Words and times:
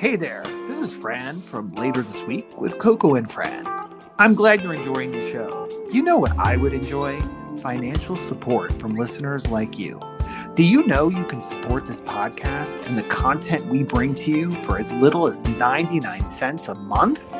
Hey 0.00 0.16
there, 0.16 0.42
this 0.66 0.80
is 0.80 0.90
Fran 0.90 1.42
from 1.42 1.74
Later 1.74 2.00
This 2.00 2.22
Week 2.22 2.58
with 2.58 2.78
Coco 2.78 3.16
and 3.16 3.30
Fran. 3.30 3.66
I'm 4.18 4.32
glad 4.32 4.62
you're 4.62 4.72
enjoying 4.72 5.12
the 5.12 5.30
show. 5.30 5.68
You 5.92 6.02
know 6.02 6.16
what 6.16 6.34
I 6.38 6.56
would 6.56 6.72
enjoy? 6.72 7.20
Financial 7.58 8.16
support 8.16 8.72
from 8.80 8.94
listeners 8.94 9.48
like 9.48 9.78
you. 9.78 10.00
Do 10.54 10.64
you 10.64 10.86
know 10.86 11.10
you 11.10 11.26
can 11.26 11.42
support 11.42 11.84
this 11.84 12.00
podcast 12.00 12.86
and 12.86 12.96
the 12.96 13.02
content 13.10 13.66
we 13.66 13.82
bring 13.82 14.14
to 14.14 14.30
you 14.30 14.52
for 14.64 14.78
as 14.78 14.90
little 14.90 15.26
as 15.26 15.44
99 15.44 16.24
cents 16.24 16.68
a 16.68 16.74
month? 16.76 17.30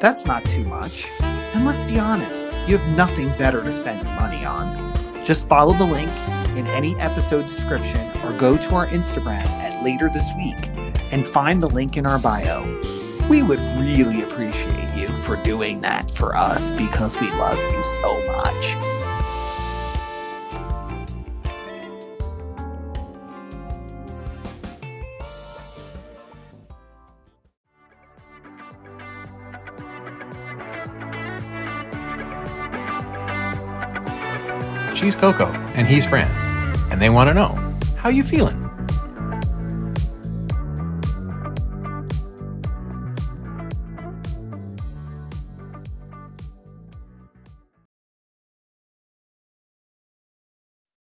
That's 0.00 0.24
not 0.24 0.42
too 0.46 0.64
much. 0.64 1.06
And 1.20 1.66
let's 1.66 1.82
be 1.82 1.98
honest, 1.98 2.46
you 2.66 2.78
have 2.78 2.96
nothing 2.96 3.28
better 3.36 3.62
to 3.62 3.70
spend 3.70 4.02
your 4.02 4.14
money 4.14 4.42
on. 4.42 5.22
Just 5.22 5.46
follow 5.48 5.74
the 5.74 5.84
link 5.84 6.10
in 6.56 6.66
any 6.68 6.96
episode 6.96 7.46
description 7.46 8.10
or 8.24 8.32
go 8.38 8.56
to 8.56 8.74
our 8.74 8.86
Instagram 8.86 9.44
at 9.60 9.84
later 9.84 10.08
this 10.08 10.30
week 10.38 10.79
and 11.10 11.26
find 11.26 11.60
the 11.60 11.68
link 11.68 11.96
in 11.96 12.06
our 12.06 12.18
bio. 12.18 12.62
We 13.28 13.42
would 13.42 13.60
really 13.78 14.22
appreciate 14.22 14.96
you 14.96 15.08
for 15.08 15.36
doing 15.44 15.80
that 15.82 16.10
for 16.10 16.36
us 16.36 16.70
because 16.70 17.20
we 17.20 17.30
love 17.30 17.58
you 17.58 17.82
so 18.02 18.26
much. 18.26 18.76
She's 34.96 35.14
Coco, 35.14 35.46
and 35.76 35.86
he's 35.86 36.04
Fran, 36.04 36.28
and 36.92 37.00
they 37.00 37.08
want 37.08 37.28
to 37.28 37.34
know 37.34 37.58
how 37.96 38.10
you 38.10 38.22
feeling. 38.22 38.59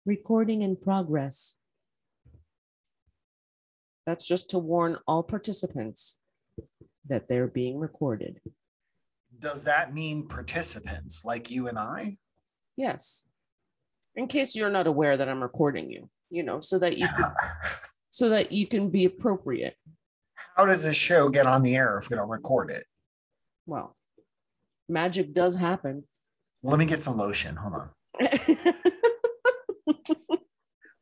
Recording 0.07 0.63
in 0.63 0.77
progress. 0.77 1.57
That's 4.07 4.25
just 4.25 4.49
to 4.51 4.59
warn 4.59 4.99
all 5.09 5.25
participants 5.25 6.21
that 7.09 7.29
they're 7.29 7.49
being 7.49 7.81
recorded. 7.81 8.41
Does 9.37 9.65
that 9.65 9.93
mean 9.93 10.29
participants 10.29 11.25
like 11.25 11.51
you 11.51 11.67
and 11.67 11.77
I? 11.77 12.13
Yes. 12.77 13.29
In 14.15 14.29
case 14.29 14.55
you're 14.55 14.71
not 14.71 14.87
aware 14.87 15.17
that 15.17 15.29
I'm 15.29 15.43
recording 15.43 15.91
you, 15.91 16.09
you 16.31 16.45
know, 16.45 16.61
so 16.61 16.79
that 16.79 16.99
you 16.99 17.09
can, 17.09 17.33
so 18.11 18.29
that 18.29 18.53
you 18.53 18.69
can 18.69 18.91
be 18.91 19.07
appropriate. 19.07 19.75
How 20.57 20.67
does 20.67 20.85
this 20.85 20.95
show 20.95 21.29
get 21.29 21.49
on 21.49 21.65
the 21.65 21.75
air 21.75 21.99
if 21.99 22.09
we 22.11 22.17
don't 22.17 22.29
record 22.29 22.71
it? 22.71 22.85
Well, 23.67 23.97
magic 24.89 25.35
does 25.35 25.57
happen. 25.57 26.05
Let 26.63 26.79
me 26.79 26.85
get 26.85 27.01
some 27.01 27.17
lotion. 27.17 27.57
Hold 27.57 27.75
on. 27.75 27.91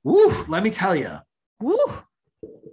Woo, 0.05 0.45
let 0.49 0.63
me 0.63 0.71
tell 0.71 0.95
you, 0.95 1.19
Woo! 1.61 1.79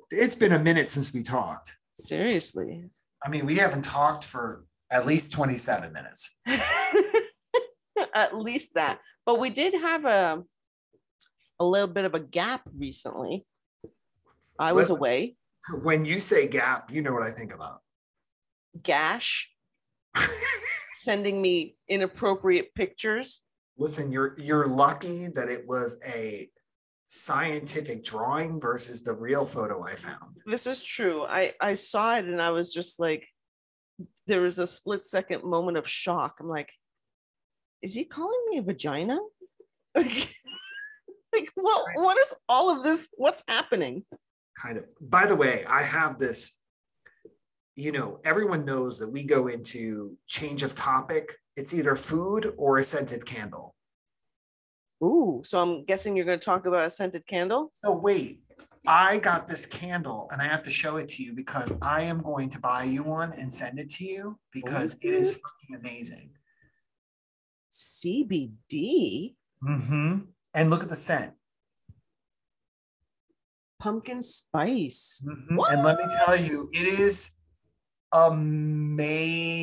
it's 0.09 0.35
been 0.35 0.51
a 0.51 0.59
minute 0.59 0.91
since 0.91 1.13
we 1.13 1.23
talked. 1.23 1.77
Seriously. 1.93 2.89
I 3.23 3.29
mean, 3.29 3.45
we 3.45 3.55
haven't 3.55 3.83
talked 3.83 4.25
for 4.25 4.65
at 4.91 5.05
least 5.05 5.31
27 5.31 5.93
minutes. 5.93 6.37
At 8.13 8.35
least 8.37 8.73
that. 8.73 8.99
But 9.25 9.39
we 9.39 9.49
did 9.49 9.73
have 9.73 10.03
a 10.05 10.43
a 11.59 11.63
little 11.65 11.87
bit 11.87 12.03
of 12.05 12.13
a 12.13 12.19
gap 12.19 12.61
recently. 12.77 13.45
I 14.59 14.73
was 14.73 14.89
Well- 14.89 14.97
away. 14.97 15.37
When 15.83 16.03
you 16.05 16.19
say 16.19 16.47
gap, 16.47 16.91
you 16.91 17.01
know 17.03 17.13
what 17.13 17.21
I 17.23 17.29
think 17.29 17.53
about. 17.53 17.81
Gash 18.81 19.53
sending 20.93 21.41
me 21.41 21.75
inappropriate 21.87 22.73
pictures. 22.73 23.45
Listen, 23.77 24.11
you're 24.11 24.35
you're 24.39 24.65
lucky 24.65 25.27
that 25.27 25.49
it 25.49 25.65
was 25.67 25.99
a 26.05 26.49
scientific 27.13 28.05
drawing 28.05 28.57
versus 28.57 29.03
the 29.03 29.13
real 29.13 29.45
photo 29.45 29.83
I 29.83 29.95
found. 29.95 30.41
This 30.45 30.65
is 30.65 30.81
true. 30.81 31.23
I 31.23 31.51
I 31.59 31.73
saw 31.73 32.15
it 32.15 32.23
and 32.23 32.41
I 32.41 32.51
was 32.51 32.73
just 32.73 33.01
like 33.01 33.27
there 34.27 34.41
was 34.41 34.59
a 34.59 34.65
split 34.65 35.01
second 35.01 35.43
moment 35.43 35.77
of 35.77 35.87
shock. 35.87 36.37
I'm 36.39 36.47
like 36.47 36.71
is 37.81 37.93
he 37.93 38.05
calling 38.05 38.39
me 38.49 38.59
a 38.59 38.61
vagina? 38.61 39.19
like 39.95 40.29
what 41.55 41.85
what 41.95 42.17
is 42.17 42.33
all 42.47 42.75
of 42.75 42.83
this 42.83 43.09
what's 43.17 43.43
happening? 43.45 44.05
Kind 44.57 44.77
of. 44.77 44.85
By 45.01 45.25
the 45.25 45.35
way, 45.35 45.65
I 45.67 45.83
have 45.83 46.17
this. 46.17 46.59
You 47.75 47.91
know, 47.91 48.19
everyone 48.23 48.63
knows 48.63 48.99
that 48.99 49.09
we 49.09 49.23
go 49.23 49.47
into 49.47 50.15
change 50.27 50.63
of 50.63 50.75
topic. 50.75 51.33
It's 51.57 51.73
either 51.73 51.95
food 51.97 52.53
or 52.57 52.77
a 52.77 52.83
scented 52.83 53.25
candle. 53.25 53.75
Ooh, 55.03 55.41
so 55.43 55.59
I'm 55.61 55.83
guessing 55.85 56.15
you're 56.15 56.25
going 56.25 56.39
to 56.39 56.45
talk 56.45 56.65
about 56.65 56.85
a 56.85 56.89
scented 56.91 57.25
candle? 57.25 57.71
So 57.73 57.95
wait, 57.97 58.41
I 58.87 59.17
got 59.19 59.47
this 59.47 59.65
candle 59.65 60.27
and 60.31 60.41
I 60.41 60.45
have 60.45 60.61
to 60.63 60.69
show 60.69 60.97
it 60.97 61.07
to 61.09 61.23
you 61.23 61.33
because 61.33 61.73
I 61.81 62.01
am 62.03 62.21
going 62.21 62.49
to 62.49 62.59
buy 62.59 62.83
you 62.83 63.03
one 63.03 63.33
and 63.33 63.51
send 63.51 63.79
it 63.79 63.89
to 63.91 64.03
you 64.05 64.37
because 64.53 64.95
it 65.01 65.13
is 65.13 65.31
fucking 65.41 65.75
amazing. 65.79 66.31
CBD, 67.71 69.35
Mm-hmm. 69.63 70.19
And 70.55 70.69
look 70.71 70.81
at 70.83 70.89
the 70.89 70.95
scent. 70.95 71.33
pumpkin 73.79 74.21
spice. 74.21 75.23
Mhm. 75.27 75.57
And 75.71 75.83
let 75.83 75.97
me 75.97 76.05
tell 76.25 76.35
you, 76.39 76.69
it 76.73 76.87
is 76.99 77.31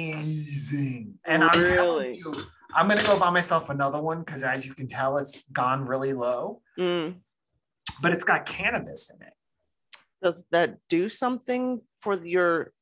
amazing. 0.09 1.19
And 1.25 1.43
I'm 1.45 1.65
telling 1.65 2.15
you, 2.17 2.33
I'm 2.79 2.87
gonna 2.87 3.03
go 3.03 3.19
buy 3.19 3.31
myself 3.31 3.71
another 3.71 4.01
one 4.01 4.21
because 4.21 4.45
as 4.45 4.65
you 4.67 4.73
can 4.73 4.87
tell, 4.87 5.19
it's 5.19 5.49
gone 5.51 5.83
really 5.85 6.13
low, 6.13 6.63
Mm. 6.79 7.21
but 8.01 8.13
it's 8.13 8.23
got 8.25 8.47
cannabis 8.47 9.11
in 9.13 9.27
it. 9.27 9.33
Does 10.23 10.47
that 10.53 10.79
do 10.89 11.09
something 11.09 11.83
for 11.99 12.15
your 12.23 12.73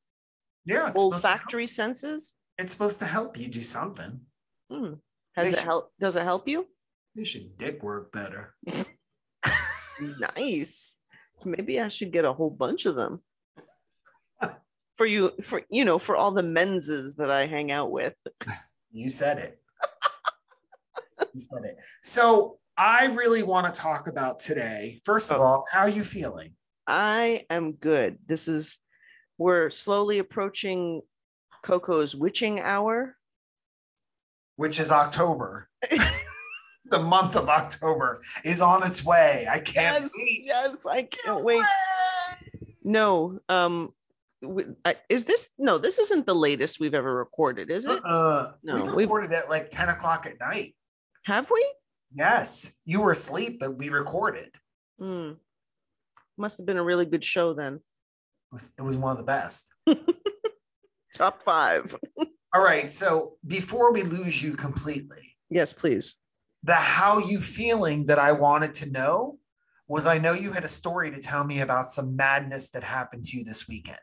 Yeah, 0.65 0.87
it's 0.89 0.99
supposed, 0.99 1.21
to 1.21 1.27
help, 1.27 1.39
olfactory 1.39 1.65
senses? 1.67 2.35
it's 2.59 2.71
supposed 2.73 2.99
to 2.99 3.05
help 3.05 3.39
you 3.39 3.47
do 3.47 3.61
something. 3.61 4.21
Hmm. 4.69 4.93
Has 5.35 5.51
They 5.51 5.57
it 5.57 5.63
help? 5.63 5.91
Does 5.99 6.15
it 6.15 6.23
help 6.23 6.47
you? 6.47 6.67
They 7.15 7.23
should 7.23 7.57
dick 7.57 7.81
work 7.81 8.11
better. 8.11 8.55
Nice. 10.35 10.97
Maybe 11.43 11.81
I 11.81 11.87
should 11.87 12.11
get 12.11 12.23
a 12.25 12.31
whole 12.33 12.51
bunch 12.51 12.85
of 12.85 12.95
them. 12.95 13.23
For 14.95 15.05
you, 15.07 15.31
for 15.43 15.61
you 15.69 15.85
know, 15.85 15.97
for 15.99 16.15
all 16.15 16.31
the 16.31 16.43
menses 16.43 17.15
that 17.15 17.29
I 17.31 17.45
hang 17.47 17.71
out 17.71 17.91
with. 17.91 18.13
You 18.91 19.09
said 19.09 19.37
it. 19.39 19.59
You 21.33 21.39
said 21.39 21.63
it. 21.65 21.77
So 22.03 22.59
I 22.77 23.05
really 23.07 23.43
want 23.43 23.73
to 23.73 23.79
talk 23.81 24.07
about 24.07 24.39
today. 24.39 24.99
First 25.03 25.31
of 25.31 25.39
Oh. 25.39 25.43
all, 25.43 25.65
how 25.71 25.81
are 25.81 25.89
you 25.89 26.03
feeling? 26.03 26.53
I 26.85 27.45
am 27.49 27.73
good. 27.73 28.17
This 28.25 28.47
is 28.47 28.79
we're 29.37 29.69
slowly 29.69 30.19
approaching 30.19 31.01
Coco's 31.63 32.15
witching 32.15 32.59
hour. 32.59 33.15
Which 34.55 34.79
is 34.79 34.91
October. 34.91 35.69
the 36.85 36.99
month 36.99 37.35
of 37.35 37.49
October 37.49 38.21
is 38.43 38.61
on 38.61 38.81
its 38.83 39.03
way. 39.05 39.45
I 39.49 39.59
can't 39.59 40.03
Yes, 40.03 40.11
wait. 40.17 40.41
yes, 40.45 40.85
I 40.85 41.03
can't 41.03 41.43
wait. 41.43 41.61
No, 42.83 43.39
um, 43.49 43.93
is 45.09 45.25
this 45.25 45.49
no? 45.57 45.77
This 45.77 45.99
isn't 45.99 46.25
the 46.25 46.35
latest 46.35 46.79
we've 46.79 46.93
ever 46.93 47.13
recorded, 47.15 47.69
is 47.71 47.85
it? 47.85 48.01
Uh, 48.05 48.51
No, 48.63 48.75
we've 48.83 48.93
we- 48.93 49.03
recorded 49.03 49.33
at 49.33 49.49
like 49.49 49.69
10 49.69 49.89
o'clock 49.89 50.25
at 50.25 50.39
night. 50.39 50.75
Have 51.25 51.49
we? 51.51 51.65
Yes, 52.13 52.71
you 52.85 53.01
were 53.01 53.11
asleep, 53.11 53.59
but 53.59 53.75
we 53.77 53.89
recorded. 53.89 54.49
It 54.99 55.03
Hmm. 55.03 55.31
Must 56.37 56.57
have 56.59 56.65
been 56.67 56.77
a 56.77 56.83
really 56.83 57.05
good 57.05 57.23
show 57.23 57.53
then. 57.53 57.79
was, 58.51 58.71
it 58.77 58.81
was 58.81 58.97
one 58.97 59.11
of 59.11 59.17
the 59.17 59.23
best. 59.23 59.73
Top 61.15 61.41
five. 61.41 61.95
All 62.53 62.63
right. 62.63 62.89
So 62.91 63.37
before 63.45 63.91
we 63.91 64.03
lose 64.03 64.41
you 64.41 64.55
completely, 64.55 65.35
Yes, 65.49 65.73
please. 65.73 66.19
the 66.63 66.75
how 66.75 67.17
you 67.17 67.39
feeling 67.39 68.05
that 68.05 68.19
I 68.19 68.31
wanted 68.31 68.73
to 68.75 68.89
know 68.91 69.39
was 69.87 70.05
I 70.05 70.17
know 70.17 70.33
you 70.33 70.51
had 70.51 70.63
a 70.63 70.67
story 70.69 71.11
to 71.11 71.19
tell 71.19 71.43
me 71.43 71.61
about 71.61 71.85
some 71.87 72.15
madness 72.15 72.69
that 72.71 72.83
happened 72.83 73.23
to 73.25 73.37
you 73.37 73.43
this 73.43 73.67
weekend. 73.67 73.97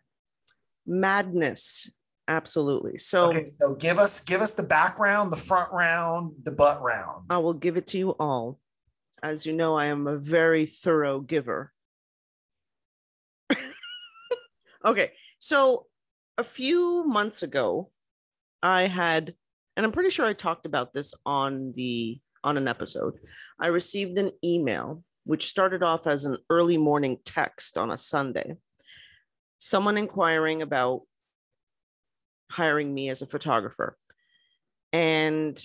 Madness. 0.87 1.91
Absolutely. 2.27 2.99
So 2.99 3.31
Okay, 3.31 3.45
so 3.45 3.75
give 3.75 3.99
us 3.99 4.21
give 4.21 4.41
us 4.41 4.55
the 4.55 4.63
background, 4.63 5.31
the 5.31 5.37
front 5.37 5.71
round, 5.73 6.33
the 6.43 6.53
butt 6.53 6.83
round. 6.83 7.27
I 7.31 7.39
will 7.39 7.55
give 7.55 7.77
it 7.77 7.87
to 7.89 7.99
you 7.99 8.11
all. 8.13 8.59
As 9.23 9.47
you 9.47 9.55
know, 9.55 9.77
I 9.77 9.87
am 9.87 10.07
a 10.07 10.19
very 10.19 10.67
thorough 10.67 11.21
giver. 11.21 11.73
okay. 14.85 15.13
So 15.39 15.87
a 16.39 16.45
few 16.45 17.05
months 17.05 17.43
ago, 17.43 17.91
I 18.63 18.87
had, 18.87 19.35
and 19.77 19.85
I'm 19.85 19.93
pretty 19.93 20.11
sure 20.11 20.27
I 20.27 20.33
talked 20.33 20.67
about 20.67 20.95
this 20.95 21.15
on 21.27 21.73
the 21.75 22.21
on 22.43 22.57
an 22.57 22.69
episode. 22.69 23.15
I 23.59 23.69
received 23.69 24.19
an 24.19 24.31
email 24.43 25.03
which 25.25 25.47
started 25.47 25.83
off 25.83 26.07
as 26.07 26.27
an 26.27 26.37
early 26.51 26.77
morning 26.77 27.19
text 27.25 27.79
on 27.79 27.91
a 27.91 27.99
Sunday 27.99 28.57
someone 29.59 29.97
inquiring 29.97 30.63
about 30.63 31.03
hiring 32.51 32.93
me 32.95 33.09
as 33.09 33.23
a 33.23 33.27
photographer. 33.27 33.97
And 34.93 35.65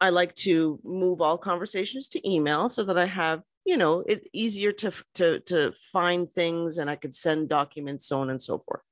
I 0.00 0.10
like 0.10 0.34
to 0.36 0.78
move 0.84 1.20
all 1.20 1.38
conversations 1.38 2.08
to 2.10 2.28
email 2.28 2.68
so 2.68 2.84
that 2.84 2.96
I 2.96 3.06
have, 3.06 3.42
you 3.66 3.76
know, 3.76 4.04
it 4.06 4.28
easier 4.32 4.70
to 4.72 4.92
to 5.14 5.40
to 5.40 5.72
find 5.92 6.30
things 6.30 6.78
and 6.78 6.88
I 6.88 6.94
could 6.96 7.14
send 7.14 7.48
documents, 7.48 8.06
so 8.06 8.20
on 8.20 8.30
and 8.30 8.40
so 8.40 8.58
forth. 8.58 8.84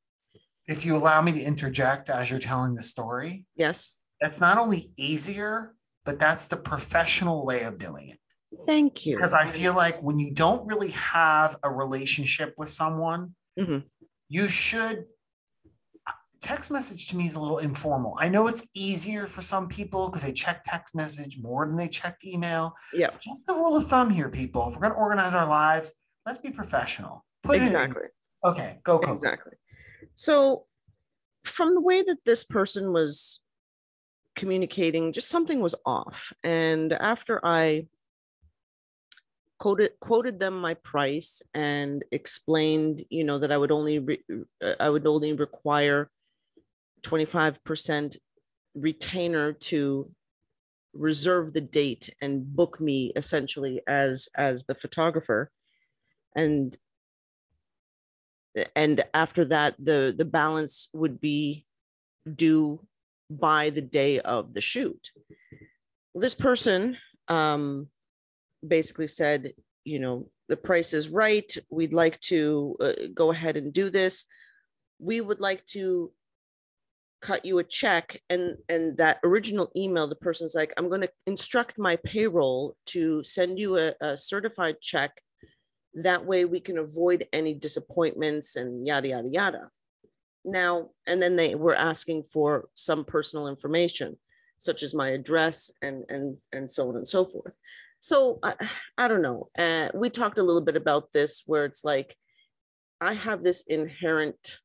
If 0.67 0.85
you 0.85 0.97
allow 0.97 1.23
me 1.23 1.31
to 1.33 1.41
interject 1.41 2.11
as 2.11 2.29
you're 2.31 2.41
telling 2.41 2.75
the 2.75 2.83
story, 2.83 3.47
Yes. 3.55 3.93
that's 4.21 4.41
not 4.41 4.59
only 4.59 4.91
easier, 4.97 5.77
but 6.05 6.19
that's 6.19 6.49
the 6.49 6.57
professional 6.57 7.47
way 7.47 7.63
of 7.63 7.79
doing 7.79 8.09
it. 8.09 8.19
Thank 8.65 9.05
you. 9.07 9.17
Because 9.17 9.35
I 9.35 9.45
feel 9.45 9.75
like 9.75 10.01
when 10.03 10.19
you 10.19 10.33
don't 10.33 10.67
really 10.67 10.91
have 10.91 11.57
a 11.63 11.71
relationship 11.71 12.55
with 12.57 12.69
someone, 12.69 13.35
Mhm. 13.59 13.85
you 14.29 14.49
should. 14.49 15.07
Text 16.41 16.71
message 16.71 17.09
to 17.09 17.17
me 17.17 17.27
is 17.27 17.35
a 17.35 17.41
little 17.41 17.59
informal. 17.59 18.17
I 18.21 18.29
know 18.29 18.47
it's 18.47 18.69
easier 18.75 19.27
for 19.27 19.41
some 19.41 19.69
people 19.69 20.09
because 20.09 20.23
they 20.23 20.33
check 20.33 20.63
text 20.65 20.95
message 20.95 21.39
more 21.39 21.67
than 21.67 21.77
they 21.77 21.89
check 21.89 22.19
email. 22.25 22.77
Yeah. 22.93 23.11
Just 23.21 23.47
the 23.47 23.55
rule 23.55 23.75
of 23.77 23.85
thumb 23.85 24.11
here, 24.11 24.29
people. 24.29 24.69
If 24.69 24.75
we're 24.75 24.83
going 24.83 24.93
to 24.93 24.99
organize 24.99 25.35
our 25.35 25.49
lives, 25.49 25.93
let's 26.25 26.39
be 26.39 26.51
professional. 26.51 27.25
Put 27.43 27.57
in. 27.57 27.63
Exactly. 27.63 28.03
Okay, 28.45 28.79
go, 28.85 28.99
go. 28.99 29.13
Exactly. 29.13 29.55
So, 30.15 30.67
from 31.43 31.75
the 31.75 31.81
way 31.81 32.03
that 32.03 32.25
this 32.27 32.45
person 32.45 32.93
was 32.93 33.41
communicating, 34.37 35.13
just 35.13 35.29
something 35.29 35.61
was 35.61 35.75
off. 35.85 36.33
And 36.45 36.93
after 36.93 37.45
I 37.45 37.87
quoted 39.59 39.93
quoted 40.01 40.39
them 40.39 40.61
my 40.61 40.75
price 40.75 41.43
and 41.55 42.05
explained, 42.13 43.05
you 43.11 43.25
know, 43.25 43.39
that 43.39 43.53
I 43.53 43.57
would 43.57 43.73
only 43.73 43.99
re- 43.99 44.25
uh, 44.63 44.75
I 44.81 44.91
would 44.91 45.07
only 45.07 45.33
require 45.33 46.11
twenty 47.03 47.25
five 47.25 47.63
percent 47.65 48.17
retainer 48.75 49.53
to 49.53 50.11
reserve 50.93 51.53
the 51.53 51.61
date 51.61 52.15
and 52.21 52.55
book 52.55 52.81
me 52.81 53.13
essentially 53.17 53.83
as 53.87 54.29
as 54.37 54.65
the 54.65 54.75
photographer. 54.75 55.51
And 56.35 56.77
and 58.75 59.05
after 59.13 59.45
that 59.47 59.75
the 59.79 60.15
the 60.17 60.25
balance 60.25 60.89
would 60.93 61.21
be 61.21 61.67
due 62.35 62.87
by 63.31 63.71
the 63.71 63.83
day 63.83 64.21
of 64.21 64.55
the 64.55 64.61
shoot. 64.61 65.11
This 66.15 66.35
person 66.35 66.97
um 67.29 67.89
basically 68.67 69.09
said 69.09 69.53
you 69.85 69.99
know 69.99 70.29
the 70.49 70.57
price 70.57 70.93
is 70.93 71.09
right. 71.09 71.51
We'd 71.71 71.93
like 71.93 72.21
to 72.23 72.77
uh, 72.81 72.93
go 73.15 73.31
ahead 73.33 73.57
and 73.57 73.73
do 73.73 73.91
this. 73.91 74.27
We 74.99 75.21
would 75.21 75.41
like 75.41 75.65
to 75.67 76.13
cut 77.21 77.45
you 77.45 77.59
a 77.59 77.65
check. 77.65 78.21
And 78.31 78.57
and 78.69 78.97
that 78.99 79.19
original 79.25 79.71
email 79.77 80.07
the 80.07 80.15
person's 80.15 80.55
like 80.55 80.73
i'm 80.77 80.89
going 80.89 81.01
to 81.01 81.11
instruct 81.27 81.79
my 81.79 81.97
payroll 82.05 82.77
to 82.87 83.25
send 83.25 83.59
you 83.59 83.79
a, 83.79 83.95
a 84.01 84.17
certified 84.17 84.77
check. 84.81 85.21
That 85.95 86.27
way 86.27 86.45
we 86.45 86.61
can 86.61 86.79
avoid 86.79 87.27
any 87.33 87.55
disappointments 87.55 88.57
and 88.57 88.87
yada 88.87 89.09
yada 89.09 89.29
yada. 89.29 89.71
Now 90.45 90.91
and 91.07 91.21
then 91.21 91.37
they 91.37 91.55
were 91.55 91.75
asking 91.75 92.25
for 92.25 92.69
some 92.75 93.05
personal 93.05 93.49
information 93.49 94.19
such 94.59 94.83
as 94.83 94.95
my 94.95 95.11
address 95.11 95.71
and 95.83 96.05
and 96.09 96.37
and 96.53 96.71
so 96.71 96.89
on 96.89 96.97
and 96.97 97.09
so 97.09 97.25
forth 97.25 97.57
so 98.07 98.39
i, 98.43 98.55
I 98.99 99.09
don't 99.09 99.23
know 99.23 99.49
uh, 99.59 99.89
we 99.95 100.11
talked 100.11 100.39
a 100.39 100.43
little 100.43 100.63
bit 100.63 100.77
about 100.77 101.13
this 101.13 101.43
where 101.47 101.65
it's 101.65 101.85
like 101.85 102.15
i 103.01 103.13
have 103.13 103.43
this 103.43 103.63
inherent 103.67 104.59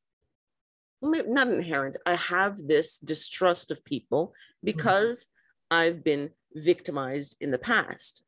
not 1.02 1.48
inherent 1.48 1.96
i 2.06 2.14
have 2.14 2.56
this 2.56 2.98
distrust 2.98 3.70
of 3.70 3.84
people 3.84 4.32
because 4.62 5.26
i've 5.70 6.04
been 6.04 6.30
victimized 6.54 7.36
in 7.40 7.50
the 7.50 7.58
past 7.58 8.24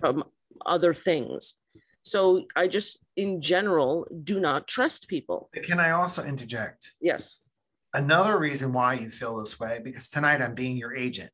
from 0.00 0.24
other 0.64 0.92
things 0.92 1.60
so 2.06 2.46
I 2.54 2.68
just, 2.68 3.04
in 3.16 3.42
general, 3.42 4.06
do 4.22 4.38
not 4.38 4.68
trust 4.68 5.08
people. 5.08 5.50
Can 5.64 5.80
I 5.80 5.90
also 5.90 6.24
interject? 6.24 6.92
Yes. 7.00 7.40
Another 7.94 8.38
reason 8.38 8.72
why 8.72 8.94
you 8.94 9.08
feel 9.08 9.36
this 9.36 9.58
way, 9.58 9.80
because 9.82 10.08
tonight 10.08 10.40
I'm 10.40 10.54
being 10.54 10.76
your 10.76 10.94
agent. 10.94 11.30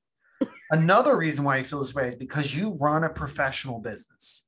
Another 0.70 1.16
reason 1.16 1.44
why 1.44 1.58
you 1.58 1.64
feel 1.64 1.78
this 1.80 1.94
way 1.94 2.06
is 2.08 2.14
because 2.14 2.56
you 2.56 2.72
run 2.80 3.04
a 3.04 3.08
professional 3.10 3.78
business 3.78 4.46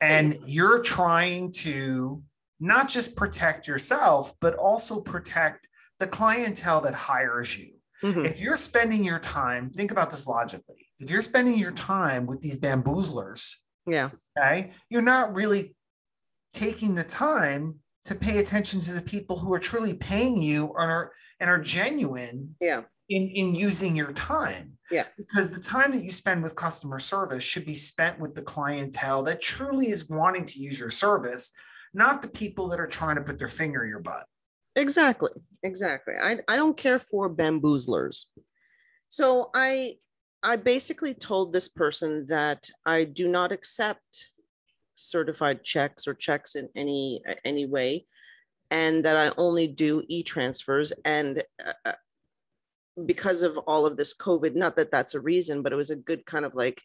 and 0.00 0.36
you're 0.46 0.80
trying 0.82 1.52
to 1.52 2.22
not 2.58 2.88
just 2.88 3.16
protect 3.16 3.66
yourself, 3.66 4.32
but 4.40 4.54
also 4.54 5.00
protect 5.00 5.68
the 5.98 6.06
clientele 6.06 6.80
that 6.82 6.94
hires 6.94 7.58
you. 7.58 7.74
Mhm. 8.02 8.24
If 8.24 8.40
you're 8.40 8.56
spending 8.56 9.04
your 9.04 9.18
time, 9.18 9.70
think 9.70 9.90
about 9.90 10.10
this 10.10 10.26
logically. 10.26 10.88
If 10.98 11.10
you're 11.10 11.22
spending 11.22 11.58
your 11.58 11.72
time 11.72 12.26
with 12.26 12.40
these 12.40 12.56
bamboozlers, 12.56 13.56
Yeah. 13.86 14.10
okay, 14.38 14.74
you're 14.88 15.02
not 15.02 15.34
really 15.34 15.74
taking 16.52 16.94
the 16.94 17.04
time 17.04 17.80
to 18.04 18.14
pay 18.14 18.38
attention 18.38 18.80
to 18.80 18.92
the 18.92 19.02
people 19.02 19.38
who 19.38 19.52
are 19.52 19.58
truly 19.58 19.94
paying 19.94 20.40
you 20.42 20.72
and 20.76 20.90
are 20.90 21.12
and 21.40 21.48
are 21.50 21.58
genuine 21.58 22.54
Yeah. 22.60 22.82
in 23.08 23.22
in 23.28 23.54
using 23.54 23.96
your 23.96 24.12
time. 24.12 24.78
Yeah. 24.90 25.06
Because 25.16 25.50
the 25.50 25.60
time 25.60 25.92
that 25.92 26.04
you 26.04 26.12
spend 26.12 26.42
with 26.42 26.54
customer 26.54 26.98
service 26.98 27.42
should 27.42 27.64
be 27.66 27.74
spent 27.74 28.20
with 28.20 28.34
the 28.34 28.42
clientele 28.42 29.22
that 29.24 29.40
truly 29.40 29.88
is 29.88 30.08
wanting 30.08 30.44
to 30.44 30.60
use 30.60 30.78
your 30.78 30.90
service, 30.90 31.52
not 31.94 32.22
the 32.22 32.28
people 32.28 32.68
that 32.68 32.80
are 32.80 32.86
trying 32.86 33.16
to 33.16 33.22
put 33.22 33.38
their 33.38 33.48
finger 33.48 33.82
in 33.84 33.88
your 33.88 34.00
butt. 34.00 34.26
Exactly. 34.76 35.30
Exactly. 35.62 36.14
I, 36.22 36.38
I 36.46 36.56
don't 36.56 36.76
care 36.76 36.98
for 37.00 37.34
bamboozlers. 37.34 38.26
So 39.08 39.50
I 39.54 39.94
I 40.42 40.56
basically 40.56 41.14
told 41.14 41.52
this 41.52 41.68
person 41.68 42.26
that 42.28 42.68
I 42.86 43.04
do 43.04 43.28
not 43.28 43.52
accept 43.52 44.30
certified 44.94 45.64
checks 45.64 46.06
or 46.06 46.14
checks 46.14 46.54
in 46.54 46.68
any 46.76 47.22
any 47.44 47.66
way 47.66 48.06
and 48.70 49.04
that 49.04 49.16
I 49.16 49.32
only 49.36 49.66
do 49.66 50.04
e-transfers 50.08 50.92
and 51.04 51.42
uh, 51.64 51.72
uh, 51.84 51.92
because 53.06 53.42
of 53.42 53.56
all 53.58 53.86
of 53.86 53.96
this 53.96 54.14
covid 54.14 54.54
not 54.54 54.76
that 54.76 54.90
that's 54.90 55.14
a 55.14 55.20
reason 55.20 55.62
but 55.62 55.72
it 55.72 55.76
was 55.76 55.90
a 55.90 55.96
good 55.96 56.26
kind 56.26 56.44
of 56.44 56.54
like 56.54 56.82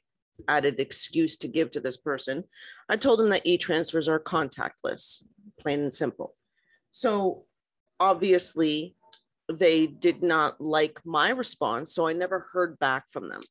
added 0.48 0.80
excuse 0.80 1.36
to 1.36 1.48
give 1.48 1.72
to 1.72 1.80
this 1.80 1.98
person 1.98 2.44
I 2.90 2.96
told 2.98 3.20
him 3.20 3.30
that 3.30 3.46
e-transfers 3.46 4.08
are 4.08 4.20
contactless 4.20 5.24
plain 5.60 5.80
and 5.80 5.94
simple. 5.94 6.36
So 6.92 7.46
obviously 8.00 8.96
they 9.60 9.88
did 9.88 10.24
not 10.24 10.60
like 10.60 11.00
my 11.06 11.30
response 11.30 11.94
so 11.94 12.08
i 12.08 12.14
never 12.14 12.48
heard 12.52 12.80
back 12.80 13.10
from 13.10 13.30
them. 13.30 13.42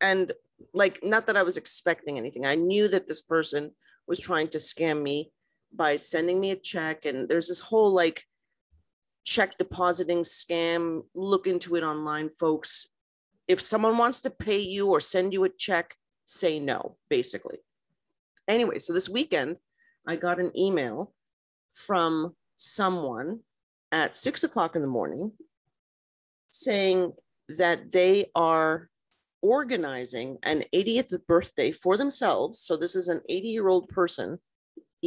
And 0.00 0.32
like 0.74 0.98
not 1.02 1.26
that 1.26 1.36
i 1.36 1.42
was 1.42 1.56
expecting 1.56 2.16
anything 2.16 2.46
i 2.46 2.54
knew 2.54 2.88
that 2.88 3.06
this 3.06 3.22
person 3.22 3.72
was 4.08 4.18
trying 4.18 4.48
to 4.48 4.58
scam 4.58 5.02
me 5.02 5.30
by 5.72 5.96
sending 5.96 6.40
me 6.40 6.50
a 6.50 6.56
check 6.56 7.04
and 7.04 7.28
there's 7.28 7.48
this 7.48 7.60
whole 7.60 7.94
like 7.94 8.24
check 9.24 9.58
depositing 9.58 10.22
scam. 10.22 11.02
Look 11.14 11.46
into 11.46 11.76
it 11.76 11.82
online 11.82 12.30
folks. 12.30 12.90
If 13.48 13.60
someone 13.60 13.98
wants 13.98 14.20
to 14.22 14.30
pay 14.30 14.60
you 14.60 14.88
or 14.88 15.00
send 15.00 15.32
you 15.32 15.44
a 15.44 15.48
check 15.48 15.94
say 16.24 16.58
no 16.58 16.96
basically. 17.08 17.58
Anyway 18.48 18.78
so 18.78 18.92
this 18.92 19.08
weekend 19.08 19.56
i 20.08 20.14
got 20.14 20.40
an 20.40 20.52
email 20.56 21.12
from 21.72 22.34
someone 22.56 23.40
at 23.92 24.14
six 24.14 24.44
o'clock 24.44 24.76
in 24.76 24.82
the 24.82 24.88
morning 24.88 25.32
saying 26.50 27.12
that 27.48 27.92
they 27.92 28.26
are 28.34 28.88
organizing 29.42 30.38
an 30.42 30.64
80th 30.74 31.12
birthday 31.28 31.70
for 31.70 31.96
themselves. 31.96 32.58
So 32.58 32.76
this 32.76 32.96
is 32.96 33.08
an 33.08 33.20
80 33.28 33.48
year 33.48 33.68
old 33.68 33.88
person 33.88 34.38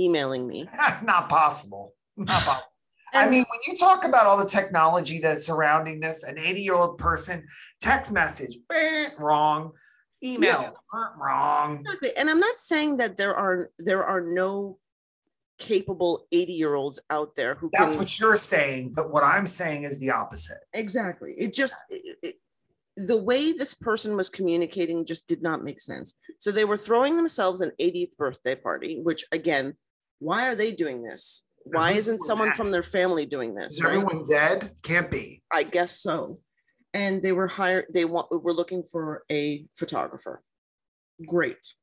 emailing 0.03 0.47
me. 0.47 0.67
not 1.03 1.29
possible. 1.29 1.93
Not 2.17 2.41
possible. 2.43 2.65
I 3.13 3.27
mean, 3.27 3.43
when 3.49 3.59
you 3.65 3.75
talk 3.75 4.05
about 4.05 4.27
all 4.27 4.37
the 4.37 4.45
technology 4.45 5.19
that's 5.19 5.45
surrounding 5.45 5.99
this, 5.99 6.23
an 6.23 6.37
80 6.37 6.61
year 6.61 6.75
old 6.75 6.97
person, 6.99 7.47
text 7.81 8.11
message, 8.11 8.55
eh, 8.71 9.09
wrong, 9.17 9.71
email, 10.23 10.61
eh, 10.61 10.97
wrong. 11.19 11.79
Exactly. 11.81 12.09
And 12.17 12.29
I'm 12.29 12.39
not 12.39 12.57
saying 12.57 12.97
that 12.97 13.17
there 13.17 13.35
are 13.35 13.71
there 13.79 14.03
are 14.03 14.21
no 14.21 14.77
capable 15.57 16.27
80 16.31 16.53
year 16.53 16.75
olds 16.75 16.99
out 17.09 17.35
there 17.35 17.55
who 17.55 17.69
That's 17.73 17.95
can 17.95 17.99
what 18.03 18.19
you're 18.19 18.35
saying. 18.35 18.93
But 18.93 19.11
what 19.11 19.23
I'm 19.23 19.45
saying 19.47 19.83
is 19.83 19.99
the 19.99 20.11
opposite. 20.11 20.59
exactly 20.73 21.33
it 21.37 21.53
just 21.53 21.75
it, 21.89 22.17
it- 22.21 22.35
the 23.07 23.15
way 23.15 23.53
this 23.53 23.73
person 23.73 24.17
was 24.17 24.27
communicating 24.27 25.05
just 25.05 25.25
did 25.25 25.41
not 25.41 25.63
make 25.63 25.79
sense 25.79 26.17
so 26.37 26.51
they 26.51 26.65
were 26.65 26.75
throwing 26.77 27.15
themselves 27.15 27.61
an 27.61 27.71
80th 27.79 28.17
birthday 28.17 28.55
party 28.55 28.99
which 29.01 29.23
again 29.31 29.73
why 30.19 30.47
are 30.47 30.55
they 30.55 30.71
doing 30.71 31.03
this 31.03 31.45
why 31.63 31.91
isn't 31.91 32.19
someone 32.19 32.51
from 32.53 32.71
their 32.71 32.83
family 32.83 33.25
doing 33.25 33.57
Is 33.59 33.77
this 33.77 33.83
right? 33.83 33.93
everyone 33.95 34.23
dead? 34.29 34.71
Can't 34.83 35.11
be. 35.11 35.41
i 35.51 35.63
guess 35.63 36.01
so 36.01 36.39
and 36.93 37.21
they 37.21 37.31
were 37.31 37.47
hired 37.47 37.85
they 37.93 38.05
want 38.05 38.27
were 38.31 38.53
looking 38.53 38.83
for 38.91 39.23
a 39.31 39.65
photographer 39.75 40.41
great 41.27 41.73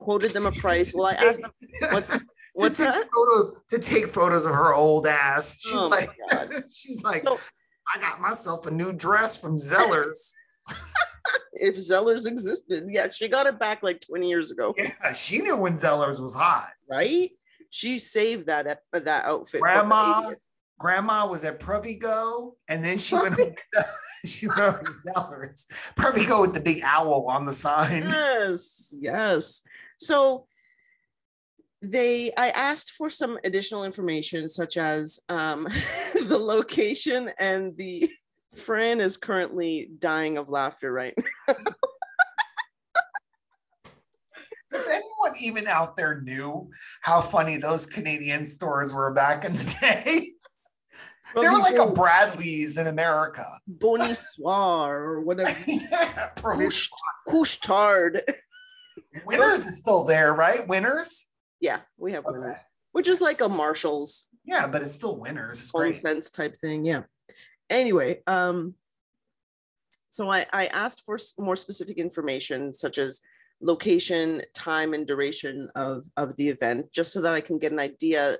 quoted 0.00 0.30
them 0.32 0.46
a 0.46 0.52
price 0.64 0.92
well 0.94 1.06
i 1.06 1.12
asked 1.14 1.42
them 1.42 1.52
what's 1.90 2.10
What's 2.56 2.76
to 2.76 2.84
take 2.84 2.92
that? 2.92 3.08
Photos 3.12 3.62
to 3.70 3.78
take 3.80 4.06
photos 4.06 4.46
of 4.46 4.52
her 4.54 4.74
old 4.74 5.08
ass. 5.08 5.58
She's 5.60 5.72
Oh 5.82 5.88
like, 5.88 6.08
God. 6.30 6.50
she's 6.72 7.02
like, 7.02 7.22
So 7.22 7.36
I 7.92 7.98
got 7.98 8.20
myself 8.20 8.68
a 8.68 8.70
new 8.70 8.92
dress 8.92 9.40
from 9.40 9.56
Zellers. 9.56 10.32
If 11.54 11.76
Zellers 11.76 12.26
existed, 12.26 12.84
yeah, 12.88 13.10
she 13.10 13.28
got 13.28 13.46
it 13.46 13.58
back 13.58 13.82
like 13.82 14.00
20 14.00 14.28
years 14.28 14.50
ago, 14.50 14.74
yeah, 14.76 15.12
she 15.12 15.38
knew 15.38 15.56
when 15.56 15.74
Zellers 15.74 16.20
was 16.20 16.34
hot. 16.34 16.70
right? 16.88 17.30
She 17.70 17.98
saved 17.98 18.46
that 18.46 18.82
that 18.92 19.24
outfit. 19.24 19.60
Grandma. 19.60 20.32
Grandma 20.78 21.26
was 21.26 21.44
at 21.44 21.60
Provigo, 21.60 22.52
and 22.68 22.84
then 22.84 22.98
she 22.98 23.14
went. 23.14 23.36
she 24.24 24.46
went 24.46 24.84
Zellers. 25.06 25.66
Provigo 25.96 26.40
with 26.40 26.54
the 26.54 26.60
big 26.60 26.82
owl 26.84 27.26
on 27.28 27.46
the 27.46 27.52
sign. 27.52 28.02
Yes, 28.02 28.94
yes. 28.98 29.62
So 29.98 30.46
they 31.90 32.32
I 32.36 32.50
asked 32.50 32.92
for 32.92 33.10
some 33.10 33.38
additional 33.44 33.84
information 33.84 34.48
such 34.48 34.76
as 34.76 35.20
um, 35.28 35.64
the 36.28 36.38
location 36.38 37.30
and 37.38 37.76
the 37.76 38.08
Fran 38.54 39.00
is 39.00 39.16
currently 39.16 39.90
dying 39.98 40.36
of 40.38 40.48
laughter 40.48 40.92
right 40.92 41.14
now. 41.16 41.54
If 44.72 44.88
anyone 44.90 45.32
even 45.40 45.66
out 45.68 45.96
there 45.96 46.20
knew 46.20 46.68
how 47.00 47.20
funny 47.20 47.56
those 47.58 47.86
Canadian 47.86 48.44
stores 48.44 48.92
were 48.92 49.12
back 49.12 49.44
in 49.44 49.52
the 49.52 49.76
day, 49.80 50.30
they 51.40 51.48
were 51.48 51.58
like 51.58 51.76
a 51.76 51.86
Bradlees 51.86 52.78
in 52.80 52.88
America. 52.88 53.46
Bonisoir 53.70 54.88
or 54.90 55.20
whatever. 55.20 55.50
yeah, 55.66 56.30
Couche-tard. 57.28 58.20
Winners 59.26 59.64
is 59.64 59.78
still 59.78 60.02
there, 60.04 60.34
right? 60.34 60.66
Winners. 60.66 61.26
Yeah, 61.60 61.80
we 61.96 62.12
have 62.12 62.26
Okay. 62.26 62.38
winners, 62.38 62.56
which 62.92 63.08
is 63.08 63.20
like 63.20 63.40
a 63.40 63.48
Marshall's 63.48 64.28
Yeah, 64.44 64.66
but 64.66 64.82
it's 64.82 64.92
still 64.94 65.18
winners. 65.20 65.60
It's 65.60 65.70
great. 65.70 65.94
sense 65.96 66.30
type 66.30 66.56
thing. 66.60 66.84
Yeah. 66.84 67.02
Anyway, 67.74 68.20
um, 68.28 68.74
so 70.08 70.30
I, 70.30 70.46
I 70.52 70.66
asked 70.66 71.02
for 71.04 71.18
more 71.38 71.56
specific 71.56 71.98
information 71.98 72.72
such 72.72 72.98
as 72.98 73.20
location, 73.60 74.42
time, 74.54 74.94
and 74.94 75.06
duration 75.06 75.68
of, 75.74 76.06
of 76.16 76.36
the 76.36 76.48
event, 76.48 76.92
just 76.92 77.12
so 77.12 77.20
that 77.22 77.34
I 77.34 77.40
can 77.40 77.58
get 77.58 77.72
an 77.72 77.80
idea. 77.80 78.36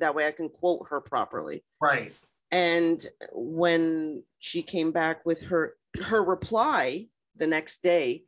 That 0.00 0.14
way 0.14 0.26
I 0.26 0.32
can 0.32 0.48
quote 0.48 0.86
her 0.88 1.02
properly. 1.02 1.64
Right. 1.82 2.12
And 2.50 3.04
when 3.32 4.22
she 4.38 4.62
came 4.62 4.90
back 4.90 5.26
with 5.26 5.42
her 5.42 5.74
her 6.04 6.24
reply 6.24 7.08
the 7.36 7.46
next 7.46 7.82
day, 7.82 8.22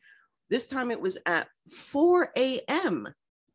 this 0.50 0.66
time 0.66 0.90
it 0.90 1.00
was 1.00 1.16
at 1.24 1.48
4 1.70 2.32
a.m. 2.36 3.08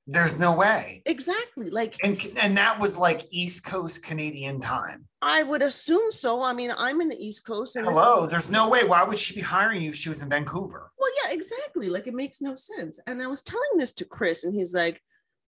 There's 0.07 0.37
no 0.37 0.51
way. 0.51 1.01
Exactly. 1.05 1.69
Like 1.71 1.95
And 2.03 2.21
and 2.41 2.55
that 2.57 2.79
was 2.79 2.97
like 2.97 3.21
East 3.31 3.63
Coast 3.65 4.03
Canadian 4.03 4.59
time. 4.59 5.07
I 5.21 5.41
would 5.41 5.63
assume 5.63 6.11
so. 6.11 6.43
I 6.43 6.53
mean, 6.53 6.71
I'm 6.77 7.01
in 7.01 7.09
the 7.09 7.17
East 7.17 7.45
Coast 7.47 7.75
and 7.75 7.85
Hello, 7.87 8.25
is- 8.25 8.29
there's 8.29 8.51
no 8.51 8.69
way. 8.69 8.83
Why 8.83 9.03
would 9.03 9.17
she 9.17 9.33
be 9.33 9.41
hiring 9.41 9.81
you 9.81 9.89
if 9.89 9.95
she 9.95 10.09
was 10.09 10.21
in 10.21 10.29
Vancouver? 10.29 10.91
Well, 10.99 11.09
yeah, 11.23 11.33
exactly. 11.33 11.89
Like 11.89 12.05
it 12.05 12.13
makes 12.13 12.39
no 12.41 12.55
sense. 12.55 12.99
And 13.07 13.21
I 13.23 13.27
was 13.27 13.41
telling 13.41 13.77
this 13.77 13.93
to 13.93 14.05
Chris, 14.05 14.43
and 14.43 14.53
he's 14.53 14.75
like, 14.75 15.01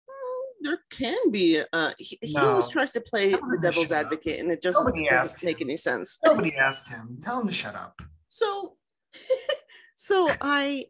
"Hmm, 0.07 0.65
"There 0.69 0.79
can 0.89 1.31
be." 1.31 1.61
Uh, 1.73 1.91
he, 1.97 2.17
he 2.21 2.37
always 2.37 2.69
tries 2.69 2.93
to 2.93 3.01
play 3.01 3.31
the 3.31 3.59
devil's 3.61 3.87
shut 3.87 3.91
up. 3.91 4.05
advocate, 4.05 4.39
and 4.39 4.49
it 4.51 4.61
just 4.61 4.79
Nobody 4.79 5.09
doesn't 5.09 5.45
make 5.45 5.59
him. 5.59 5.67
any 5.67 5.75
sense. 5.77 6.17
Nobody 6.23 6.55
asked 6.55 6.89
him. 6.89 7.19
Tell 7.21 7.41
him 7.41 7.47
to 7.47 7.53
shut 7.53 7.75
up. 7.75 8.01
So, 8.29 8.77
so 9.95 10.29
I, 10.41 10.85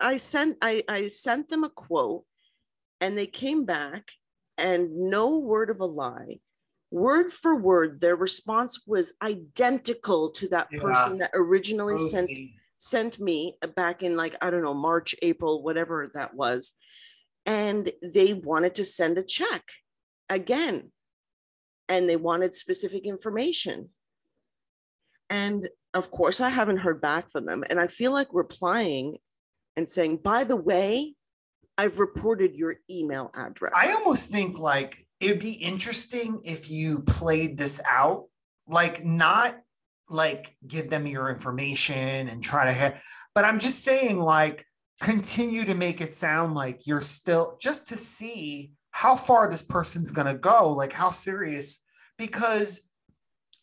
I 0.00 0.16
sent 0.16 0.58
I 0.62 0.82
I 0.88 1.08
sent 1.08 1.48
them 1.48 1.64
a 1.64 1.70
quote, 1.70 2.24
and 3.00 3.16
they 3.16 3.26
came 3.26 3.64
back, 3.64 4.10
and 4.56 4.94
no 5.10 5.38
word 5.40 5.70
of 5.70 5.80
a 5.80 5.86
lie. 5.86 6.40
Word 6.90 7.30
for 7.30 7.56
word, 7.60 8.00
their 8.00 8.16
response 8.16 8.80
was 8.86 9.14
identical 9.22 10.30
to 10.32 10.48
that 10.48 10.68
Yeah. 10.72 10.80
person 10.80 11.18
that 11.18 11.30
originally 11.34 11.98
sent 11.98 12.30
sent 12.78 13.18
me 13.18 13.56
back 13.76 14.02
in 14.02 14.16
like 14.16 14.36
I 14.40 14.50
don't 14.50 14.62
know 14.62 14.74
March, 14.74 15.14
April, 15.22 15.62
whatever 15.62 16.10
that 16.14 16.34
was, 16.34 16.72
and 17.46 17.90
they 18.02 18.32
wanted 18.34 18.74
to 18.76 18.84
send 18.84 19.18
a 19.18 19.22
check 19.24 19.64
again, 20.30 20.92
and 21.88 22.08
they 22.08 22.16
wanted 22.16 22.54
specific 22.54 23.04
information. 23.04 23.90
And 25.30 25.68
of 25.94 26.10
course, 26.10 26.40
I 26.40 26.48
haven't 26.50 26.78
heard 26.78 27.00
back 27.00 27.30
from 27.30 27.46
them, 27.46 27.64
and 27.68 27.80
I 27.80 27.86
feel 27.86 28.12
like 28.12 28.28
replying 28.32 29.18
and 29.78 29.88
saying, 29.88 30.16
"By 30.18 30.42
the 30.42 30.56
way, 30.56 31.14
I've 31.78 32.00
reported 32.00 32.56
your 32.56 32.76
email 32.90 33.30
address." 33.34 33.72
I 33.76 33.92
almost 33.92 34.32
think 34.32 34.58
like 34.58 35.06
it'd 35.20 35.40
be 35.40 35.52
interesting 35.52 36.40
if 36.44 36.68
you 36.68 37.00
played 37.02 37.56
this 37.56 37.80
out, 37.88 38.26
like 38.66 39.04
not 39.04 39.54
like 40.10 40.56
give 40.66 40.90
them 40.90 41.06
your 41.06 41.30
information 41.30 42.28
and 42.28 42.42
try 42.42 42.66
to 42.66 42.72
have, 42.72 43.00
but 43.34 43.44
I'm 43.44 43.60
just 43.60 43.84
saying 43.84 44.18
like 44.18 44.66
continue 45.00 45.64
to 45.64 45.74
make 45.76 46.00
it 46.00 46.12
sound 46.12 46.54
like 46.54 46.86
you're 46.86 47.00
still 47.00 47.56
just 47.60 47.86
to 47.88 47.96
see 47.96 48.72
how 48.90 49.14
far 49.14 49.48
this 49.48 49.62
person's 49.62 50.10
gonna 50.10 50.34
go, 50.34 50.72
like 50.72 50.92
how 50.92 51.10
serious, 51.10 51.84
because 52.18 52.82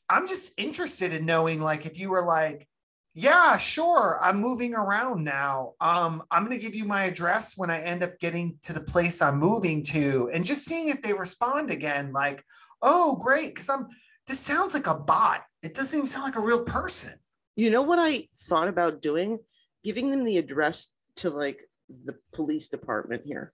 I'm 0.09 0.27
just 0.27 0.53
interested 0.57 1.11
in 1.11 1.25
knowing 1.25 1.59
like 1.59 1.85
if 1.85 1.99
you 1.99 2.09
were 2.09 2.25
like, 2.25 2.69
yeah, 3.15 3.57
sure. 3.57 4.19
I'm 4.21 4.39
moving 4.39 4.75
around 4.75 5.23
now. 5.23 5.73
Um, 5.79 6.21
I'm 6.31 6.45
going 6.45 6.57
to 6.57 6.63
give 6.63 6.75
you 6.75 6.85
my 6.85 7.05
address 7.05 7.57
when 7.57 7.71
I 7.71 7.81
end 7.81 8.03
up 8.03 8.19
getting 8.19 8.57
to 8.63 8.73
the 8.73 8.81
place 8.81 9.21
I'm 9.21 9.39
moving 9.39 9.81
to, 9.85 10.29
and 10.33 10.45
just 10.45 10.65
seeing 10.65 10.89
if 10.89 11.01
they 11.01 11.13
respond 11.13 11.71
again. 11.71 12.11
Like, 12.11 12.43
oh, 12.81 13.15
great, 13.15 13.49
because 13.49 13.69
I'm. 13.69 13.87
This 14.27 14.39
sounds 14.39 14.73
like 14.73 14.87
a 14.87 14.95
bot. 14.95 15.43
It 15.61 15.75
doesn't 15.75 15.97
even 15.97 16.07
sound 16.07 16.25
like 16.25 16.35
a 16.35 16.45
real 16.45 16.63
person. 16.63 17.13
You 17.55 17.69
know 17.69 17.83
what 17.83 17.99
I 17.99 18.27
thought 18.37 18.67
about 18.67 19.01
doing? 19.01 19.39
Giving 19.83 20.11
them 20.11 20.25
the 20.25 20.37
address 20.37 20.93
to 21.17 21.29
like 21.29 21.61
the 22.03 22.15
police 22.33 22.67
department 22.67 23.21
here. 23.25 23.53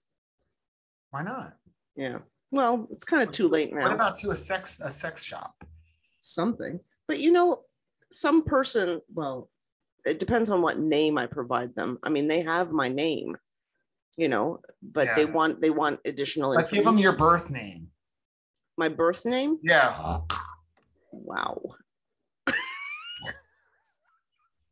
Why 1.09 1.23
not? 1.23 1.55
Yeah. 1.95 2.19
Well, 2.51 2.87
it's 2.89 3.03
kind 3.03 3.21
of 3.21 3.31
too 3.31 3.49
late 3.49 3.73
now. 3.73 3.83
What 3.83 3.91
about 3.91 4.15
to 4.17 4.31
a 4.31 4.35
sex 4.35 4.79
a 4.79 4.89
sex 4.89 5.23
shop? 5.23 5.53
something? 6.21 6.79
But 7.07 7.19
you 7.19 7.31
know, 7.31 7.63
some 8.11 8.43
person, 8.43 9.01
well, 9.13 9.49
it 10.05 10.19
depends 10.19 10.49
on 10.49 10.61
what 10.61 10.79
name 10.79 11.17
I 11.17 11.27
provide 11.27 11.75
them. 11.75 11.97
I 12.03 12.09
mean, 12.09 12.27
they 12.27 12.41
have 12.41 12.71
my 12.71 12.87
name, 12.87 13.37
you 14.17 14.29
know, 14.29 14.59
but 14.81 15.09
they 15.15 15.25
want 15.25 15.61
they 15.61 15.69
want 15.69 15.99
additional 16.05 16.53
Like, 16.53 16.69
give 16.69 16.85
them 16.85 16.97
your 16.97 17.13
birth 17.13 17.51
name. 17.51 17.89
my 18.77 18.89
birth 18.89 19.25
name. 19.25 19.59
Yeah. 19.61 20.19
Wow. 21.11 21.61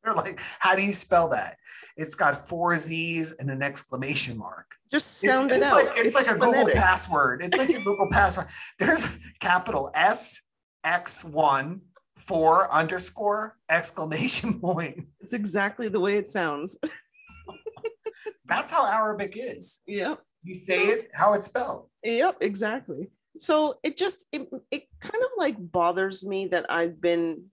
They're 0.03 0.13
like, 0.13 0.39
how 0.59 0.75
do 0.75 0.83
you 0.83 0.93
spell 0.93 1.29
that? 1.29 1.57
It's 1.97 2.15
got 2.15 2.35
four 2.35 2.75
Z's 2.75 3.33
and 3.33 3.49
an 3.51 3.61
exclamation 3.61 4.37
mark. 4.37 4.65
Just 4.91 5.19
sound 5.19 5.51
it 5.51 5.57
it's 5.57 5.65
out. 5.65 5.85
like 5.85 5.87
it's, 5.97 6.15
like 6.15 6.27
a 6.27 6.39
Google 6.39 6.67
password. 6.73 7.43
It's 7.43 7.57
like 7.57 7.69
a 7.69 7.83
Google 7.83 8.07
password. 8.11 8.47
There's 8.79 9.17
capital 9.39 9.91
S 9.93 10.41
X 10.83 11.23
one 11.25 11.81
four 12.29 12.71
underscore 12.71 13.57
exclamation 13.69 14.59
point. 14.61 15.07
It's 15.19 15.33
exactly 15.33 15.89
the 15.89 15.99
way 15.99 16.15
it 16.15 16.27
sounds. 16.27 16.77
That's 18.45 18.71
how 18.71 18.85
Arabic 18.85 19.33
is. 19.35 19.81
yep. 19.87 20.21
You 20.43 20.53
say 20.53 20.77
it 20.77 21.09
how 21.13 21.33
it's 21.33 21.47
spelled. 21.47 21.89
Yep, 22.03 22.37
exactly. 22.41 23.09
So 23.39 23.79
it 23.83 23.97
just 23.97 24.25
it, 24.31 24.47
it 24.71 24.83
kind 25.01 25.23
of 25.23 25.29
like 25.37 25.55
bothers 25.59 26.25
me 26.25 26.47
that 26.47 26.67
I've 26.69 27.01
been 27.01 27.45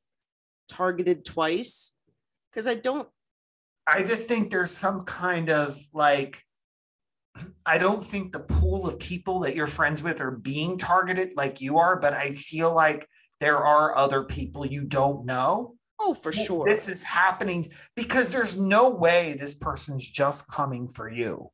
targeted 0.68 1.24
twice 1.24 1.94
because 2.50 2.68
I 2.68 2.74
don't 2.74 3.08
I 3.86 4.02
just 4.02 4.28
think 4.28 4.50
there's 4.50 4.70
some 4.70 5.04
kind 5.04 5.50
of 5.50 5.76
like 5.92 6.42
I 7.66 7.78
don't 7.78 8.02
think 8.02 8.32
the 8.32 8.40
pool 8.40 8.86
of 8.86 8.98
people 8.98 9.40
that 9.40 9.56
you're 9.56 9.66
friends 9.66 10.02
with 10.02 10.20
are 10.20 10.30
being 10.32 10.76
targeted 10.76 11.30
like 11.34 11.60
you 11.60 11.78
are, 11.78 11.98
but 11.98 12.12
I 12.12 12.30
feel 12.30 12.74
like 12.74 13.06
there 13.40 13.58
are 13.58 13.96
other 13.96 14.24
people 14.24 14.66
you 14.66 14.84
don't 14.84 15.24
know. 15.26 15.74
oh 16.00 16.14
for 16.14 16.32
sure. 16.32 16.66
This 16.66 16.88
is 16.88 17.02
happening 17.02 17.68
because 17.94 18.32
there's 18.32 18.56
no 18.56 18.90
way 18.90 19.34
this 19.38 19.54
person's 19.54 20.06
just 20.06 20.50
coming 20.50 20.88
for 20.88 21.10
you. 21.10 21.50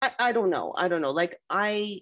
I, 0.00 0.10
I 0.18 0.32
don't 0.32 0.50
know. 0.50 0.74
I 0.76 0.88
don't 0.88 1.02
know. 1.02 1.10
Like 1.12 1.36
I 1.48 2.00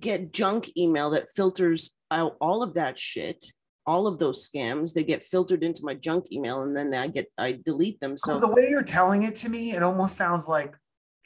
get 0.00 0.32
junk 0.32 0.70
email 0.76 1.10
that 1.10 1.28
filters 1.34 1.96
out 2.10 2.36
all 2.40 2.62
of 2.62 2.74
that 2.74 2.98
shit, 2.98 3.44
all 3.86 4.06
of 4.06 4.18
those 4.18 4.48
scams. 4.48 4.94
They 4.94 5.04
get 5.04 5.22
filtered 5.22 5.62
into 5.62 5.82
my 5.84 5.94
junk 5.94 6.26
email 6.32 6.62
and 6.62 6.76
then 6.76 6.94
I 6.94 7.08
get 7.08 7.26
I 7.38 7.60
delete 7.64 8.00
them. 8.00 8.16
So 8.16 8.38
the 8.38 8.52
way 8.52 8.68
you're 8.70 8.82
telling 8.82 9.22
it 9.24 9.34
to 9.36 9.48
me, 9.48 9.72
it 9.72 9.82
almost 9.82 10.16
sounds 10.16 10.48
like, 10.48 10.76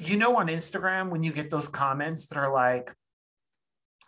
you 0.00 0.16
know, 0.16 0.36
on 0.36 0.48
Instagram, 0.48 1.10
when 1.10 1.22
you 1.22 1.32
get 1.32 1.50
those 1.50 1.68
comments 1.68 2.26
that 2.28 2.38
are 2.38 2.52
like, 2.52 2.92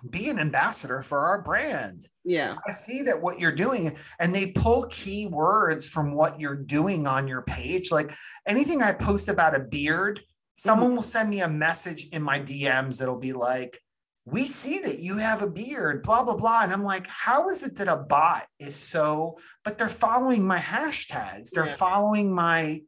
be 0.09 0.28
an 0.30 0.38
ambassador 0.38 1.02
for 1.02 1.19
our 1.19 1.42
brand. 1.42 2.09
yeah. 2.25 2.57
I 2.66 2.71
see 2.71 3.02
that 3.02 3.21
what 3.21 3.38
you're 3.38 3.52
doing, 3.54 3.97
and 4.19 4.35
they 4.35 4.52
pull 4.52 4.87
key 4.87 5.26
words 5.26 5.88
from 5.88 6.14
what 6.14 6.40
you're 6.40 6.57
doing 6.57 7.07
on 7.07 7.28
your 7.28 7.42
page. 7.42 7.90
Like 7.90 8.12
anything 8.47 8.83
I 8.83 8.92
post 8.92 9.28
about 9.28 9.54
a 9.54 9.61
beard 9.61 10.19
mm-hmm. 10.19 10.25
someone 10.57 10.95
will 10.95 11.02
send 11.02 11.28
me 11.28 11.40
a 11.40 11.49
message 11.49 12.09
in 12.12 12.23
my 12.23 12.38
DMs 12.40 12.99
that'll 12.99 13.19
be 13.19 13.33
like, 13.33 13.78
we 14.26 14.45
see 14.45 14.78
that 14.80 15.00
you 15.00 15.16
have 15.19 15.42
a 15.42 15.50
beard, 15.50 16.02
blah, 16.02 16.23
blah, 16.23 16.37
blah. 16.37 16.61
And 16.62 16.73
I'm 16.73 16.85
like, 16.85 17.07
how 17.07 17.49
is 17.49 17.66
it 17.66 17.76
that 17.76 17.88
a 17.88 17.97
bot 17.97 18.47
is 18.59 18.76
so, 18.76 19.38
but 19.64 19.76
they're 19.78 19.88
following 19.88 20.47
my 20.47 20.59
hashtags, 20.59 21.50
they're 21.50 21.66
Yeah. 21.66 21.75
following 21.75 22.33
my, 22.33 22.83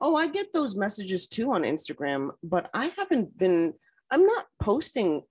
Oh, 0.00 0.16
I 0.16 0.26
get 0.28 0.52
those 0.52 0.76
messages 0.76 1.26
too 1.26 1.52
on 1.52 1.62
Instagram, 1.62 2.30
but 2.42 2.68
I 2.74 2.86
haven't 2.96 3.38
been, 3.38 3.72
I'm 4.10 4.26
not 4.26 4.46
posting 4.60 5.22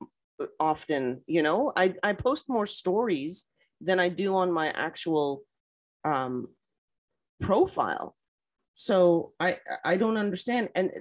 often, 0.60 1.22
you 1.28 1.42
know, 1.42 1.72
I, 1.76 1.96
I 2.04 2.14
post 2.14 2.50
more 2.50 2.66
stories 2.66 3.46
than 3.82 4.00
I 4.00 4.10
do 4.10 4.36
on 4.36 4.52
my 4.52 4.68
actual 4.70 5.44
um, 6.04 6.48
profile. 7.42 8.16
So 8.74 9.34
I, 9.40 9.58
I 9.84 9.98
don't 9.98 10.18
understand. 10.18 10.70
And 10.76 10.92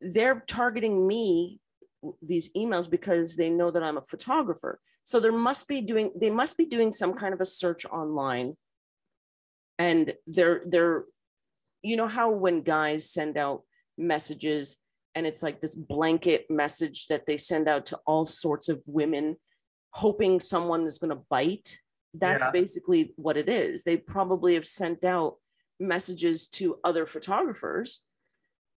they're 0.00 0.44
targeting 0.46 1.06
me, 1.06 1.60
these 2.22 2.50
emails, 2.54 2.90
because 2.90 3.36
they 3.36 3.50
know 3.50 3.70
that 3.70 3.82
I'm 3.82 3.98
a 3.98 4.02
photographer. 4.02 4.80
So 5.02 5.20
there 5.20 5.32
must 5.32 5.68
be 5.68 5.80
doing, 5.80 6.12
they 6.20 6.30
must 6.30 6.56
be 6.56 6.64
doing 6.64 6.90
some 6.90 7.14
kind 7.14 7.34
of 7.34 7.40
a 7.40 7.46
search 7.46 7.84
online. 7.86 8.56
And 9.78 10.14
they're, 10.26 10.62
they're 10.66 11.04
you 11.82 11.96
know 11.96 12.08
how 12.08 12.30
when 12.30 12.62
guys 12.62 13.10
send 13.10 13.38
out 13.38 13.62
messages 13.96 14.82
and 15.14 15.26
it's 15.26 15.42
like 15.42 15.60
this 15.60 15.74
blanket 15.74 16.46
message 16.50 17.06
that 17.08 17.26
they 17.26 17.36
send 17.36 17.68
out 17.68 17.86
to 17.86 17.98
all 18.06 18.24
sorts 18.26 18.68
of 18.68 18.82
women 18.86 19.36
hoping 19.92 20.38
someone 20.40 20.82
is 20.82 20.98
going 20.98 21.10
to 21.10 21.22
bite 21.28 21.78
that's 22.14 22.42
Yeah. 22.44 22.50
basically 22.50 23.12
what 23.16 23.36
it 23.36 23.48
is 23.48 23.84
they 23.84 23.96
probably 23.96 24.54
have 24.54 24.66
sent 24.66 25.04
out 25.04 25.36
messages 25.78 26.46
to 26.48 26.78
other 26.84 27.06
photographers 27.06 28.04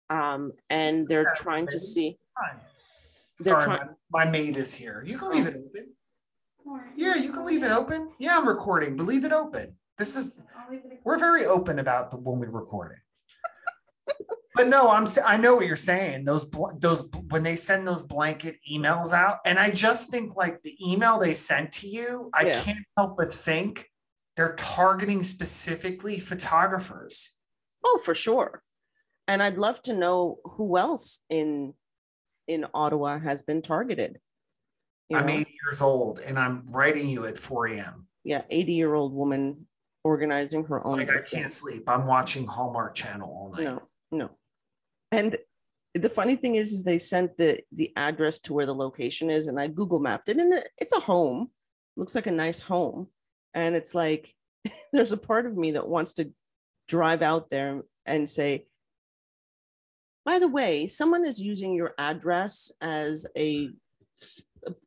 um, 0.09 0.51
and 0.69 1.07
they're 1.07 1.23
Yeah, 1.23 1.33
trying 1.35 1.67
to 1.67 1.79
see 1.79 2.17
Fine. 2.37 2.59
Sorry, 3.39 3.63
trying- 3.63 3.95
my, 4.11 4.25
my 4.25 4.31
maid 4.31 4.57
is 4.57 4.73
here. 4.73 5.03
You 5.05 5.17
can 5.17 5.29
leave 5.29 5.47
it 5.47 5.55
open. 5.55 5.93
Yeah, 6.95 7.15
you 7.15 7.31
can 7.33 7.43
leave 7.45 7.63
it 7.63 7.71
open. 7.71 8.11
Yeah, 8.19 8.37
I'm 8.37 8.47
recording, 8.47 8.95
but 8.95 9.07
leave 9.07 9.25
it 9.25 9.31
open. 9.33 9.75
This 9.97 10.15
is, 10.15 10.43
we're 11.03 11.17
very 11.17 11.45
open 11.45 11.79
about 11.79 12.11
the 12.11 12.17
when 12.17 12.39
we're 12.39 12.49
recording. 12.49 12.99
But 14.55 14.67
no, 14.67 14.89
I'm, 14.89 15.05
I 15.25 15.37
know 15.37 15.55
what 15.55 15.65
you're 15.65 15.75
saying. 15.75 16.25
Those, 16.25 16.49
those, 16.79 17.07
when 17.29 17.41
they 17.43 17.55
send 17.55 17.87
those 17.87 18.03
blanket 18.03 18.57
emails 18.69 19.13
out, 19.13 19.37
and 19.45 19.57
I 19.57 19.71
just 19.71 20.11
think 20.11 20.35
like 20.35 20.61
the 20.63 20.75
email 20.85 21.17
they 21.19 21.33
sent 21.33 21.71
to 21.73 21.87
you, 21.87 22.29
I 22.33 22.47
Yeah. 22.47 22.61
can't 22.61 22.85
help 22.97 23.17
but 23.17 23.31
think 23.31 23.87
they're 24.37 24.55
targeting 24.55 25.23
specifically 25.23 26.17
photographers. 26.19 27.33
oh 27.83 27.99
for 28.03 28.13
sure 28.15 28.63
and 29.27 29.41
i'd 29.43 29.57
love 29.57 29.81
to 29.81 29.93
know 29.93 30.37
who 30.45 30.77
else 30.77 31.25
in 31.29 31.73
in 32.47 32.65
ottawa 32.73 33.19
has 33.19 33.41
been 33.43 33.61
targeted 33.61 34.19
you 35.09 35.17
I'm 35.17 35.25
know? 35.27 35.33
80 35.33 35.57
years 35.63 35.81
old 35.81 36.19
and 36.19 36.39
I'm 36.39 36.65
writing 36.71 37.09
you 37.09 37.25
at 37.25 37.37
4 37.37 37.67
a.m. 37.67 38.07
yeah 38.23 38.43
80 38.49 38.73
year 38.73 38.93
old 38.93 39.13
woman 39.13 39.67
organizing 40.03 40.63
her 40.65 40.85
own 40.87 40.97
Like 40.97 41.09
I 41.09 41.21
can't 41.21 41.51
sleep. 41.53 41.83
I'm 41.87 42.05
watching 42.07 42.47
Hallmark 42.47 42.95
Channel 42.95 43.29
all 43.29 43.51
night. 43.51 43.63
no 43.63 43.81
no 44.11 44.29
and 45.11 45.35
the 45.93 46.09
funny 46.09 46.35
thing 46.35 46.55
is 46.55 46.71
is 46.71 46.83
they 46.83 46.97
sent 46.97 47.37
the 47.37 47.59
the 47.71 47.91
address 47.95 48.39
to 48.39 48.53
where 48.53 48.65
the 48.65 48.73
location 48.73 49.29
is 49.29 49.47
and 49.47 49.59
i 49.59 49.67
google 49.67 49.99
mapped 49.99 50.29
it 50.29 50.37
and 50.37 50.63
it's 50.77 50.93
a 50.93 50.99
home. 50.99 51.49
Looks 51.97 52.15
like 52.15 52.27
a 52.27 52.31
nice 52.31 52.59
home. 52.59 53.07
And 53.53 53.75
it's 53.75 53.93
like 53.93 54.33
there's 54.93 55.11
a 55.11 55.17
part 55.17 55.45
of 55.45 55.57
me 55.57 55.71
that 55.71 55.87
wants 55.87 56.13
to 56.15 56.31
drive 56.87 57.21
out 57.21 57.49
there 57.49 57.83
and 58.05 58.27
say 58.27 58.65
by 60.25 60.39
the 60.39 60.47
way 60.47 60.87
someone 60.87 61.25
is 61.25 61.39
using 61.39 61.73
your 61.73 61.93
address 61.97 62.71
as 62.81 63.25
a 63.37 63.69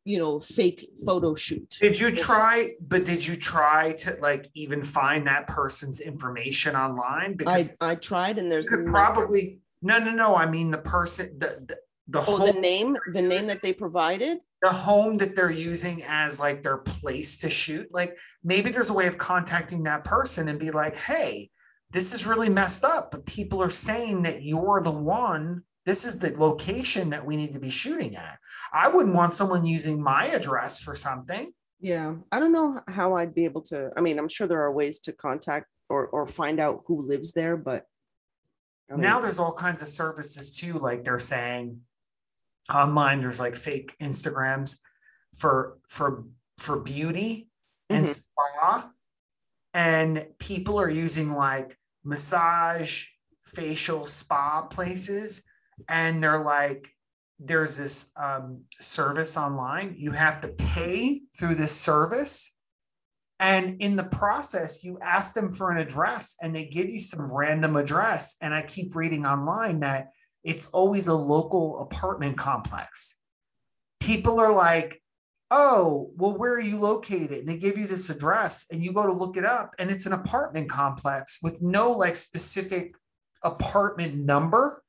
you 0.04 0.18
know 0.18 0.38
fake 0.38 0.88
photo 1.04 1.34
shoot. 1.34 1.76
Did 1.80 1.98
you 1.98 2.12
try, 2.12 2.70
but 2.80 3.04
did 3.04 3.26
you 3.26 3.34
try 3.34 3.92
to 3.98 4.16
like 4.20 4.48
even 4.54 4.82
find 4.82 5.26
that 5.26 5.48
person's 5.48 6.00
information 6.00 6.76
online? 6.76 7.30
i 7.30 7.34
Because 7.34 7.72
i 7.80 7.94
tried 7.94 8.38
and 8.38 8.50
there's 8.50 8.70
you 8.70 8.76
could 8.76 8.86
probably, 8.86 9.58
no, 9.84 9.98
no, 9.98 10.12
no. 10.12 10.34
I 10.34 10.46
mean, 10.46 10.70
the 10.70 10.78
person, 10.78 11.38
the, 11.38 11.62
the, 11.66 11.76
the 12.08 12.24
oh 12.26 12.52
the 12.52 12.60
name 12.60 12.96
the 13.12 13.22
name 13.22 13.46
that 13.46 13.62
they 13.62 13.72
provided 13.72 14.38
the 14.62 14.72
home 14.72 15.18
that 15.18 15.36
they're 15.36 15.50
using 15.50 16.02
as 16.06 16.40
like 16.40 16.62
their 16.62 16.78
place 16.78 17.36
to 17.38 17.50
shoot. 17.50 17.86
Like 17.92 18.16
maybe 18.42 18.70
there's 18.70 18.88
a 18.88 18.94
way 18.94 19.06
of 19.06 19.18
contacting 19.18 19.82
that 19.82 20.04
person 20.04 20.48
and 20.48 20.58
be 20.58 20.70
like, 20.70 20.96
hey, 20.96 21.50
this 21.90 22.14
is 22.14 22.26
really 22.26 22.48
messed 22.48 22.82
up, 22.82 23.10
but 23.10 23.26
people 23.26 23.62
are 23.62 23.70
saying 23.70 24.22
that 24.22 24.42
you're 24.42 24.80
the 24.82 24.90
one. 24.90 25.62
This 25.84 26.06
is 26.06 26.18
the 26.18 26.34
location 26.38 27.10
that 27.10 27.26
we 27.26 27.36
need 27.36 27.52
to 27.52 27.60
be 27.60 27.68
shooting 27.68 28.16
at. 28.16 28.38
I 28.72 28.88
wouldn't 28.88 29.14
want 29.14 29.32
someone 29.32 29.66
using 29.66 30.02
my 30.02 30.28
address 30.28 30.82
for 30.82 30.94
something. 30.94 31.52
Yeah, 31.78 32.14
I 32.32 32.40
don't 32.40 32.52
know 32.52 32.80
how 32.88 33.16
I'd 33.16 33.34
be 33.34 33.44
able 33.44 33.60
to. 33.62 33.90
I 33.98 34.00
mean, 34.00 34.18
I'm 34.18 34.30
sure 34.30 34.46
there 34.46 34.62
are 34.62 34.72
ways 34.72 34.98
to 35.00 35.12
contact 35.12 35.66
or 35.90 36.06
or 36.06 36.26
find 36.26 36.58
out 36.58 36.84
who 36.86 37.06
lives 37.06 37.32
there, 37.32 37.58
but 37.58 37.84
I 38.90 38.96
now 38.96 39.20
there's 39.20 39.38
all 39.38 39.52
kinds 39.54 39.82
of 39.82 39.88
services 39.88 40.56
too 40.56 40.78
like 40.78 41.04
they're 41.04 41.18
saying 41.18 41.80
online 42.74 43.20
there's 43.20 43.40
like 43.40 43.56
fake 43.56 43.94
instagrams 44.00 44.78
for 45.38 45.78
for 45.88 46.24
for 46.58 46.80
beauty 46.80 47.48
and 47.90 48.04
Mhm. 48.04 48.08
spa. 48.08 48.90
And 49.74 50.26
people 50.38 50.78
are 50.80 50.88
using 50.90 51.32
like 51.32 51.76
massage 52.04 53.06
facial 53.42 54.06
spa 54.06 54.62
places 54.62 55.42
and 55.88 56.22
they're 56.22 56.42
like 56.44 56.88
there's 57.40 57.76
this 57.76 58.12
um, 58.16 58.62
service 58.78 59.36
online. 59.36 59.96
You 59.98 60.12
have 60.12 60.40
to 60.42 60.48
pay 60.48 61.22
through 61.36 61.56
this 61.56 61.78
service 61.78 62.53
and 63.40 63.80
in 63.80 63.96
the 63.96 64.04
process 64.04 64.84
you 64.84 64.98
ask 65.00 65.34
them 65.34 65.52
for 65.52 65.70
an 65.70 65.78
address 65.78 66.36
and 66.40 66.54
they 66.54 66.66
give 66.66 66.88
you 66.88 67.00
some 67.00 67.22
random 67.22 67.76
address. 67.76 68.36
And 68.40 68.54
i 68.54 68.62
keep 68.62 68.94
reading 68.94 69.26
online 69.26 69.80
that 69.80 70.10
it's 70.44 70.66
always 70.68 71.08
a 71.08 71.14
local 71.14 71.80
apartment 71.80 72.36
complex. 72.36 73.16
People 74.00 74.38
are 74.40 74.52
like 74.54 75.00
oh 75.50 76.10
well 76.16 76.36
where 76.36 76.54
are 76.54 76.60
you 76.60 76.78
located? 76.78 77.38
And 77.40 77.48
they 77.48 77.56
give 77.56 77.76
you 77.76 77.86
this 77.86 78.10
address 78.10 78.66
and 78.70 78.82
you 78.84 78.92
go 78.92 79.06
to 79.06 79.12
look 79.12 79.36
it 79.36 79.44
up 79.44 79.74
and 79.78 79.90
it's 79.90 80.06
an 80.06 80.12
apartment 80.12 80.68
complex 80.70 81.38
with 81.42 81.60
no 81.60 81.90
like 81.92 82.16
specific 82.16 82.94
apartment 83.42 84.14
number. 84.14 84.82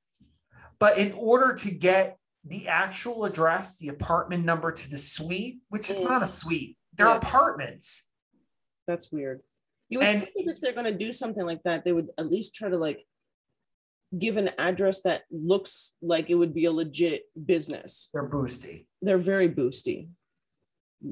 But 0.80 0.98
in 0.98 1.14
order 1.14 1.54
to 1.54 1.72
get 1.72 2.18
the 2.48 2.68
actual 2.68 3.26
address 3.26 3.78
the 3.78 3.88
apartment 3.88 4.46
number 4.46 4.72
to 4.72 4.90
the 4.90 4.98
suite 4.98 5.58
which 5.70 5.90
is 5.90 5.98
Mm. 5.98 6.04
not 6.04 6.22
a 6.22 6.28
suite 6.28 6.78
they're 6.94 7.08
Yeah. 7.08 7.18
apartments 7.18 8.04
that's 8.88 9.12
weird. 9.12 9.42
You 9.90 10.00
would 10.00 10.08
And- 10.08 10.24
think 10.24 10.48
that 10.48 10.54
if 10.54 10.62
they're 10.62 10.74
going 10.74 10.92
to 10.92 10.98
do 10.98 11.12
something 11.12 11.46
like 11.46 11.62
that, 11.64 11.86
they 11.86 11.94
would 11.94 12.10
at 12.18 12.30
least 12.32 12.56
try 12.56 12.70
to 12.70 12.78
like 12.78 13.06
give 14.18 14.38
an 14.38 14.50
address 14.58 15.02
that 15.02 15.24
looks 15.32 15.98
like 16.02 16.30
it 16.30 16.36
would 16.36 16.54
be 16.54 16.66
a 16.66 16.72
legit 16.72 17.24
business. 17.46 18.10
they're 18.14 18.30
boosty 18.30 18.86
They're 19.02 19.18
very 19.18 19.50
boosty. 19.50 20.10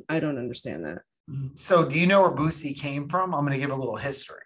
I 0.07 0.19
don't 0.19 0.38
understand 0.38 0.86
that. 0.86 0.99
so 1.55 1.86
do 1.86 1.99
you 1.99 2.07
know 2.07 2.21
where 2.21 2.31
boosty 2.31 2.77
came 2.77 3.07
from 3.07 3.33
i'm 3.33 3.41
going 3.45 3.53
to 3.53 3.59
give 3.59 3.71
a 3.71 3.75
little 3.75 3.95
history 3.97 4.38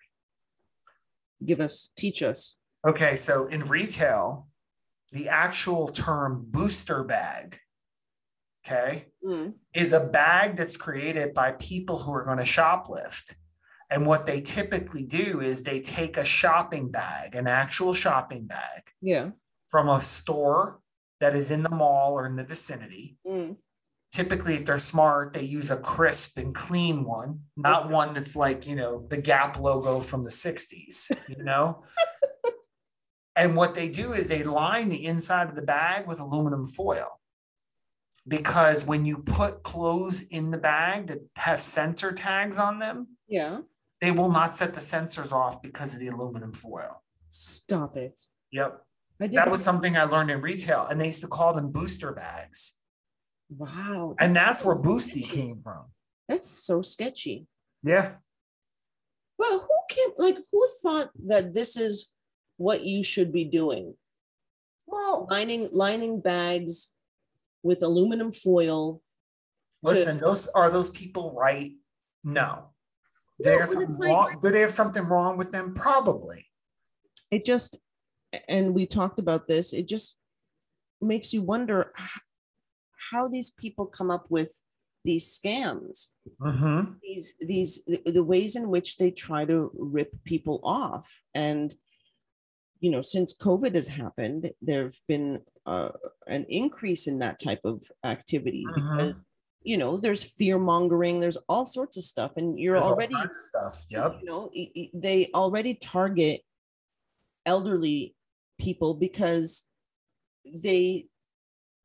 Give 1.46 1.60
us, 1.62 1.92
teach 1.96 2.24
us. 2.24 2.56
Okay, 2.88 3.16
so 3.16 3.46
in 3.48 3.62
retail, 3.68 4.48
the 5.12 5.30
actual 5.30 5.88
term 5.90 6.46
booster 6.50 7.04
bag, 7.04 7.60
okay, 8.68 9.06
Mm, 9.28 9.56
is 9.74 9.92
a 9.92 10.00
bag 10.06 10.56
that's 10.56 10.78
created 10.78 11.34
by 11.34 11.52
people 11.54 11.98
who 11.98 12.14
are 12.14 12.24
going 12.24 12.38
to 12.38 12.46
shoplift. 12.46 13.36
And 13.90 14.06
what 14.06 14.26
they 14.26 14.40
typically 14.40 15.04
do 15.04 15.42
is 15.42 15.64
they 15.64 15.82
take 15.82 16.16
a 16.16 16.24
shopping 16.24 16.92
bag, 16.92 17.36
an 17.36 17.48
actual 17.48 17.94
shopping 17.94 18.46
bag 18.46 18.84
yeah. 19.02 19.32
from 19.68 19.90
a 19.90 20.00
store 20.00 20.80
that 21.20 21.36
is 21.36 21.52
in 21.52 21.62
the 21.62 21.70
mall 21.70 22.14
or 22.14 22.26
in 22.26 22.36
the 22.36 22.44
vicinity. 22.44 23.18
Mm, 23.28 23.58
Typically, 24.14 24.54
if 24.54 24.66
they're 24.66 24.78
smart, 24.78 25.34
they 25.34 25.44
use 25.44 25.70
a 25.70 25.78
crisp 25.78 26.38
and 26.38 26.56
clean 26.56 27.04
one, 27.04 27.42
not 27.58 27.90
one 27.90 28.14
that's 28.14 28.38
like, 28.38 28.66
you 28.66 28.76
know, 28.76 29.06
the 29.10 29.22
Gap 29.22 29.60
logo 29.60 30.00
from 30.00 30.24
the 30.24 30.30
60s, 30.30 31.12
you 31.28 31.44
know? 31.44 31.84
and 33.36 33.56
what 33.56 33.76
they 33.76 33.90
do 33.90 34.14
is 34.14 34.28
they 34.28 34.44
line 34.44 34.88
the 34.88 35.06
inside 35.06 35.50
of 35.50 35.56
the 35.56 35.62
bag 35.62 36.08
with 36.08 36.22
aluminum 36.22 36.66
foil. 36.66 37.17
Because 38.28 38.86
when 38.86 39.06
you 39.06 39.20
put 39.20 39.64
clothes 39.64 40.24
in 40.24 40.52
the 40.52 40.58
bag 40.58 41.08
that 41.08 41.20
have 41.38 41.62
sensor 41.62 42.12
tags 42.12 42.60
on 42.60 42.80
them, 42.80 43.08
yeah. 43.28 43.60
they 44.02 44.12
will 44.12 44.30
not 44.30 44.54
set 44.54 44.74
the 44.74 44.82
sensors 44.82 45.32
off 45.32 45.62
because 45.62 45.94
of 45.94 46.02
the 46.02 46.08
aluminum 46.08 46.52
foil. 46.52 47.04
Stop 47.30 47.96
it. 47.96 48.20
Yep. 48.52 48.82
I 49.22 49.28
That 49.28 49.50
was 49.50 49.64
something 49.64 49.96
I 49.96 50.04
learned 50.04 50.30
in 50.32 50.42
retail, 50.42 50.88
and 50.90 51.00
they 51.00 51.08
used 51.08 51.22
to 51.22 51.28
call 51.28 51.54
them 51.54 51.72
booster 51.72 52.12
bags. 52.12 52.74
wow. 53.50 54.16
And 54.20 54.36
that's 54.36 54.64
where 54.64 54.76
Boosty 54.76 55.24
sketchy. 55.24 55.24
came 55.24 55.62
from. 55.62 55.86
That's 56.28 56.50
so 56.50 56.82
sketchy. 56.82 57.48
Yeah. 57.84 58.16
Well, 59.40 59.60
who 59.60 59.96
came 59.96 60.10
like 60.18 60.38
who 60.52 60.68
thought 60.82 61.10
that 61.28 61.54
this 61.54 61.78
is 61.78 62.08
what 62.58 62.84
you 62.84 63.04
should 63.04 63.32
be 63.32 63.46
doing? 63.46 63.96
Well, 64.86 65.28
lining 65.30 65.70
lining 65.72 66.20
bags 66.20 66.96
with 67.68 67.84
aluminum 67.84 68.32
foil. 68.32 69.02
to- 69.86 69.92
listen, 69.92 70.20
those 70.20 70.48
are 70.56 70.70
those 70.72 70.90
people 70.90 71.36
right? 71.38 71.72
No. 72.24 72.70
Do 73.40 73.44
they 73.50 73.54
No, 73.56 73.60
have 73.60 73.70
something 73.70 73.96
like- 73.98 74.10
wrong? 74.10 74.40
Do 74.42 74.50
they 74.50 74.62
have 74.62 74.72
something 74.72 75.04
wrong 75.04 75.38
with 75.38 75.52
them? 75.52 75.74
Probably. 75.76 76.46
it 77.30 77.44
just 77.46 77.72
and 78.48 78.74
we 78.74 78.86
talked 78.86 79.20
about 79.20 79.48
this 79.50 79.74
it 79.74 79.86
just 79.88 80.18
makes 81.02 81.34
you 81.34 81.42
wonder 81.42 81.94
how 83.12 83.28
these 83.28 83.52
people 83.52 83.86
come 83.86 84.10
up 84.10 84.26
with 84.30 84.52
these 85.04 85.26
scams 85.38 85.98
Mm-hmm. 86.42 86.94
these 87.04 87.28
these 87.52 87.84
the, 87.86 88.00
the 88.18 88.24
ways 88.24 88.56
in 88.56 88.70
which 88.70 88.96
they 88.98 89.12
try 89.12 89.44
to 89.46 89.58
rip 89.78 90.12
people 90.24 90.58
off 90.64 91.22
and 91.36 91.76
you 92.80 92.92
know 92.92 93.02
since 93.02 93.36
covid 93.36 93.74
has 93.76 93.88
happened 93.88 94.52
there've 94.62 95.00
been 95.08 95.42
uh, 95.66 95.90
an 96.28 96.46
increase 96.50 97.08
in 97.08 97.20
that 97.20 97.38
type 97.44 97.62
of 97.66 97.84
activity 98.04 98.66
Mhm. 98.68 98.98
because 98.98 99.26
you 99.64 99.78
know 99.78 99.98
there's 99.98 100.24
fear 100.24 100.58
mongering 100.58 101.20
there's 101.20 101.38
all 101.50 101.66
sorts 101.66 101.98
of 101.98 102.04
stuff 102.04 102.32
and 102.38 102.58
you're 102.60 102.76
There's 102.76 102.88
already 102.88 103.16
stuff. 103.32 103.86
Yep. 103.90 104.18
you 104.22 104.26
know 104.26 104.50
they 104.94 105.30
already 105.34 105.74
target 105.74 106.42
elderly 107.46 108.16
people 108.60 108.94
because 108.94 109.68
they 110.64 111.06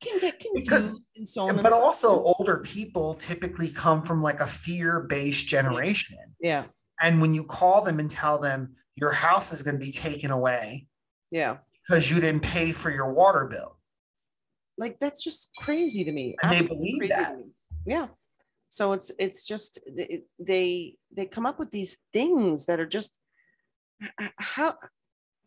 can 0.01 0.19
get 0.19 0.39
confused 0.39 0.65
Because- 0.65 1.11
and 1.15 1.27
so 1.27 1.47
on 1.47 1.61
But 1.61 1.69
so 1.69 1.79
also, 1.81 2.23
older 2.23 2.57
people 2.57 3.15
typically 3.15 3.69
come 3.69 4.03
from 4.03 4.21
like 4.21 4.39
a 4.41 4.47
fear-based 4.47 5.47
generation. 5.47 6.17
yeah 6.39 6.65
And 7.01 7.21
when 7.21 7.33
you 7.33 7.43
call 7.43 7.83
them 7.83 7.99
and 7.99 8.09
tell 8.09 8.37
them 8.39 8.75
your 8.95 9.11
house 9.11 9.51
is 9.51 9.63
going 9.63 9.79
to 9.79 9.85
be 9.85 9.91
taken 9.91 10.31
away 10.31 10.87
yeah. 11.31 11.57
because 11.87 12.09
you 12.09 12.19
didn't 12.19 12.43
pay 12.43 12.71
for 12.71 12.91
your 12.91 13.11
water 13.11 13.45
bill, 13.45 13.77
like 14.77 14.99
that's 14.99 15.23
just 15.23 15.55
crazy 15.57 16.03
to 16.03 16.11
me. 16.11 16.35
And 16.41 16.59
they 16.59 16.67
believe 16.67 17.09
that. 17.09 17.37
yeah. 17.85 18.07
So 18.69 18.93
it's 18.93 19.11
it's 19.19 19.45
just 19.45 19.79
th- 19.95 20.23
they 20.39 20.95
they 21.15 21.27
come 21.27 21.45
up 21.45 21.59
with 21.59 21.71
these 21.71 21.99
things 22.11 22.65
that 22.65 22.79
are 22.79 22.87
just 22.87 23.19
how 24.37 24.75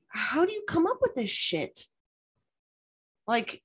how 0.09 0.47
do 0.47 0.53
you 0.53 0.65
come 0.69 0.87
up 0.87 0.99
with 1.01 1.15
this 1.15 1.31
shit? 1.31 1.87
Like 3.27 3.63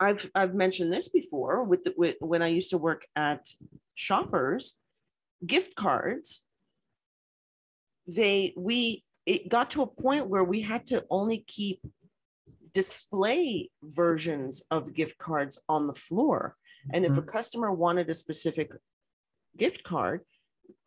i've 0.00 0.30
i've 0.34 0.54
mentioned 0.54 0.92
this 0.92 1.08
before 1.08 1.64
with 1.64 1.84
the 1.84 1.94
with 1.96 2.16
when 2.20 2.42
i 2.42 2.48
used 2.48 2.70
to 2.70 2.78
work 2.78 3.06
at 3.16 3.48
shoppers 3.94 4.80
gift 5.46 5.74
cards 5.74 6.46
they 8.06 8.54
we 8.56 9.04
it 9.24 9.48
got 9.48 9.70
to 9.72 9.82
a 9.82 9.86
point 9.86 10.28
where 10.28 10.44
we 10.44 10.60
had 10.62 10.86
to 10.86 11.04
only 11.10 11.44
keep 11.46 11.80
display 12.72 13.70
versions 13.82 14.64
of 14.70 14.94
gift 14.94 15.18
cards 15.18 15.62
on 15.68 15.86
the 15.86 15.94
floor. 15.94 16.56
And 16.92 17.04
if 17.04 17.16
a 17.16 17.22
customer 17.22 17.72
wanted 17.72 18.08
a 18.08 18.14
specific 18.14 18.70
gift 19.56 19.82
card 19.82 20.20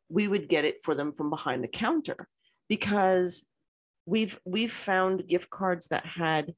we 0.10 0.27
would 0.27 0.49
get 0.49 0.65
it 0.65 0.82
for 0.82 0.95
them 0.95 1.13
from 1.13 1.29
behind 1.29 1.63
the 1.63 1.67
counter 1.67 2.27
because 2.67 3.47
we've 4.05 4.39
we've 4.43 4.71
found 4.71 5.27
gift 5.27 5.49
cards 5.49 5.88
that 5.89 6.05
had 6.05 6.53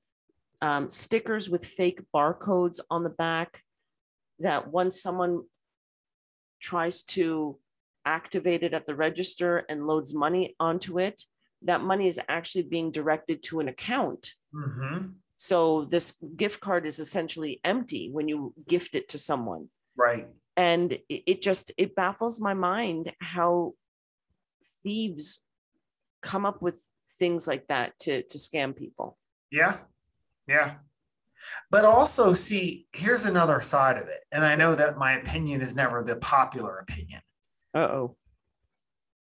um, 0.61 0.89
stickers 0.89 1.49
with 1.49 1.65
fake 1.65 2.01
barcodes 2.15 2.79
on 2.89 3.03
the 3.03 3.09
back 3.09 3.61
that 4.39 4.69
once 4.69 5.01
someone 5.01 5.43
tries 6.61 7.03
to 7.03 7.57
activate 8.05 8.63
it 8.63 8.73
at 8.73 8.85
the 8.85 8.95
register 8.95 9.65
and 9.69 9.85
loads 9.87 10.13
money 10.13 10.55
onto 10.59 10.99
it 10.99 11.23
that 11.63 11.81
money 11.81 12.07
is 12.07 12.19
actually 12.27 12.63
being 12.63 12.91
directed 12.91 13.43
to 13.43 13.59
an 13.59 13.67
account 13.67 14.33
Mhm. 14.53 15.15
so 15.37 15.85
this 15.85 16.13
gift 16.35 16.59
card 16.61 16.85
is 16.85 16.99
essentially 16.99 17.59
empty 17.63 18.09
when 18.11 18.27
you 18.27 18.53
gift 18.67 18.95
it 18.95 19.07
to 19.09 19.17
someone 19.17 19.69
right? 19.95 20.27
and 20.57 20.97
it 21.09 21.41
just 21.41 21.71
it 21.77 21.95
baffles 21.95 22.41
my 22.41 22.53
mind 22.53 23.13
how 23.19 23.73
thieves 24.83 25.45
come 26.21 26.45
up 26.45 26.61
with 26.61 26.89
things 27.09 27.47
like 27.47 27.67
that 27.67 27.97
to 27.99 28.23
to 28.23 28.37
scam 28.37 28.75
people 28.75 29.17
Yeah. 29.51 29.79
Yeah. 30.47 30.77
But 31.71 31.85
also, 31.85 32.33
see, 32.33 32.87
here's 32.93 33.25
another 33.25 33.61
side 33.61 33.97
of 33.97 34.07
it. 34.07 34.21
And 34.31 34.45
I 34.45 34.55
know 34.55 34.75
that 34.75 34.97
my 34.97 35.13
opinion 35.13 35.59
is 35.61 35.75
never 35.75 36.03
the 36.03 36.15
popular 36.17 36.77
opinion. 36.77 37.21
Uh-oh 37.73 38.15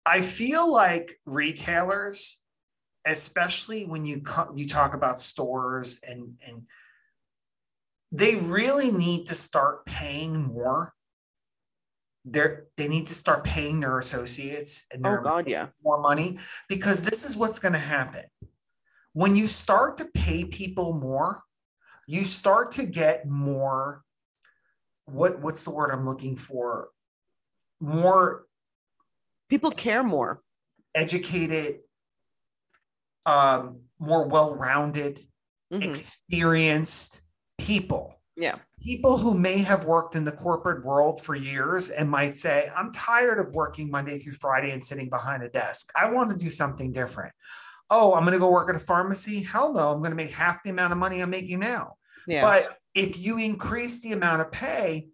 I 0.06 0.22
feel 0.22 0.72
like 0.72 1.12
retailers, 1.26 2.42
especially 3.06 3.86
when 3.86 4.06
you 4.06 4.22
co- 4.22 4.54
you 4.56 4.68
talk 4.68 4.94
about 4.94 5.20
stores 5.20 6.00
and 6.08 6.36
and 6.46 6.64
they 8.12 8.36
really 8.36 8.92
need 8.92 9.28
to 9.28 9.36
start 9.36 9.86
paying 9.86 10.42
more. 10.42 10.94
They're, 12.26 12.68
they 12.78 12.88
need 12.88 13.08
to 13.08 13.14
start 13.14 13.44
paying 13.44 13.80
their 13.80 13.98
associates 13.98 14.86
and 14.92 15.06
oh 15.06 15.10
their 15.10 15.22
god 15.22 15.48
yeah 15.48 15.70
more 15.84 16.00
money 16.00 16.38
because 16.70 17.06
this 17.06 17.26
is 17.26 17.38
what's 17.38 17.60
going 17.60 17.74
to 17.74 17.80
happen. 17.80 18.26
When 19.14 19.36
you 19.36 19.48
start 19.48 19.98
to 19.98 20.06
pay 20.14 20.46
people 20.46 20.94
more, 20.94 21.42
you 22.08 22.24
start 22.24 22.72
to 22.74 22.86
get 22.86 23.28
more 23.28 24.04
what 25.06 25.42
what's 25.42 25.64
the 25.64 25.72
word 25.72 25.92
I'm 25.92 26.06
looking 26.06 26.36
for? 26.36 26.90
More 27.82 28.46
people 29.50 29.72
care 29.72 30.04
more 30.04 30.42
educated, 30.96 31.80
um, 33.26 33.82
more 34.00 34.28
well-rounded, 34.28 35.20
Mhm. 35.72 35.84
experienced 35.84 37.22
people. 37.58 38.16
yeah 38.38 38.58
People 38.82 39.18
who 39.18 39.34
may 39.38 39.60
have 39.60 39.86
worked 39.86 40.16
in 40.16 40.24
the 40.26 40.32
corporate 40.32 40.84
world 40.86 41.22
for 41.22 41.36
years 41.36 41.90
and 41.92 42.10
might 42.10 42.34
say, 42.34 42.68
I'm 42.76 42.92
tired 42.94 43.40
of 43.40 43.54
working 43.54 43.92
Monday 43.92 44.18
through 44.18 44.34
Friday 44.34 44.72
and 44.72 44.84
sitting 44.84 45.10
behind 45.10 45.44
a 45.44 45.50
desk. 45.50 45.92
I 45.96 46.10
want 46.10 46.32
to 46.32 46.36
do 46.38 46.50
something 46.50 46.92
different. 46.92 47.34
Oh, 47.92 48.16
I'm 48.16 48.22
going 48.24 48.34
to 48.34 48.40
go 48.40 48.50
work 48.50 48.70
at 48.70 48.76
a 48.76 48.80
pharmacy. 48.80 49.44
Hell 49.44 49.74
no, 49.74 49.92
I'm 49.92 50.00
going 50.00 50.12
to 50.12 50.16
make 50.16 50.32
half 50.32 50.64
the 50.64 50.70
amount 50.72 50.94
of 50.94 50.98
money 50.98 51.20
I'm 51.22 51.30
making 51.30 51.60
now. 51.60 51.98
yeah 52.26 52.42
But 52.42 52.78
if 52.96 53.20
you 53.20 53.38
increase 53.38 54.02
the 54.02 54.14
amount 54.14 54.42
of 54.42 54.52
pay, 54.52 55.10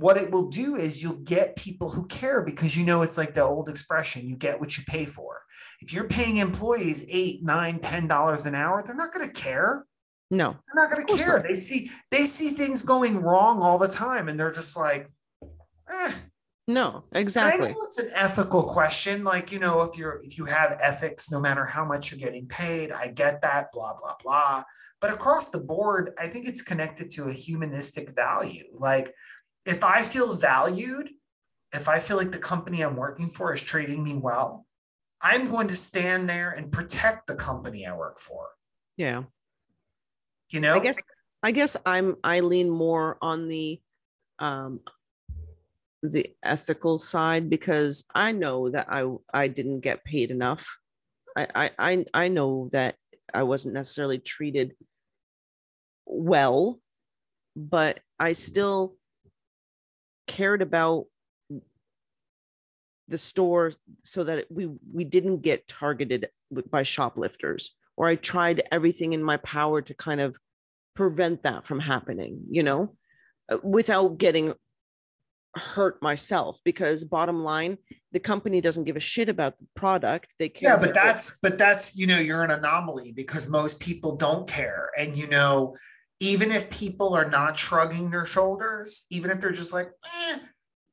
what 0.00 0.16
it 0.16 0.30
will 0.30 0.46
do 0.46 0.76
is 0.76 1.02
you'll 1.02 1.14
get 1.16 1.56
people 1.56 1.90
who 1.90 2.06
care 2.06 2.40
because 2.40 2.74
you 2.74 2.84
know 2.86 3.02
it's 3.02 3.18
like 3.18 3.34
the 3.34 3.44
old 3.44 3.68
expression 3.68 4.26
you 4.26 4.34
get 4.34 4.58
what 4.58 4.78
you 4.78 4.84
pay 4.86 5.04
for. 5.04 5.42
If 5.82 5.92
you're 5.92 6.08
paying 6.08 6.38
employees 6.38 7.04
eight, 7.10 7.42
nine, 7.44 7.80
ten 7.80 8.08
dollars 8.08 8.46
an 8.46 8.54
hour, 8.54 8.82
they're 8.82 8.96
not 8.96 9.12
going 9.12 9.28
to 9.28 9.32
care. 9.32 9.84
no 10.30 10.52
They're 10.52 10.74
not 10.74 10.90
going 10.90 11.06
to 11.06 11.16
care. 11.16 11.36
not. 11.36 11.46
They 11.46 11.54
see 11.54 11.90
they 12.10 12.22
see 12.22 12.50
things 12.50 12.82
going 12.82 13.18
wrong 13.18 13.60
all 13.60 13.78
the 13.78 13.88
time, 13.88 14.28
and 14.28 14.40
they're 14.40 14.50
just 14.50 14.74
like, 14.74 15.10
eh. 15.42 16.12
no 16.66 17.04
And 17.12 17.18
I 17.18 17.20
exactly 17.20 17.68
know 17.68 17.82
it's 17.82 17.98
an 17.98 18.10
ethical 18.14 18.62
question. 18.62 19.22
Like 19.22 19.52
you 19.52 19.58
know, 19.58 19.82
if 19.82 19.98
you're 19.98 20.18
if 20.24 20.38
you 20.38 20.46
have 20.46 20.78
ethics, 20.82 21.30
no 21.30 21.40
matter 21.40 21.66
how 21.66 21.84
much 21.84 22.10
you're 22.10 22.20
getting 22.20 22.46
paid, 22.46 22.90
I 22.90 23.08
get 23.08 23.42
that. 23.42 23.70
Blah 23.74 23.98
blah 24.00 24.14
blah. 24.22 24.62
But 25.00 25.12
across 25.12 25.48
the 25.48 25.60
board, 25.60 26.12
I 26.18 26.26
think 26.26 26.46
it's 26.46 26.62
connected 26.62 27.10
to 27.12 27.24
a 27.24 27.32
humanistic 27.32 28.14
value. 28.14 28.64
Like 28.74 29.14
if 29.66 29.84
I 29.84 30.02
feel 30.02 30.34
valued, 30.34 31.10
if 31.72 31.88
I 31.88 31.98
feel 31.98 32.16
like 32.16 32.32
the 32.32 32.38
company 32.38 32.82
I'm 32.82 32.96
working 32.96 33.26
for 33.26 33.54
is 33.54 33.62
treating 33.62 34.02
me 34.02 34.14
well, 34.14 34.66
I'm 35.20 35.50
going 35.50 35.68
to 35.68 35.76
stand 35.76 36.28
there 36.28 36.50
and 36.50 36.72
protect 36.72 37.26
the 37.26 37.34
company 37.34 37.86
I 37.86 37.94
work 37.96 38.18
for. 38.18 38.48
yeah. 38.96 39.24
You 40.52 40.58
know, 40.58 40.74
i 40.74 40.80
guess 40.80 41.00
i 41.44 41.52
guess 41.52 41.76
i'm 41.86 42.16
i 42.24 42.40
lean 42.40 42.68
more 42.68 43.16
on 43.22 43.46
the 43.46 43.80
um 44.40 44.80
the 46.02 46.26
ethical 46.42 46.98
side 46.98 47.48
because 47.48 48.02
i 48.16 48.32
know 48.32 48.68
that 48.68 48.86
i 48.90 49.04
i 49.32 49.46
didn't 49.46 49.80
get 49.80 50.02
paid 50.02 50.32
enough. 50.32 50.66
I 51.36 51.46
i 51.54 51.70
i, 51.78 52.04
I 52.14 52.28
know 52.28 52.68
that 52.72 52.96
i 53.32 53.44
wasn't 53.44 53.74
necessarily 53.74 54.18
treated 54.18 54.74
well 56.04 56.80
but 57.54 58.00
i 58.18 58.32
still 58.32 58.96
cared 60.26 60.62
about 60.62 61.06
the 63.08 63.18
store 63.18 63.72
so 64.02 64.24
that 64.24 64.46
we 64.50 64.70
we 64.92 65.04
didn't 65.04 65.40
get 65.40 65.66
targeted 65.66 66.28
by 66.70 66.82
shoplifters 66.82 67.76
or 67.96 68.06
i 68.06 68.14
tried 68.14 68.62
everything 68.70 69.12
in 69.12 69.22
my 69.22 69.36
power 69.38 69.82
to 69.82 69.94
kind 69.94 70.20
of 70.20 70.36
prevent 70.94 71.42
that 71.42 71.64
from 71.64 71.80
happening 71.80 72.40
you 72.48 72.62
know 72.62 72.94
uh, 73.50 73.58
without 73.64 74.16
getting 74.18 74.54
hurt 75.56 76.00
myself 76.00 76.60
because 76.64 77.02
bottom 77.02 77.42
line 77.42 77.76
the 78.12 78.20
company 78.20 78.60
doesn't 78.60 78.84
give 78.84 78.96
a 78.96 79.00
shit 79.00 79.28
about 79.28 79.58
the 79.58 79.66
product. 79.74 80.34
They 80.38 80.48
care 80.48 80.70
yeah 80.70 80.76
but 80.76 80.94
that's 80.94 81.38
but 81.42 81.58
that's 81.58 81.96
you 81.96 82.06
know 82.06 82.18
you're 82.18 82.42
an 82.42 82.50
anomaly 82.50 83.12
because 83.12 83.48
most 83.48 83.80
people 83.80 84.16
don't 84.16 84.48
care. 84.48 84.90
And 84.98 85.16
you 85.16 85.28
know 85.28 85.76
even 86.20 86.50
if 86.52 86.68
people 86.70 87.14
are 87.14 87.28
not 87.28 87.58
shrugging 87.58 88.10
their 88.10 88.26
shoulders 88.26 89.06
even 89.10 89.30
if 89.30 89.40
they're 89.40 89.50
just 89.50 89.72
like 89.72 89.90
eh, 90.14 90.38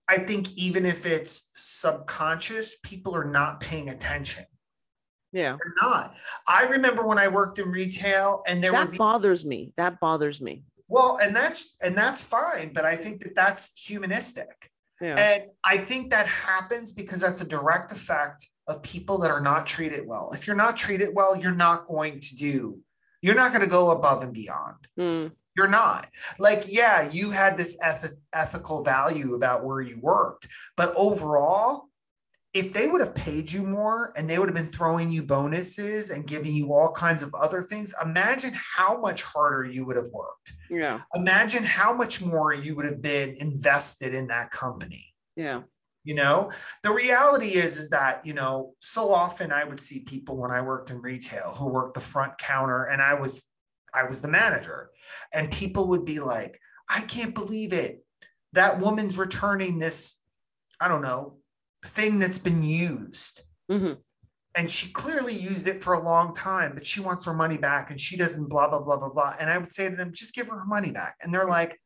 i 0.09 0.17
think 0.17 0.51
even 0.55 0.85
if 0.85 1.05
it's 1.05 1.49
subconscious 1.53 2.77
people 2.83 3.15
are 3.15 3.25
not 3.25 3.59
paying 3.59 3.89
attention 3.89 4.45
Yeah. 5.33 5.57
They're 5.59 5.89
not. 5.89 6.15
I 6.47 6.63
remember 6.75 7.05
when 7.05 7.19
I 7.19 7.27
worked 7.27 7.59
in 7.59 7.69
retail 7.69 8.41
and 8.47 8.63
there 8.63 8.71
That 8.71 8.97
bothers 8.97 9.45
me. 9.45 9.73
That 9.75 9.99
bothers 9.99 10.39
me. 10.41 10.63
well, 10.87 11.19
and 11.21 11.35
that's 11.35 11.75
and 11.83 11.95
that's 12.01 12.21
fine, 12.23 12.71
but 12.73 12.85
I 12.85 12.95
think 12.95 13.21
that 13.23 13.35
that's 13.35 13.63
humanistic. 13.87 14.71
Yeah. 15.01 15.15
And 15.19 15.43
I 15.63 15.77
think 15.77 16.09
that 16.11 16.27
happens 16.27 16.93
because 16.93 17.19
that's 17.21 17.41
a 17.41 17.47
direct 17.47 17.91
effect 17.91 18.47
of 18.69 18.81
people 18.81 19.17
that 19.19 19.29
are 19.29 19.41
not 19.41 19.67
treated 19.67 20.07
well. 20.07 20.31
If 20.33 20.47
you're 20.47 20.55
not 20.65 20.75
treated 20.77 21.09
well, 21.13 21.35
you're 21.35 21.61
not 21.67 21.87
going 21.87 22.19
to 22.21 22.35
do, 22.35 22.79
you're 23.21 23.35
not 23.35 23.51
going 23.51 23.63
to 23.63 23.67
go 23.69 23.91
above 23.91 24.23
and 24.23 24.33
beyond. 24.33 24.87
Mm, 24.99 25.31
You're 25.55 25.67
not. 25.67 26.07
Like, 26.39 26.63
yeah, 26.67 27.09
you 27.11 27.31
had 27.31 27.57
this 27.57 27.77
eth- 27.83 28.15
ethical 28.33 28.83
value 28.83 29.33
about 29.33 29.65
where 29.65 29.81
you 29.81 29.99
worked, 29.99 30.47
but 30.75 30.93
overall, 30.95 31.85
if 32.53 32.73
they 32.73 32.87
would 32.87 33.01
have 33.01 33.13
paid 33.13 33.51
you 33.51 33.61
more 33.61 34.13
and 34.15 34.27
they 34.27 34.39
would 34.39 34.47
have 34.47 34.55
been 34.55 34.65
throwing 34.67 35.11
you 35.11 35.21
bonuses 35.21 36.09
and 36.09 36.25
giving 36.25 36.55
you 36.55 36.73
all 36.73 36.91
kinds 36.91 37.21
of 37.21 37.33
other 37.35 37.61
things, 37.61 37.93
imagine 38.03 38.51
how 38.55 38.99
much 38.99 39.21
harder 39.21 39.65
you 39.65 39.85
would 39.85 39.95
have 39.95 40.07
worked. 40.13 40.53
yeah. 40.69 41.01
Imagine 41.13 41.63
how 41.63 41.93
much 41.93 42.21
more 42.21 42.53
you 42.53 42.75
would 42.75 42.85
have 42.85 43.01
been 43.01 43.35
invested 43.39 44.13
in 44.13 44.27
that 44.27 44.49
company 44.51 45.13
Yeah. 45.35 45.63
You 46.07 46.15
know? 46.15 46.49
The 46.83 46.91
reality 46.91 47.57
is 47.57 47.77
is 47.77 47.89
that 47.89 48.25
you 48.25 48.33
know 48.33 48.73
so 48.79 49.13
often 49.13 49.51
i 49.51 49.63
would 49.63 49.79
see 49.79 49.99
people 49.99 50.37
when 50.37 50.51
i 50.51 50.61
worked 50.61 50.89
in 50.89 51.01
retail 51.01 51.53
who 51.57 51.67
worked 51.67 51.95
the 51.95 51.99
front 51.99 52.37
counter 52.37 52.85
and 52.85 53.01
i 53.01 53.13
was 53.13 53.45
i 53.93 54.03
was 54.03 54.21
the 54.21 54.27
manager. 54.27 54.89
And 55.33 55.51
people 55.51 55.87
would 55.89 56.05
be 56.05 56.19
like 56.19 56.59
i 56.89 57.01
can't 57.01 57.35
believe 57.35 57.73
it. 57.73 58.03
That 58.53 58.79
woman's 58.79 59.17
returning 59.17 59.79
this 59.79 60.21
i 60.79 60.87
don't 60.87 61.01
know 61.01 61.37
thing 61.85 62.19
that's 62.19 62.39
been 62.39 62.63
used. 62.63 63.41
Hmm 63.69 63.93
and 64.55 64.71
she 64.71 64.91
clearly 64.91 65.35
used 65.35 65.67
it 65.67 65.75
for 65.75 65.93
a 65.93 66.03
long 66.03 66.33
time 66.33 66.71
but 66.73 66.85
she 66.85 66.99
wants 66.99 67.25
her 67.25 67.33
money 67.33 67.57
back 67.57 67.91
and 67.91 67.99
she 67.99 68.17
doesn't 68.17 68.49
blah 68.49 68.67
blah 68.69 68.81
blah 68.81 68.97
blah 68.97 69.09
blah. 69.09 69.35
And 69.39 69.49
i 69.49 69.57
would 69.57 69.67
say 69.67 69.89
to 69.89 69.95
them 69.95 70.11
just 70.13 70.33
give 70.33 70.47
her 70.47 70.59
her 70.59 70.65
money 70.65 70.91
back. 70.91 71.15
And 71.21 71.33
they're 71.33 71.47
like 71.47 71.79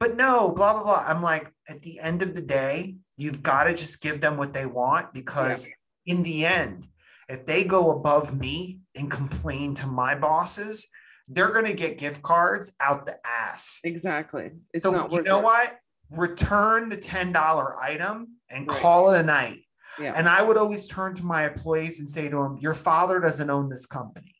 but 0.00 0.16
no 0.16 0.50
blah 0.50 0.72
blah 0.72 0.82
blah 0.82 1.04
i'm 1.06 1.22
like 1.22 1.52
at 1.68 1.80
the 1.82 2.00
end 2.00 2.22
of 2.22 2.34
the 2.34 2.40
day 2.40 2.96
you've 3.16 3.42
got 3.42 3.64
to 3.64 3.70
just 3.74 4.00
give 4.00 4.20
them 4.20 4.36
what 4.36 4.52
they 4.52 4.66
want 4.66 5.12
because 5.14 5.68
in 6.06 6.22
the 6.24 6.44
end 6.44 6.88
if 7.28 7.46
they 7.46 7.62
go 7.62 7.90
above 7.92 8.36
me 8.36 8.80
and 8.96 9.08
complain 9.10 9.74
to 9.74 9.86
my 9.86 10.14
bosses 10.16 10.88
they're 11.28 11.52
going 11.52 11.66
to 11.66 11.74
get 11.74 11.98
gift 11.98 12.22
cards 12.22 12.72
out 12.80 13.06
the 13.06 13.14
ass 13.24 13.78
Exactly. 13.84 14.50
It's 14.74 14.82
so 14.84 14.90
not 14.90 15.12
you 15.12 15.22
know 15.22 15.38
it. 15.38 15.44
what 15.44 15.78
return 16.16 16.88
the 16.88 16.96
$10 16.96 17.76
item 17.80 18.34
and 18.50 18.66
Right. 18.66 18.80
call 18.80 19.10
it 19.14 19.20
a 19.20 19.22
night 19.22 19.64
Yeah. 20.00 20.14
and 20.16 20.28
I 20.28 20.42
would 20.42 20.56
always 20.56 20.88
turn 20.88 21.14
to 21.16 21.24
my 21.24 21.46
employees 21.46 22.00
and 22.00 22.08
say 22.08 22.28
to 22.30 22.36
them, 22.36 22.56
Your 22.58 22.74
father 22.74 23.20
doesn't 23.20 23.48
own 23.48 23.68
this 23.68 23.86
company. 23.86 24.34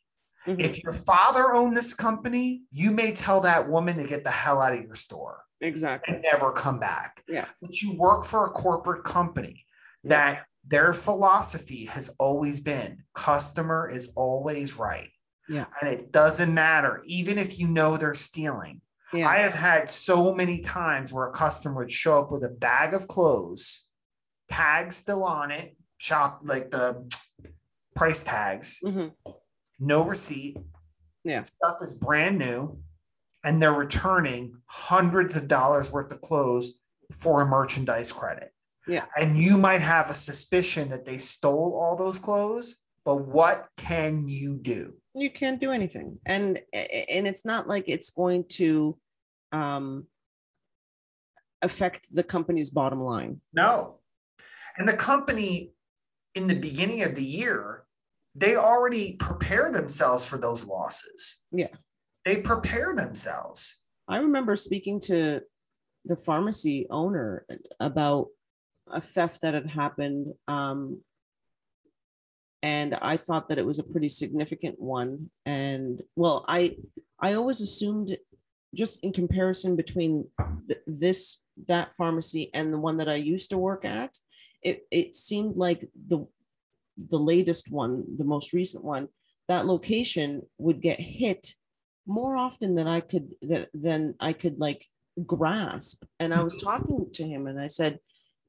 Mhm. 0.45 0.59
If 0.59 0.83
your 0.83 0.91
father 0.91 1.53
owned 1.53 1.77
this 1.77 1.93
company, 1.93 2.63
you 2.71 2.91
may 2.91 3.13
tell 3.13 3.39
that 3.41 3.69
woman 3.69 3.95
to 3.97 4.05
get 4.07 4.25
the 4.25 4.31
hell 4.31 4.61
out 4.61 4.73
of 4.73 4.81
your 4.81 4.95
store 4.95 5.43
Exactly. 5.61 6.15
and 6.15 6.23
never 6.31 6.51
come 6.51 6.79
back. 6.79 7.23
Yeah. 7.27 7.45
But 7.61 7.81
you 7.81 7.93
work 7.95 8.25
for 8.25 8.45
a 8.45 8.49
corporate 8.49 9.03
company 9.03 9.65
Yeah. 10.03 10.09
that 10.09 10.45
their 10.65 10.93
philosophy 10.93 11.85
has 11.85 12.09
always 12.19 12.59
been 12.59 13.03
customer 13.13 13.89
is 13.89 14.11
always 14.15 14.77
right. 14.77 15.09
Yeah. 15.47 15.65
And 15.79 15.89
it 15.89 16.11
doesn't 16.11 16.53
matter, 16.53 17.01
even 17.05 17.37
if 17.37 17.59
you 17.59 17.67
know 17.67 17.97
they're 17.97 18.13
stealing. 18.13 18.81
Yeah. 19.13 19.27
I 19.27 19.37
have 19.39 19.53
had 19.53 19.89
so 19.89 20.33
many 20.33 20.61
times 20.61 21.11
where 21.13 21.27
a 21.27 21.31
customer 21.31 21.75
would 21.81 21.91
show 21.91 22.19
up 22.19 22.31
with 22.31 22.43
a 22.43 22.49
bag 22.49 22.93
of 22.93 23.07
clothes, 23.07 23.85
tags 24.49 24.95
still 24.95 25.23
on 25.23 25.51
it, 25.51 25.75
shop 25.97 26.41
like 26.43 26.71
the 26.71 27.11
price 27.95 28.23
tags, 28.23 28.79
Mhm. 28.85 29.13
no 29.79 30.03
receipt. 30.03 30.57
Yeah. 31.23 31.41
Stuff 31.43 31.75
is 31.81 31.93
brand 31.93 32.37
new. 32.37 32.81
And 33.43 33.61
they're 33.61 33.73
returning 33.73 34.53
hundreds 34.67 35.35
of 35.35 35.47
dollars 35.47 35.91
worth 35.91 36.11
of 36.11 36.21
clothes 36.21 36.79
for 37.11 37.41
a 37.41 37.45
merchandise 37.45 38.13
credit. 38.13 38.51
Yeah. 38.87 39.05
And 39.17 39.37
you 39.37 39.57
might 39.57 39.81
have 39.81 40.09
a 40.09 40.13
suspicion 40.13 40.89
that 40.89 41.05
they 41.05 41.17
stole 41.17 41.77
all 41.79 41.95
those 41.97 42.19
clothes, 42.19 42.83
but 43.05 43.27
what 43.27 43.67
can 43.77 44.27
you 44.27 44.57
do? 44.61 44.93
you 45.13 45.29
can't 45.29 45.59
do 45.59 45.71
anything 45.71 46.17
and 46.25 46.57
and 46.73 47.27
it's 47.27 47.43
not 47.43 47.67
like 47.67 47.83
it's 47.87 48.11
going 48.11 48.45
to 48.47 48.97
um 49.51 50.07
affect 51.61 52.07
the 52.13 52.23
company's 52.23 52.69
bottom 52.69 53.01
line 53.01 53.41
No. 53.53 53.99
And 54.77 54.87
the 54.87 54.95
company 54.95 55.73
in 56.33 56.47
the 56.47 56.55
beginning 56.55 57.03
of 57.03 57.13
the 57.13 57.25
year, 57.25 57.83
they 58.35 58.55
already 58.55 59.17
prepare 59.17 59.69
themselves 59.69 60.25
for 60.25 60.37
those 60.37 60.65
losses. 60.65 61.43
Yeah. 61.51 61.67
They 62.25 62.37
prepare 62.37 62.93
themselves. 62.95 63.77
i 64.07 64.17
remember 64.19 64.55
speaking 64.55 64.99
to 64.99 65.41
the 66.05 66.15
pharmacy 66.15 66.87
owner 66.89 67.45
about 67.79 68.27
a 68.91 68.99
theft 68.99 69.41
that 69.41 69.53
had 69.53 69.67
happened 69.67 70.33
um 70.47 71.01
and 72.63 72.95
i 73.01 73.15
thought 73.17 73.47
that 73.49 73.57
it 73.59 73.65
was 73.65 73.79
a 73.79 73.83
pretty 73.91 74.09
significant 74.09 74.79
one 74.79 75.29
and 75.45 76.01
well 76.15 76.43
i 76.47 76.75
i 77.19 77.33
always 77.33 77.61
assumed 77.61 78.17
just 78.75 79.03
in 79.03 79.11
comparison 79.13 79.75
between 79.75 80.27
th- 80.67 80.81
this 80.87 81.43
that 81.67 81.93
pharmacy 81.95 82.49
and 82.53 82.73
the 82.73 82.79
one 82.79 82.97
that 82.97 83.09
i 83.09 83.15
used 83.15 83.49
to 83.49 83.57
work 83.57 83.85
at 83.85 84.17
it 84.63 84.85
it 84.91 85.15
seemed 85.15 85.55
like 85.55 85.87
the 86.07 86.25
the 86.97 87.19
latest 87.19 87.71
one 87.71 88.03
the 88.17 88.23
most 88.25 88.51
recent 88.53 88.83
one 88.83 89.07
that 89.47 89.65
location 89.65 90.41
would 90.57 90.81
get 90.81 90.99
hit 90.99 91.53
more 92.05 92.35
often 92.35 92.75
than 92.75 92.87
i 92.87 92.99
could 92.99 93.29
that 93.41 93.69
than 93.73 94.15
i 94.19 94.33
could 94.33 94.59
like 94.59 94.85
grasp. 95.25 96.03
And 96.19 96.33
i 96.33 96.43
was 96.43 96.57
talking 96.57 97.09
to 97.13 97.23
him 97.27 97.47
and 97.47 97.59
i 97.59 97.67
said 97.67 97.99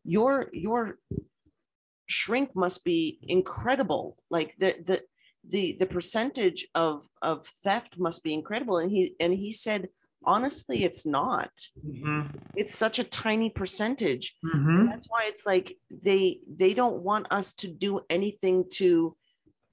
your 0.05 0.49
your 0.53 0.99
shrink 2.07 2.55
must 2.55 2.85
be 2.85 3.19
incredible. 3.23 4.17
Like 4.31 4.57
the 4.59 4.75
the 4.85 5.01
the 5.49 5.77
the 5.81 5.87
percentage 5.87 6.67
of 6.75 7.09
of 7.23 7.47
theft 7.47 7.99
must 7.99 8.23
be 8.25 8.35
incredible. 8.35 8.79
And 8.79 8.91
he 8.91 9.15
and 9.21 9.33
he 9.33 9.53
said 9.53 9.89
honestly 10.25 10.85
it's 10.85 11.05
not. 11.07 11.51
It's 12.55 12.75
such 12.75 12.99
a 12.99 13.05
tiny 13.05 13.51
percentage. 13.51 14.37
Mhm. 14.45 14.91
that's 14.91 15.09
why 15.09 15.25
it's 15.27 15.47
like 15.47 15.79
they 15.91 16.41
they 16.49 16.75
don't 16.75 17.03
want 17.03 17.27
us 17.33 17.53
to 17.55 17.69
do 17.69 18.01
anything 18.11 18.65
to 18.81 19.17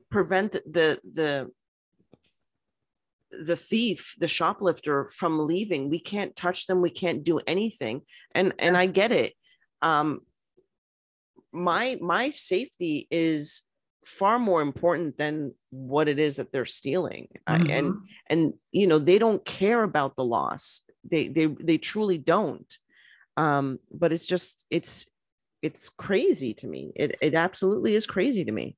prevent 0.10 0.52
the 0.54 1.00
the 1.20 1.52
the 3.32 3.56
thief 3.56 4.16
the 4.20 4.28
shoplifter 4.28 5.10
from 5.12 5.46
leaving. 5.48 5.90
We 5.90 6.00
can't 6.00 6.36
touch 6.36 6.68
them. 6.68 6.82
We 6.82 6.90
can't 6.90 7.24
do 7.24 7.40
anything. 7.48 8.02
And 8.34 8.54
and 8.60 8.76
i 8.76 8.86
get 8.86 9.12
it. 9.12 9.34
Um 9.82 10.22
my 11.52 11.98
my 12.02 12.32
safety 12.32 13.08
is 13.10 13.64
far 14.06 14.40
more 14.40 14.62
important 14.62 15.18
than 15.18 15.54
what 15.70 16.08
it 16.08 16.18
is 16.20 16.38
that 16.38 16.52
they're 16.52 16.66
stealing. 16.66 17.28
I- 17.48 17.58
and 17.70 17.94
and 18.28 18.54
you 18.72 18.88
know 18.88 19.00
they 19.00 19.20
don't 19.20 19.44
care 19.46 19.84
about 19.84 20.16
the 20.16 20.26
loss. 20.26 20.82
They 21.10 21.28
they 21.28 21.46
they 21.46 21.78
truly 21.78 22.18
don't. 22.18 22.72
Um 23.38 23.80
but 23.92 24.12
it's 24.12 24.28
just 24.28 24.66
it's 24.70 25.08
it's 25.62 25.90
crazy 25.90 26.54
to 26.56 26.68
me. 26.68 26.92
It 26.96 27.16
it 27.22 27.36
absolutely 27.36 27.96
is 27.96 28.06
crazy 28.06 28.46
to 28.46 28.52
me. 28.52 28.76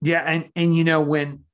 Yeah, 0.00 0.22
and 0.26 0.50
and 0.56 0.74
you 0.74 0.84
know 0.84 1.00
when 1.00 1.44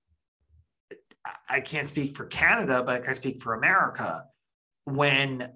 I 1.49 1.61
can't 1.61 1.87
speak 1.87 2.17
for 2.17 2.27
Canada, 2.27 2.83
but 2.83 3.03
I 3.03 3.05
can 3.05 3.15
speak 3.15 3.41
for 3.41 3.55
America. 3.55 4.25
When 4.85 5.53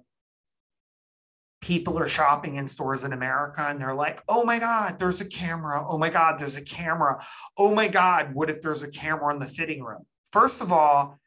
people 1.61 1.97
are 1.99 2.07
shopping 2.07 2.55
in 2.55 2.67
stores 2.67 3.03
in 3.03 3.13
America 3.13 3.61
and 3.61 3.79
they're 3.79 3.93
like, 3.93 4.21
"Oh 4.27 4.43
my 4.43 4.59
God, 4.59 4.97
there's 4.97 5.21
a 5.21 5.27
camera! 5.27 5.85
Oh 5.87 5.97
my 5.97 6.09
God, 6.09 6.39
there's 6.39 6.57
a 6.57 6.65
camera! 6.65 7.23
Oh 7.57 7.73
my 7.73 7.87
God, 7.87 8.33
what 8.33 8.49
if 8.49 8.61
there's 8.61 8.83
a 8.83 8.91
camera 8.91 9.31
in 9.33 9.39
the 9.39 9.45
fitting 9.45 9.83
room?" 9.83 10.05
First 10.31 10.61
of 10.61 10.71
all, 10.71 11.19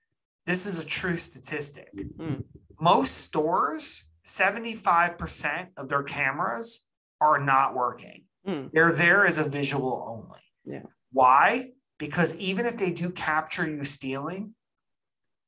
this 0.47 0.67
is 0.67 0.79
a 0.79 0.85
true 0.85 1.17
statistic. 1.17 1.89
Hmm. 2.19 2.41
Most 2.81 3.19
stores, 3.19 4.11
seventy-five 4.25 5.17
percent 5.17 5.69
of 5.77 5.89
their 5.89 6.03
cameras 6.03 6.87
are 7.21 7.39
not 7.39 7.75
working. 7.75 8.25
Hmm. 8.45 8.67
They're 8.73 8.93
there 8.93 9.25
as 9.25 9.39
a 9.39 9.49
visual 9.49 10.05
only. 10.07 10.41
Yeah. 10.65 10.87
Why? 11.13 11.71
Because 12.07 12.37
even 12.37 12.67
if 12.67 12.77
they 12.77 12.91
do 12.91 13.11
capture 13.11 13.69
you 13.69 13.85
stealing, 13.85 14.55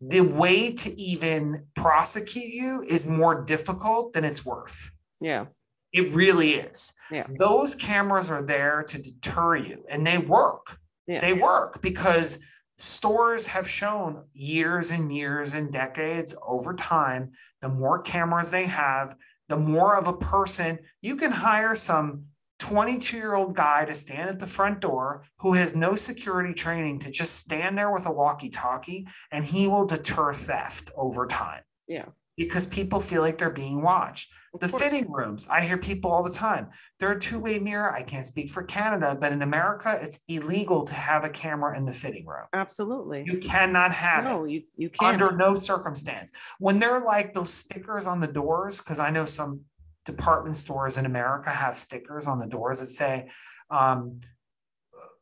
the 0.00 0.20
way 0.20 0.72
to 0.72 1.00
even 1.00 1.66
prosecute 1.74 2.52
you 2.52 2.82
is 2.86 3.06
more 3.06 3.44
difficult 3.44 4.12
than 4.12 4.24
it's 4.24 4.44
worth. 4.44 4.90
yeah 5.20 5.46
It 5.92 6.12
really 6.12 6.54
is. 6.54 6.92
Yeah. 7.10 7.26
Those 7.38 7.74
cameras 7.74 8.30
are 8.30 8.42
there 8.42 8.84
to 8.88 8.98
deter 8.98 9.56
you 9.56 9.84
and 9.88 10.06
they 10.06 10.18
work. 10.18 10.78
Yeah. 11.06 11.20
They 11.20 11.32
work 11.32 11.80
because 11.80 12.38
stores 12.78 13.46
have 13.46 13.68
shown 13.68 14.24
years 14.34 14.90
and 14.90 15.14
years 15.14 15.54
and 15.54 15.72
decades 15.72 16.34
over 16.46 16.74
time 16.74 17.32
the 17.62 17.68
more 17.70 18.02
cameras 18.02 18.50
they 18.50 18.66
have, 18.66 19.14
the 19.48 19.56
more 19.56 19.96
of 19.96 20.08
a 20.08 20.16
person 20.16 20.78
you 21.00 21.16
can 21.16 21.32
hire 21.32 21.74
some 21.74 22.26
22 22.68 23.16
year 23.16 23.34
old 23.34 23.54
guy 23.54 23.84
to 23.84 23.94
stand 23.94 24.28
at 24.28 24.38
the 24.40 24.46
front 24.46 24.80
door 24.80 25.24
who 25.38 25.52
has 25.54 25.76
no 25.76 25.92
security 25.94 26.52
training 26.52 26.98
to 27.00 27.10
just 27.10 27.36
stand 27.36 27.78
there 27.78 27.92
with 27.92 28.06
a 28.08 28.12
walkie 28.12 28.48
talkie 28.48 29.06
and 29.30 29.44
he 29.44 29.68
will 29.68 29.86
deter 29.86 30.32
theft 30.32 30.90
over 30.96 31.26
time. 31.26 31.62
Yeah. 31.86 32.06
Because 32.36 32.66
people 32.66 33.00
feel 33.00 33.22
like 33.22 33.38
they're 33.38 33.50
being 33.50 33.82
watched. 33.82 34.30
Of 34.52 34.60
The 34.60 34.68
course. 34.68 34.82
fitting 34.82 35.10
rooms, 35.12 35.46
I 35.50 35.60
hear 35.62 35.78
people 35.78 36.10
all 36.10 36.22
the 36.22 36.30
time. 36.30 36.68
They're 36.98 37.12
a 37.12 37.20
two 37.20 37.38
way 37.38 37.58
mirror. 37.58 37.90
I 37.92 38.02
can't 38.02 38.26
speak 38.26 38.50
for 38.50 38.62
Canada, 38.62 39.16
but 39.18 39.32
in 39.32 39.42
America, 39.42 39.96
it's 40.00 40.20
illegal 40.28 40.84
to 40.84 40.94
have 40.94 41.24
a 41.24 41.28
camera 41.30 41.76
in 41.76 41.84
the 41.84 41.92
fitting 41.92 42.26
room. 42.26 42.46
Absolutely. 42.52 43.24
You 43.26 43.38
cannot 43.38 43.92
have 43.92 44.26
it 44.26 44.28
no, 44.28 44.44
you 44.44 44.62
you 44.76 44.90
can't. 44.90 45.20
under 45.22 45.36
no 45.36 45.54
circumstance. 45.54 46.32
When 46.58 46.78
they're 46.78 47.00
like 47.00 47.32
those 47.32 47.52
stickers 47.52 48.06
on 48.06 48.20
the 48.20 48.26
doors, 48.28 48.80
because 48.80 48.98
I 48.98 49.10
know 49.10 49.24
some 49.24 49.60
department 50.06 50.56
stores 50.56 50.96
in 50.96 51.04
America 51.04 51.50
have 51.50 51.74
stickers 51.74 52.26
on 52.26 52.38
the 52.38 52.46
doors 52.46 52.80
that 52.80 52.86
say, 52.86 53.28
um, 53.70 54.20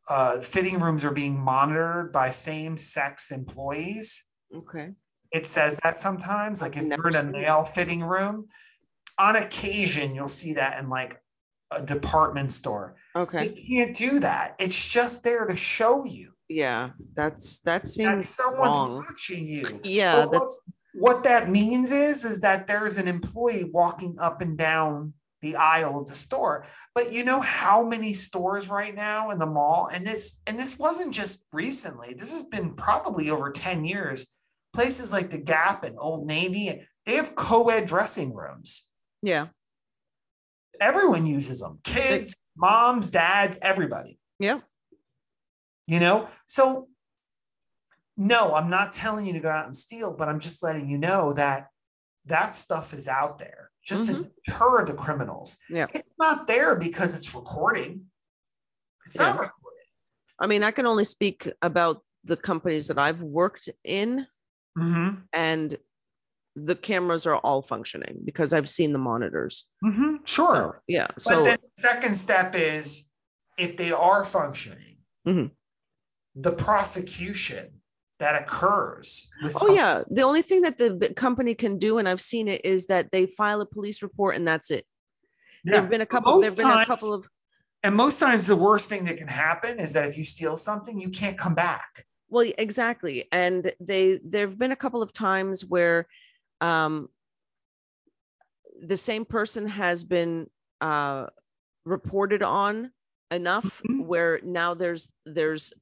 uh, 0.09 0.38
fitting 0.38 0.79
rooms 0.79 1.05
are 1.05 1.11
being 1.11 1.38
monitored 1.38 2.12
by 2.12 2.31
same 2.31 2.77
sex 2.77 3.31
employees. 3.31 4.27
okay. 4.55 4.92
It 5.33 5.44
says 5.44 5.81
that 5.83 5.97
sometimes, 5.97 6.62
like 6.62 6.77
if 6.77 6.85
you're 6.85 7.09
in 7.09 7.16
a 7.16 7.25
male 7.25 7.64
fitting 7.64 8.05
room, 8.05 8.47
on 9.18 9.35
occasion, 9.35 10.14
you'll 10.14 10.29
see 10.29 10.55
that 10.55 10.79
in 10.79 10.88
like 10.88 11.20
a 11.73 11.83
department 11.83 12.53
store. 12.53 12.94
Okay. 13.16 13.49
They 13.49 13.55
can't 13.55 13.97
do 13.97 14.20
that. 14.20 14.55
It's 14.61 14.87
just 14.87 15.25
there 15.25 15.44
to 15.47 15.57
show 15.57 16.05
you 16.05 16.33
Yeah. 16.49 16.90
That's 17.16 17.61
that 17.61 17.83
that 17.83 17.88
seems 17.88 18.29
someone's 18.29 18.79
wrong. 18.79 19.05
watching 19.09 19.49
you. 19.49 19.64
Yeah, 19.83 20.27
that's 20.31 20.61
what 20.94 21.24
that 21.24 21.50
means 21.50 21.90
is 21.90 22.24
is 22.24 22.40
that 22.40 22.66
there's 22.66 22.98
an 22.98 23.09
employee 23.09 23.64
walking 23.64 24.16
up 24.18 24.40
and 24.40 24.57
down 24.57 25.12
the 25.42 25.57
aisle 25.57 26.00
of 26.00 26.07
the 26.07 26.14
store. 26.14 26.64
But 26.94 27.12
you 27.12 27.22
know 27.24 27.40
how 27.40 27.85
many 27.85 28.14
stores 28.14 28.70
right 28.70 28.94
now 28.94 29.30
in 29.30 29.38
the 29.38 29.46
mall 29.46 29.90
and 29.92 30.07
this 30.07 30.40
and 30.46 30.59
this 30.59 30.78
wasn't 30.78 31.12
just 31.12 31.44
recently 31.52 32.14
this 32.14 32.33
has 32.33 32.44
been 32.44 32.74
probably 32.74 33.30
over 33.30 33.50
10 33.50 33.85
years 33.85 34.35
places 34.72 35.12
like 35.12 35.30
the 35.30 35.38
gap 35.38 35.85
and 35.85 35.96
old 35.98 36.26
navy 36.26 36.87
they 37.07 37.16
have 37.16 37.35
co-ed 37.35 37.87
dressing 37.87 38.33
rooms. 38.35 38.90
Yeah. 39.22 39.48
everyone 40.80 41.26
uses 41.26 41.61
them 41.61 41.78
kids 41.85 42.37
moms 42.57 43.11
dads 43.11 43.59
everybody. 43.61 44.18
Yeah. 44.38 44.61
you 45.87 46.00
know? 46.00 46.28
So 46.46 46.88
no 48.16 48.55
i'm 48.55 48.70
not 48.70 48.92
telling 48.92 49.24
you 49.27 49.33
to 49.33 49.40
go 49.40 49.50
out 49.50 49.64
and 49.66 49.74
steal 49.77 50.14
but 50.14 50.29
i'm 50.29 50.38
just 50.40 50.62
letting 50.62 50.88
you 50.88 50.98
know 50.98 51.33
that 51.33 51.68
that 52.27 52.55
stuff 52.55 52.92
is 52.92 53.09
out 53.09 53.38
there 53.38 53.70
just 53.85 54.07
to 54.07 54.31
deter 54.46 54.85
the 54.85 54.94
criminals 54.94 55.57
Yeah. 55.68 55.87
it's 55.92 56.09
not 56.18 56.46
there 56.46 56.74
because 56.77 57.16
it's 57.16 57.35
recording 57.35 58.07
it's 59.05 59.18
not 59.18 59.35
Yeah. 59.37 59.40
recording 59.42 59.61
I 60.40 60.48
mean, 60.48 60.64
I 60.64 60.72
can 60.72 60.85
only 60.85 61.05
speak 61.05 61.48
about 61.62 62.03
the 62.24 62.37
companies 62.37 62.88
that 62.88 62.98
I've 62.98 63.20
worked 63.22 63.68
in 63.85 64.27
mm-hmm. 64.77 65.20
and 65.33 65.79
the 66.57 66.74
cameras 66.74 67.24
are 67.24 67.37
all 67.37 67.62
functioning 67.62 68.18
because 68.24 68.53
I've 68.53 68.68
seen 68.68 68.92
the 68.92 68.98
monitors. 68.98 69.70
Mm-hmm. 69.85 70.16
sure 70.24 70.81
So, 70.81 70.83
yeah. 70.88 71.07
but 71.14 71.22
So 71.22 71.44
then 71.44 71.59
the 71.62 71.81
second 71.81 72.14
step 72.14 72.57
is 72.57 73.09
if 73.57 73.77
they 73.77 73.92
are 73.92 74.24
functioning 74.24 74.96
Mhm. 75.27 75.53
the 76.35 76.53
prosecution 76.53 77.81
that 78.18 78.40
occurs 78.40 79.29
Oh 79.61 79.72
yeah, 79.74 80.03
the 80.09 80.22
only 80.22 80.42
thing 80.42 80.62
that 80.62 80.79
the 80.79 81.12
company 81.16 81.55
can 81.55 81.79
do, 81.79 81.98
and 81.98 82.09
I've 82.09 82.20
seen 82.20 82.48
it, 82.48 82.64
is 82.64 82.87
that 82.87 83.11
they 83.12 83.27
file 83.27 83.61
a 83.61 83.66
police 83.66 84.03
report, 84.03 84.37
and 84.37 84.46
that's 84.46 84.70
it. 84.70 84.87
Yeah. 85.64 85.72
There've 85.79 85.90
been 85.90 86.00
a 86.00 86.07
couple. 86.07 86.33
most 86.33 86.57
There've 86.57 86.68
been 86.68 86.79
a 86.81 86.87
couple 86.87 87.12
of. 87.12 87.29
And 87.83 87.94
most 87.94 88.18
times, 88.18 88.46
the 88.46 88.57
worst 88.57 88.88
thing 88.88 89.05
that 89.05 89.18
can 89.18 89.29
happen 89.29 89.79
is 89.79 89.92
that 89.92 90.07
if 90.07 90.16
you 90.16 90.24
steal 90.24 90.57
something, 90.57 90.98
you 90.98 91.11
can't 91.11 91.37
come 91.37 91.55
back. 91.55 92.07
Well, 92.31 92.50
exactly, 92.57 93.29
and 93.33 93.72
they 93.81 94.20
there've 94.24 94.59
been 94.59 94.72
a 94.72 94.77
couple 94.77 95.03
of 95.03 95.12
times 95.12 95.64
where, 95.64 96.07
um, 96.61 97.09
the 98.81 98.96
same 98.96 99.24
person 99.24 99.68
has 99.68 100.05
been 100.05 100.48
uh 100.81 101.27
reported 101.85 102.42
on 102.42 102.90
enough 103.31 103.83
Mhm. 103.88 104.07
where 104.07 104.40
now 104.42 104.74
there's 104.74 105.12
there's 105.27 105.72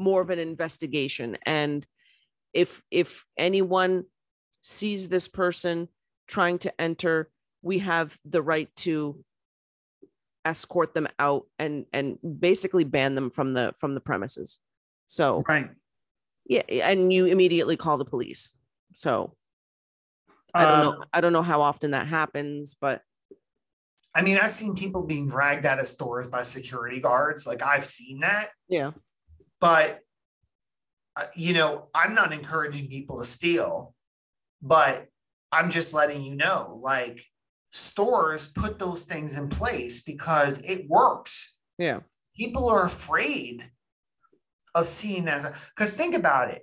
more 0.00 0.22
of 0.22 0.30
an 0.30 0.38
investigation. 0.38 1.36
And 1.44 1.86
if 2.52 2.82
if 2.90 3.24
anyone 3.36 4.04
sees 4.62 5.08
this 5.08 5.28
person 5.28 5.88
trying 6.26 6.58
to 6.58 6.80
enter 6.80 7.30
we 7.62 7.78
have 7.80 8.18
the 8.24 8.42
right 8.42 8.74
to 8.76 9.22
escort 10.44 10.94
them 10.94 11.06
out 11.18 11.44
and 11.58 11.84
and 11.92 12.18
basically 12.40 12.82
ban 12.84 13.14
them 13.14 13.30
from 13.30 13.52
the 13.54 13.72
from 13.78 13.94
the 13.94 14.00
premises. 14.00 14.58
So 15.06 15.42
Right. 15.48 15.70
yeah 16.46 16.62
and 16.70 17.12
you 17.12 17.26
immediately 17.26 17.76
call 17.76 17.98
the 17.98 18.04
police. 18.04 18.58
So 18.94 19.36
i 20.52 20.64
don't 20.66 20.74
Um, 20.80 20.98
know 20.98 21.04
i 21.12 21.20
don't 21.20 21.32
know 21.32 21.42
how 21.44 21.60
often 21.62 21.92
that 21.92 22.08
happens 22.08 22.74
but 22.80 23.02
I 24.12 24.22
mean, 24.22 24.38
I've 24.42 24.50
seen 24.50 24.74
people 24.74 25.04
being 25.04 25.28
dragged 25.28 25.64
out 25.64 25.78
of 25.78 25.86
stores 25.86 26.26
by 26.26 26.42
security 26.42 26.98
guards. 26.98 27.46
Like 27.46 27.62
I've 27.62 27.84
seen 27.84 28.18
that, 28.20 28.48
yeah 28.68 28.90
but 29.60 30.00
uh, 31.16 31.24
you 31.34 31.52
know, 31.52 31.88
I'm 31.94 32.14
not 32.14 32.32
encouraging 32.32 32.88
people 32.88 33.18
to 33.18 33.24
steal, 33.24 33.94
but 34.62 35.06
I'm 35.52 35.68
just 35.70 35.92
letting 35.92 36.22
you 36.22 36.36
know, 36.36 36.78
like 36.82 37.20
stores 37.66 38.46
put 38.46 38.78
those 38.78 39.04
things 39.04 39.36
in 39.36 39.48
place 39.48 40.00
because 40.00 40.60
it 40.62 40.88
works. 40.88 41.56
yeah 41.78 42.00
People 42.36 42.68
are 42.68 42.84
afraid 42.84 43.68
of 44.74 44.86
seeing 44.86 45.24
that 45.24 45.52
because 45.74 45.94
think 45.94 46.14
about 46.14 46.50
it. 46.50 46.62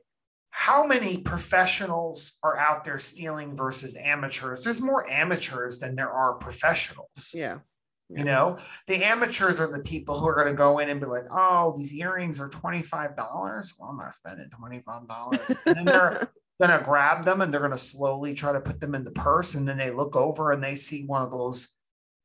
How 0.50 0.88
many 0.88 1.20
professionals 1.20 2.40
are 2.42 2.58
out 2.58 2.84
there 2.84 2.98
stealing 2.98 3.54
versus 3.54 3.96
amateurs? 3.96 4.64
There's 4.64 4.82
more 4.82 5.08
amateurs 5.10 5.80
than 5.80 5.96
there 5.96 6.10
are 6.10 6.36
professionals. 6.36 7.32
yeah 7.34 7.60
You 8.10 8.24
know, 8.24 8.58
the 8.88 9.04
amateurs 9.04 9.60
are 9.60 9.70
the 9.70 9.84
people 9.84 10.18
who 10.18 10.30
are 10.30 10.36
going 10.36 10.48
to 10.48 10.54
go 10.54 10.80
in 10.80 10.90
and 10.90 11.00
be 11.00 11.06
like, 11.06 11.26
oh, 11.30 11.74
these 11.76 11.94
earrings 11.94 12.40
are 12.40 12.48
$25. 12.48 13.18
Well, 13.18 13.90
I'm 13.90 13.98
not 13.98 14.14
spending 14.14 14.50
$25. 14.50 15.66
And 15.66 15.76
then 15.76 15.86
they're 15.86 16.32
going 16.62 16.80
to 16.80 16.86
grab 16.86 17.26
them 17.26 17.42
and 17.42 17.54
they're 17.54 17.60
going 17.60 17.74
to 17.74 17.78
slowly 17.78 18.34
try 18.34 18.54
to 18.54 18.62
put 18.62 18.80
them 18.80 18.96
in 18.96 19.04
the 19.04 19.12
purse. 19.12 19.56
And 19.56 19.68
then 19.68 19.78
they 19.78 19.92
look 19.92 20.16
over 20.16 20.54
and 20.54 20.64
they 20.64 20.74
see 20.74 21.04
one 21.04 21.22
of 21.22 21.32
those 21.32 21.68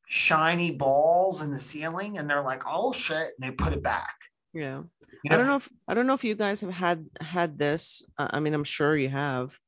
shiny 0.06 0.70
balls 0.70 1.42
in 1.42 1.50
the 1.50 1.58
ceiling 1.58 2.18
and 2.18 2.30
they're 2.30 2.44
like, 2.44 2.62
oh 2.64 2.92
shit. 2.92 3.32
And 3.36 3.40
they 3.40 3.50
put 3.50 3.72
it 3.72 3.82
back. 3.82 4.14
yeah 4.54 4.82
You 5.24 5.30
I 5.30 5.36
don't 5.36 5.46
know 5.46 5.56
if 5.56 5.68
I 5.88 5.94
don't 5.94 6.06
know 6.06 6.14
if 6.14 6.22
you 6.22 6.36
guys 6.36 6.60
have 6.60 6.70
had 6.70 7.06
had 7.20 7.58
this. 7.58 8.06
Uh, 8.16 8.28
I 8.30 8.38
mean, 8.38 8.54
I'm 8.54 8.62
sure 8.62 8.96
you 8.96 9.08
have. 9.08 9.58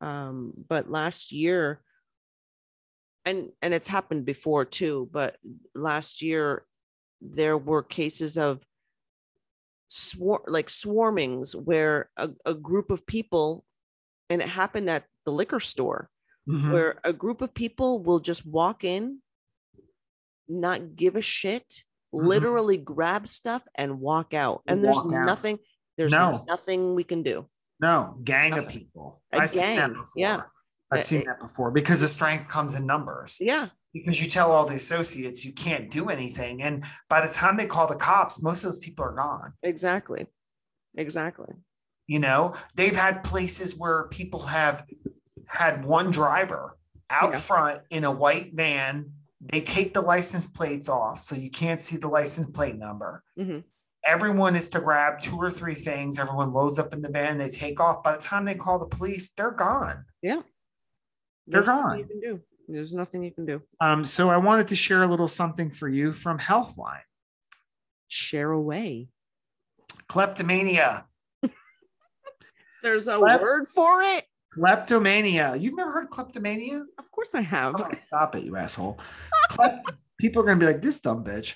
Um, 0.00 0.52
but 0.68 0.90
last 0.90 1.30
year, 1.30 1.80
and 3.30 3.50
and 3.62 3.72
it's 3.74 3.88
happened 3.88 4.24
before 4.24 4.64
too. 4.64 5.08
But 5.12 5.36
last 5.74 6.22
year, 6.22 6.64
there 7.20 7.56
were 7.58 7.82
cases 7.82 8.36
of 8.36 8.62
swar 9.88 10.42
like 10.46 10.68
swarmings 10.68 11.54
where 11.54 12.10
a, 12.16 12.30
a 12.44 12.54
group 12.54 12.90
of 12.90 13.06
people, 13.06 13.64
and 14.28 14.40
it 14.42 14.48
happened 14.48 14.88
at 14.90 15.04
the 15.24 15.32
liquor 15.32 15.60
store 15.60 16.08
Mhm. 16.48 16.72
where 16.72 17.00
a 17.04 17.12
group 17.12 17.42
of 17.42 17.52
people 17.54 18.02
will 18.02 18.20
just 18.20 18.46
walk 18.46 18.82
in, 18.84 19.20
not 20.48 20.96
give 20.96 21.14
a 21.16 21.22
shit, 21.22 21.84
Mhm. 22.14 22.26
literally 22.26 22.76
grab 22.78 23.28
stuff 23.28 23.62
and 23.74 24.00
walk 24.00 24.32
out. 24.34 24.62
And 24.66 24.82
there's 24.82 24.96
out. 24.98 25.26
nothing, 25.26 25.58
there's 25.96 26.10
No. 26.12 26.42
nothing 26.48 26.94
we 26.94 27.04
can 27.04 27.22
do. 27.22 27.46
No, 27.80 28.18
gang 28.24 28.58
of 28.58 28.68
people. 28.68 29.22
A 29.32 29.40
that 29.40 29.52
gang, 29.52 29.88
before. 29.92 30.04
yeah. 30.16 30.42
I've 30.90 31.00
seen 31.02 31.20
it- 31.20 31.26
that 31.26 31.38
before 31.40 31.70
because 31.70 32.00
the 32.00 32.08
strength 32.08 32.48
comes 32.48 32.74
in 32.74 32.86
numbers. 32.86 33.38
Yeah. 33.40 33.68
because 33.92 34.20
you 34.20 34.28
tell 34.28 34.52
all 34.52 34.64
the 34.66 34.76
associates 34.76 35.44
you 35.44 35.52
can't 35.52 35.90
do 35.90 36.10
anything. 36.10 36.62
And 36.62 36.84
by 37.08 37.26
the 37.26 37.32
time 37.32 37.56
they 37.56 37.66
call 37.66 37.88
the 37.88 37.96
cops, 37.96 38.40
most 38.40 38.62
of 38.62 38.68
those 38.70 38.78
people 38.78 39.04
are 39.04 39.12
gone. 39.14 39.52
Exactly. 39.64 40.28
Exactly. 40.96 41.54
You 42.06 42.20
know, 42.20 42.54
they've 42.76 42.94
had 42.94 43.24
places 43.24 43.76
where 43.76 44.04
people 44.08 44.46
have 44.46 44.84
had 45.46 45.84
one 45.84 46.10
driver 46.12 46.76
out 47.10 47.32
Yeah. 47.32 47.38
front 47.38 47.82
in 47.90 48.04
a 48.04 48.10
white 48.12 48.50
van. 48.52 49.12
They 49.40 49.60
take 49.60 49.92
the 49.94 50.02
license 50.02 50.46
plates 50.46 50.88
off 50.88 51.18
so 51.18 51.34
you 51.34 51.50
can't 51.50 51.80
see 51.80 51.96
the 51.96 52.08
license 52.08 52.46
plate 52.46 52.76
number. 52.76 53.24
Mhm. 53.38 53.64
Everyone 54.04 54.54
is 54.54 54.68
to 54.70 54.80
grab 54.80 55.18
two 55.18 55.36
or 55.36 55.50
three 55.50 55.74
things. 55.74 56.18
Everyone 56.18 56.52
loads 56.52 56.78
up 56.78 56.92
in 56.94 57.00
the 57.00 57.10
van. 57.10 57.38
They 57.38 57.48
take 57.48 57.80
off. 57.80 58.02
By 58.04 58.12
the 58.16 58.22
time 58.22 58.44
they 58.44 58.54
call 58.54 58.78
the 58.78 58.86
police, 58.86 59.32
they're 59.32 59.50
gone. 59.50 60.04
Yeah. 60.22 60.42
They're 61.50 61.62
There's 61.62 61.66
gone. 61.66 61.98
You 61.98 62.04
can 62.04 62.20
do. 62.20 62.40
There's 62.68 62.92
nothing 62.92 63.24
you 63.24 63.32
can 63.32 63.44
do. 63.46 63.60
Um, 63.80 64.04
so 64.04 64.30
I 64.30 64.36
wanted 64.36 64.68
to 64.68 64.76
share 64.76 65.02
a 65.02 65.06
little 65.08 65.26
something 65.26 65.70
for 65.70 65.88
you 65.88 66.12
from 66.12 66.38
Healthline. 66.38 67.00
Share 68.08 68.52
away. 68.52 69.08
Kleptomania. 70.08 71.06
There's 72.82 73.08
a 73.08 73.18
What? 73.20 73.40
word 73.40 73.66
for 73.66 74.02
it. 74.02 74.24
Kleptomania. 74.52 75.54
You've 75.56 75.76
never 75.76 75.92
heard 75.92 76.04
of 76.04 76.10
kleptomania? 76.10 76.84
Of 76.98 77.10
course 77.12 77.34
I 77.34 77.40
have. 77.40 77.74
Okay, 77.76 77.94
stop 77.96 78.34
it, 78.34 78.44
you 78.44 78.56
asshole. 78.56 78.98
Klep- 79.50 79.82
People 80.18 80.42
are 80.42 80.46
gonna 80.46 80.58
be 80.60 80.66
like, 80.66 80.82
this 80.82 81.00
dumb 81.00 81.24
bitch. 81.24 81.54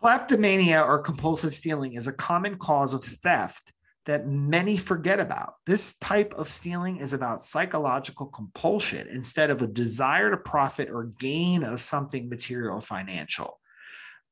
Kleptomania 0.00 0.82
or 0.82 0.98
compulsive 1.00 1.54
stealing 1.54 1.94
is 1.94 2.06
a 2.06 2.12
common 2.12 2.56
cause 2.58 2.94
of 2.94 3.02
theft 3.02 3.72
that 4.06 4.26
many 4.26 4.76
forget 4.76 5.20
about. 5.20 5.54
This 5.66 5.96
type 5.98 6.32
of 6.36 6.48
stealing 6.48 6.98
is 6.98 7.12
about 7.12 7.40
psychological 7.40 8.26
compulsion 8.26 9.06
instead 9.10 9.50
of 9.50 9.60
a 9.62 9.66
desire 9.66 10.30
to 10.30 10.36
profit 10.36 10.88
or 10.90 11.10
gain 11.20 11.62
of 11.62 11.80
something 11.80 12.28
material 12.28 12.76
or 12.78 12.80
financial. 12.80 13.60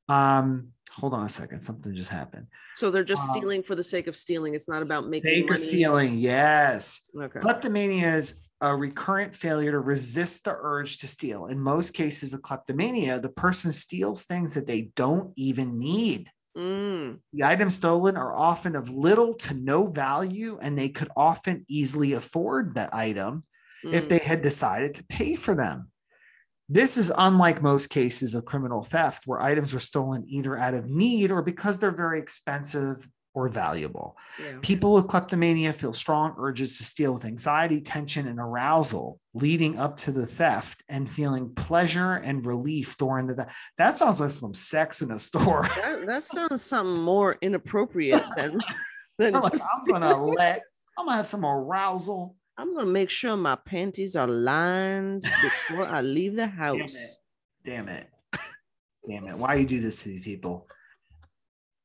Um, 0.09 0.69
hold 0.91 1.13
on 1.13 1.25
a 1.25 1.29
second, 1.29 1.61
something 1.61 1.95
just 1.95 2.11
happened. 2.11 2.47
So 2.75 2.91
they're 2.91 3.05
just 3.05 3.29
Um, 3.31 3.37
stealing 3.37 3.63
for 3.63 3.75
the 3.75 3.85
sake 3.85 4.07
of 4.07 4.17
stealing. 4.17 4.55
It's 4.55 4.69
not 4.69 4.83
about 4.83 5.09
making 5.09 5.31
Fake 5.31 5.45
money. 5.47 5.55
of 5.55 5.61
stealing, 5.61 6.15
yes. 6.19 7.03
Okay. 7.21 7.39
Kleptomania 7.41 8.15
is 8.17 8.39
a 8.61 8.75
recurrent 8.75 9.35
failure 9.35 9.73
to 9.73 9.81
resist 9.81 10.45
the 10.45 10.57
urge 10.57 10.99
to 10.99 11.07
steal. 11.07 11.47
In 11.47 11.61
most 11.61 11.93
cases 11.95 12.33
of 12.33 12.43
kleptomania, 12.43 13.21
the 13.21 13.29
person 13.31 13.73
steals 13.73 14.25
things 14.25 14.55
that 14.55 14.67
they 14.67 14.91
don't 14.95 15.33
even 15.37 15.79
need. 15.79 16.31
Mm, 16.57 17.19
The 17.33 17.45
items 17.45 17.75
stolen 17.75 18.17
are 18.17 18.33
often 18.33 18.77
of 18.77 18.89
little 18.89 19.35
to 19.35 19.55
no 19.55 19.87
value, 19.87 20.59
and 20.63 20.79
they 20.79 20.89
could 20.89 21.09
often 21.17 21.65
easily 21.69 22.13
afford 22.13 22.75
the 22.75 22.89
item 22.93 23.45
if 23.85 24.07
mm. 24.07 24.09
they 24.09 24.19
had 24.19 24.43
decided 24.43 24.95
to 24.95 25.07
pay 25.07 25.35
for 25.35 25.55
them. 25.55 25.91
This 26.69 26.97
is 26.97 27.13
unlike 27.17 27.61
most 27.61 27.91
cases 27.91 28.35
of 28.35 28.45
criminal 28.45 28.83
theft 28.83 29.25
where 29.27 29.43
items 29.43 29.75
are 29.75 29.81
stolen 29.81 30.25
either 30.29 30.57
out 30.57 30.75
of 30.75 30.89
need 30.89 31.31
or 31.31 31.43
because 31.43 31.79
they're 31.79 31.91
very 31.91 32.19
expensive 32.19 32.97
or 33.35 33.49
valuable. 33.49 34.17
yeah. 34.41 34.59
People 34.63 34.95
with 34.95 35.09
kleptomania 35.09 35.73
feel 35.73 35.93
strong 35.93 36.35
urges 36.39 36.79
to 36.79 36.85
steal 36.85 37.13
with 37.13 37.25
anxiety, 37.25 37.81
tension, 37.81 38.29
and 38.29 38.39
arousal 38.39 39.21
leading 39.35 39.77
up 39.77 39.97
to 39.97 40.13
the 40.13 40.25
theft 40.25 40.85
and 40.89 41.11
feeling 41.11 41.53
pleasure 41.55 42.13
and 42.13 42.47
relief 42.47 42.97
during 42.97 43.27
the 43.27 43.47
that 43.77 43.95
sounds 43.97 44.21
like 44.21 44.31
some 44.31 44.55
sex 44.55 45.03
in 45.03 45.11
a 45.11 45.19
store. 45.19 45.67
That, 45.85 46.07
that 46.07 46.25
sounds 46.25 46.63
something 46.63 47.01
more 47.01 47.37
inappropriate 47.43 48.23
than 48.37 48.59
than 49.19 49.33
like, 49.35 49.53
I'm 49.53 49.91
gonna 49.91 50.25
let 50.25 50.63
I'm 50.97 51.07
gonna 51.07 51.17
have 51.17 51.27
some 51.27 51.45
arousal. 51.45 52.37
I'm 52.57 52.75
gonna 52.75 52.91
make 52.91 53.11
sure 53.11 53.37
my 53.37 53.57
panties 53.57 54.15
are 54.15 54.29
lined 54.29 55.23
before 55.43 55.85
I 55.87 56.01
leave 56.01 56.37
the 56.37 56.47
house. 56.47 57.19
Damn 57.65 57.89
it. 57.89 58.09
Damn 59.09 59.27
it. 59.27 59.37
Why 59.37 59.57
you 59.57 59.67
do 59.67 59.81
this 59.81 60.03
to 60.03 60.09
these 60.09 60.21
people? 60.21 60.67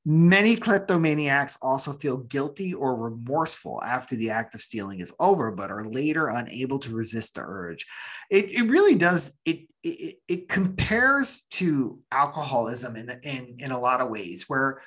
Many 0.06 0.56
kleptomaniacs 0.56 1.58
also 1.62 1.94
feel 1.94 2.18
guilty 2.18 2.74
or 2.74 2.96
remorseful 2.96 3.82
after 3.84 4.16
the 4.16 4.30
act 4.30 4.56
of 4.56 4.62
stealing 4.62 5.02
is 5.02 5.14
over, 5.20 5.52
but 5.52 5.72
are 5.72 5.86
later 5.90 6.28
unable 6.30 6.80
to 6.80 6.96
resist 6.96 7.36
the 7.36 7.42
urge. 7.42 7.86
It, 8.30 8.50
it 8.52 8.70
really 8.70 8.96
does, 8.96 9.38
it, 9.46 9.68
it, 9.84 10.16
it 10.28 10.50
compares 10.50 11.42
to 11.52 12.00
alcoholism 12.12 12.96
in, 12.96 13.10
in, 13.24 13.58
in 13.60 13.72
a 13.72 13.80
lot 13.80 14.02
of 14.02 14.10
ways, 14.10 14.46
where 14.48 14.82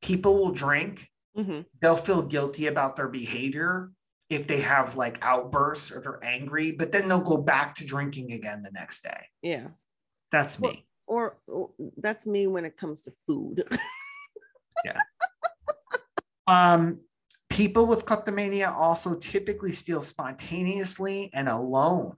people 0.00 0.36
will 0.36 0.52
drink, 0.52 1.08
Mhm. 1.36 1.66
they'll 1.82 1.96
feel 1.96 2.22
guilty 2.22 2.66
about 2.66 2.96
their 2.96 3.08
behavior 3.08 3.90
if 4.30 4.46
they 4.46 4.60
have 4.60 4.96
like 4.96 5.18
outbursts 5.22 5.92
or 5.92 6.00
they're 6.00 6.24
angry, 6.24 6.72
but 6.72 6.92
then 6.92 7.08
they'll 7.08 7.18
go 7.20 7.36
back 7.36 7.74
to 7.74 7.84
drinking 7.84 8.32
again 8.32 8.62
the 8.62 8.70
next 8.70 9.02
day. 9.02 9.26
Yeah. 9.42 9.68
That's 10.32 10.58
Well, 10.58 10.72
me. 10.72 10.86
Or, 11.06 11.36
or 11.46 11.70
that's 11.98 12.26
me 12.26 12.46
when 12.46 12.64
it 12.64 12.76
comes 12.76 13.02
to 13.02 13.12
food. 13.26 13.62
Um, 16.46 17.00
people 17.50 17.86
with 17.86 18.06
kleptomania 18.06 18.70
also 18.70 19.16
typically 19.16 19.72
steal 19.72 20.02
spontaneously 20.02 21.30
and 21.32 21.48
alone. 21.48 22.14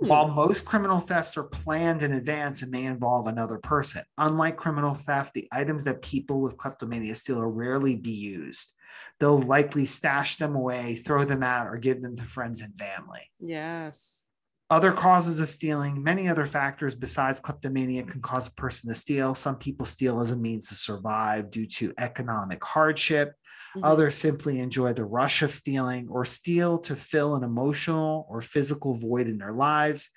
Hmm. 0.00 0.08
While 0.08 0.28
most 0.28 0.64
criminal 0.64 0.98
thefts 0.98 1.36
are 1.36 1.44
planned 1.44 2.02
in 2.02 2.12
advance 2.12 2.62
and 2.62 2.70
may 2.70 2.84
involve 2.84 3.26
another 3.26 3.58
person, 3.58 4.02
unlike 4.18 4.56
criminal 4.56 4.94
theft, 4.94 5.34
the 5.34 5.48
items 5.52 5.84
that 5.84 6.02
people 6.02 6.40
with 6.40 6.56
kleptomania 6.56 7.14
steal 7.14 7.40
are 7.40 7.48
rarely 7.48 7.96
be 7.96 8.10
used. 8.10 8.74
They'll 9.20 9.40
likely 9.40 9.86
stash 9.86 10.36
them 10.36 10.56
away, 10.56 10.96
throw 10.96 11.24
them 11.24 11.42
out, 11.42 11.68
or 11.68 11.76
give 11.76 12.02
them 12.02 12.16
to 12.16 12.24
friends 12.24 12.62
and 12.62 12.74
family. 12.76 13.30
yes. 13.40 14.23
Other 14.70 14.92
causes 14.92 15.40
of 15.40 15.48
stealing, 15.48 16.02
many 16.02 16.26
other 16.26 16.46
factors 16.46 16.94
besides 16.94 17.38
kleptomania 17.38 18.02
can 18.04 18.22
cause 18.22 18.48
a 18.48 18.54
person 18.54 18.88
to 18.90 18.96
steal. 18.96 19.34
Some 19.34 19.56
people 19.56 19.84
steal 19.84 20.20
as 20.20 20.30
a 20.30 20.36
means 20.36 20.68
to 20.68 20.74
survive 20.74 21.50
due 21.50 21.66
to 21.66 21.92
economic 21.98 22.64
hardship. 22.64 23.34
Mhm. 23.76 23.80
Others 23.84 24.14
simply 24.14 24.60
enjoy 24.60 24.92
the 24.92 25.04
rush 25.04 25.42
of 25.42 25.50
stealing 25.50 26.08
or 26.08 26.24
steal 26.24 26.78
to 26.78 26.96
fill 26.96 27.36
an 27.36 27.44
emotional 27.44 28.26
or 28.30 28.40
physical 28.40 28.94
void 28.98 29.26
in 29.26 29.38
their 29.38 29.52
lives. 29.52 30.10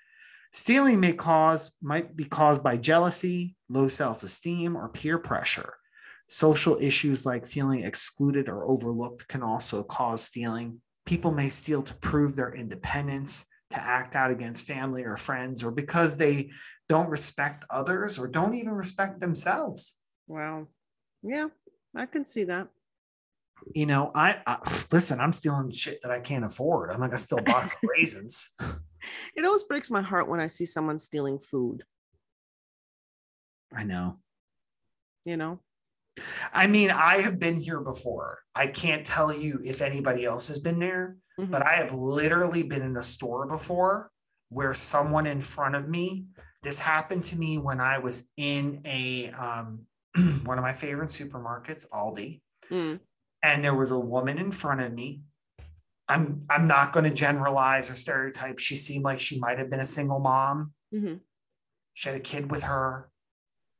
Stealing 0.53 1.01
may 1.01 1.13
cause 1.13 1.71
might 1.81 2.15
be 2.15 2.23
caused 2.23 2.63
by 2.63 2.77
jealousy, 2.77 3.57
low 3.67 3.89
self-esteem, 3.89 4.77
or 4.77 4.87
peer 4.89 5.17
pressure. 5.17 5.73
Social 6.27 6.77
issues 6.79 7.25
like 7.25 7.45
feeling 7.45 7.83
excluded 7.83 8.47
or 8.47 8.65
overlooked 8.65 9.27
can 9.27 9.43
also 9.43 9.83
cause 9.83 10.23
stealing. 10.23 10.81
People 11.05 11.31
may 11.31 11.49
steal 11.49 11.83
to 11.83 11.93
prove 11.95 12.35
their 12.35 12.53
independence, 12.53 13.45
to 13.71 13.81
act 13.81 14.15
out 14.15 14.31
against 14.31 14.65
family 14.67 15.03
or 15.03 15.17
friends, 15.17 15.63
or 15.63 15.71
because 15.71 16.17
they 16.17 16.49
don't 16.89 17.09
respect 17.09 17.65
others 17.69 18.17
or 18.17 18.27
don't 18.27 18.55
even 18.55 18.71
respect 18.71 19.19
themselves. 19.19 19.95
Wow. 20.27 20.67
Yeah, 21.23 21.47
I 21.95 22.05
can 22.05 22.23
see 22.25 22.45
that. 22.45 22.69
you 23.75 23.85
know, 23.85 24.11
I, 24.15 24.37
I 24.45 24.57
listen, 24.91 25.19
I'm 25.19 25.33
stealing 25.33 25.71
shit 25.71 25.99
that 26.01 26.11
I 26.11 26.19
can't 26.19 26.45
afford. 26.45 26.91
I'm 26.91 26.99
not 27.01 27.07
gonna 27.09 27.17
steal 27.19 27.39
a 27.39 27.43
box 27.43 27.73
of 27.73 27.79
raisins. 27.97 28.51
It 29.35 29.45
always 29.45 29.63
breaks 29.63 29.89
my 29.91 30.01
heart 30.01 30.27
when 30.29 30.39
I 30.39 30.47
see 30.47 30.65
someone 30.65 30.97
stealing 30.99 31.39
food, 31.39 31.83
I 33.73 33.83
know. 33.83 34.19
you 35.25 35.37
know? 35.37 35.59
I 36.53 36.67
mean, 36.67 36.89
I 36.91 37.17
have 37.21 37.39
been 37.39 37.55
here 37.55 37.79
before. 37.79 38.39
I 38.55 38.67
can't 38.67 39.05
tell 39.05 39.33
you 39.33 39.59
if 39.63 39.81
anybody 39.81 40.25
else 40.25 40.47
has 40.47 40.59
been 40.59 40.79
there, 40.79 41.17
Mhm. 41.39 41.51
but 41.51 41.61
I 41.61 41.75
have 41.75 41.93
literally 41.93 42.63
been 42.63 42.81
in 42.81 42.95
a 42.97 43.03
store 43.03 43.45
before 43.47 44.11
where 44.49 44.73
someone 44.73 45.27
in 45.27 45.41
front 45.41 45.75
of 45.75 45.87
me, 45.87 46.25
this 46.63 46.79
happened 46.79 47.23
to 47.25 47.37
me 47.37 47.57
when 47.57 47.79
I 47.79 47.99
was 47.99 48.29
in 48.37 48.81
a 48.85 49.29
um 49.31 49.85
one 50.45 50.57
of 50.57 50.63
my 50.63 50.71
favorite 50.73 51.09
supermarkets, 51.09 51.87
Aldi. 51.91 52.41
Mm, 52.71 52.99
and 53.43 53.63
there 53.63 53.75
was 53.75 53.91
a 53.91 53.99
woman 53.99 54.37
in 54.39 54.51
front 54.51 54.81
of 54.81 54.93
me. 54.93 55.21
I'm 56.09 56.41
I'm 56.49 56.67
not 56.67 56.93
going 56.93 57.03
to 57.05 57.13
generalize 57.13 57.89
or 57.91 57.93
stereotype. 57.95 58.59
She 58.59 58.75
seemed 58.75 59.03
like 59.03 59.19
she 59.19 59.39
might 59.39 59.59
have 59.59 59.69
been 59.69 59.79
a 59.81 59.85
single 59.85 60.19
mom. 60.19 60.73
mhm. 60.93 61.19
She 61.93 62.09
had 62.09 62.17
a 62.17 62.21
kid 62.21 62.49
with 62.51 62.63
her. 62.63 63.11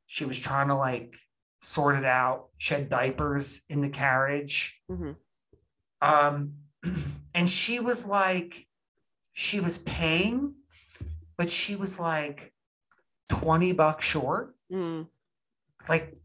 She 0.06 0.24
was 0.24 0.38
trying 0.38 0.68
to 0.68 0.74
like 0.74 1.16
sort 1.60 1.96
it 1.96 2.04
out. 2.04 2.50
She 2.58 2.74
had 2.74 2.88
diapers 2.88 3.62
in 3.68 3.80
the 3.80 3.88
carriage. 3.90 4.80
Mhm. 4.90 5.16
Um, 6.00 6.54
and 7.34 7.48
she 7.48 7.80
was 7.80 8.06
like, 8.06 8.66
she 9.32 9.60
was 9.60 9.78
paying, 9.78 10.54
but 11.36 11.48
she 11.50 11.76
was 11.76 11.98
like 12.00 12.52
20 13.28 13.72
bucks 13.72 14.04
short. 14.06 14.54
Mm, 14.72 15.06
like 15.88 16.16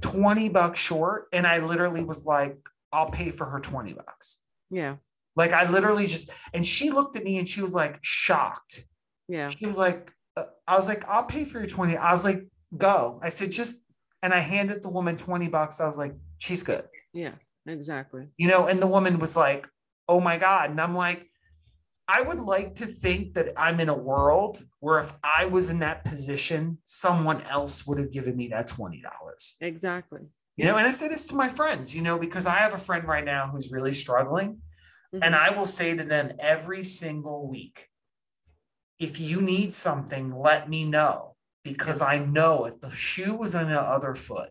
20 0.00 0.48
bucks 0.50 0.80
short. 0.80 1.26
And 1.32 1.46
I 1.46 1.58
literally 1.58 2.02
was 2.04 2.24
like, 2.24 2.56
I'll 2.92 3.10
pay 3.10 3.30
for 3.30 3.44
her 3.46 3.60
20 3.60 3.92
bucks. 3.94 4.42
yeah, 4.70 4.96
Like 5.36 5.52
I 5.52 5.68
literally 5.70 6.06
just, 6.06 6.30
and 6.52 6.64
she 6.66 6.90
looked 6.90 7.16
at 7.16 7.24
me 7.24 7.38
and 7.38 7.48
she 7.48 7.60
was 7.60 7.74
like 7.74 7.98
shocked. 8.02 8.84
yeah, 9.28 9.48
She 9.48 9.66
was 9.66 9.76
like, 9.76 10.12
uh, 10.36 10.44
I 10.68 10.76
was 10.76 10.86
like, 10.88 11.04
I'll 11.08 11.24
pay 11.24 11.44
for 11.44 11.58
your 11.58 11.66
20. 11.68 11.96
I 11.96 12.12
was 12.12 12.24
like, 12.24 12.46
go. 12.76 13.18
I 13.22 13.28
said, 13.30 13.50
just, 13.50 13.80
and 14.22 14.32
I 14.32 14.38
handed 14.38 14.82
the 14.82 14.90
woman 14.90 15.16
20 15.16 15.48
bucks. 15.48 15.80
I 15.80 15.86
was 15.86 15.98
like, 15.98 16.14
she's 16.38 16.62
good. 16.62 16.84
yeah, 17.12 17.32
exactly. 17.66 18.28
You 18.38 18.48
know, 18.48 18.66
and 18.66 18.80
the 18.80 18.86
woman 18.86 19.18
was 19.18 19.36
like, 19.36 19.68
oh 20.08 20.20
my 20.20 20.36
God. 20.38 20.70
And 20.70 20.80
I'm 20.80 20.94
like, 20.94 21.30
I 22.06 22.20
would 22.20 22.40
like 22.40 22.74
to 22.76 22.86
think 22.86 23.34
that 23.34 23.48
I'm 23.56 23.80
in 23.80 23.88
a 23.88 23.96
world 23.96 24.62
where 24.80 25.00
if 25.00 25.12
I 25.22 25.46
was 25.46 25.70
in 25.70 25.78
that 25.78 26.04
position, 26.04 26.78
someone 26.84 27.42
else 27.42 27.86
would 27.86 27.98
have 27.98 28.12
given 28.12 28.36
me 28.36 28.48
that 28.48 28.68
$20. 28.68 29.00
Exactly. 29.60 30.20
You 30.56 30.66
know, 30.66 30.76
and 30.76 30.86
I 30.86 30.90
say 30.90 31.08
this 31.08 31.26
to 31.28 31.34
my 31.34 31.48
friends, 31.48 31.96
you 31.96 32.02
know, 32.02 32.18
because 32.18 32.46
I 32.46 32.56
have 32.56 32.74
a 32.74 32.78
friend 32.78 33.08
right 33.08 33.24
now 33.24 33.48
who's 33.48 33.72
really 33.72 33.94
struggling. 33.94 34.60
And 35.12 35.34
Mhm. 35.34 35.38
I 35.38 35.50
will 35.50 35.66
say 35.66 35.96
to 35.96 36.04
them 36.04 36.32
every 36.40 36.84
single 36.84 37.48
week 37.48 37.88
if 38.98 39.20
you 39.20 39.40
need 39.40 39.72
something, 39.72 40.38
let 40.38 40.68
me 40.68 40.84
know 40.84 41.36
because 41.64 42.00
I 42.00 42.18
know 42.18 42.66
if 42.66 42.80
the 42.80 42.90
shoe 42.90 43.34
was 43.34 43.54
on 43.54 43.68
the 43.68 43.80
other 43.80 44.14
foot, 44.14 44.50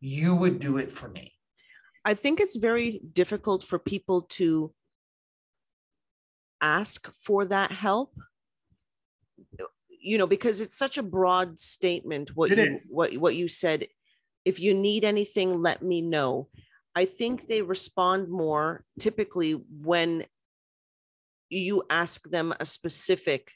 you 0.00 0.36
would 0.36 0.60
do 0.60 0.78
it 0.78 0.90
for 0.90 1.08
me. 1.08 1.32
I 2.04 2.14
think 2.14 2.40
it's 2.40 2.56
very 2.56 3.00
difficult 3.12 3.64
for 3.64 3.78
people 3.78 4.22
to 4.38 4.72
ask 6.60 7.12
for 7.14 7.44
that 7.46 7.72
help. 7.72 8.14
You 9.88 10.16
know, 10.18 10.26
because 10.26 10.60
it's 10.60 10.76
such 10.76 10.96
a 10.98 11.02
broad 11.02 11.58
statement. 11.58 12.34
What 12.34 12.50
It 12.50 12.58
you 12.58 12.74
is. 12.74 12.88
what 12.90 13.14
what 13.16 13.36
you 13.36 13.48
said. 13.48 13.86
If 14.44 14.58
you 14.58 14.72
need 14.72 15.04
anything, 15.04 15.60
let 15.60 15.82
me 15.82 16.00
know. 16.00 16.48
I 16.94 17.04
think 17.04 17.46
they 17.46 17.60
respond 17.62 18.28
more 18.30 18.84
typically 18.98 19.52
when 19.52 20.24
you 21.50 21.82
ask 21.90 22.28
them 22.30 22.54
a 22.58 22.64
specific. 22.66 23.52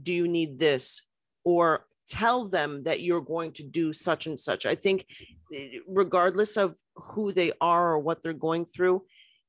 Do 0.00 0.12
you 0.12 0.28
need 0.28 0.58
this? 0.58 1.02
Or 1.44 1.86
tell 2.06 2.46
them 2.48 2.84
that 2.84 3.00
you're 3.00 3.22
going 3.22 3.52
to 3.52 3.64
do 3.64 3.92
such 3.92 4.26
and 4.26 4.38
such. 4.38 4.66
I 4.66 4.74
think, 4.74 5.06
eh, 5.54 5.78
regardless 5.88 6.56
of 6.56 6.76
who 6.94 7.32
they 7.32 7.52
are 7.60 7.92
or 7.92 7.98
what 7.98 8.22
they're 8.22 8.32
going 8.32 8.66
through, 8.66 9.04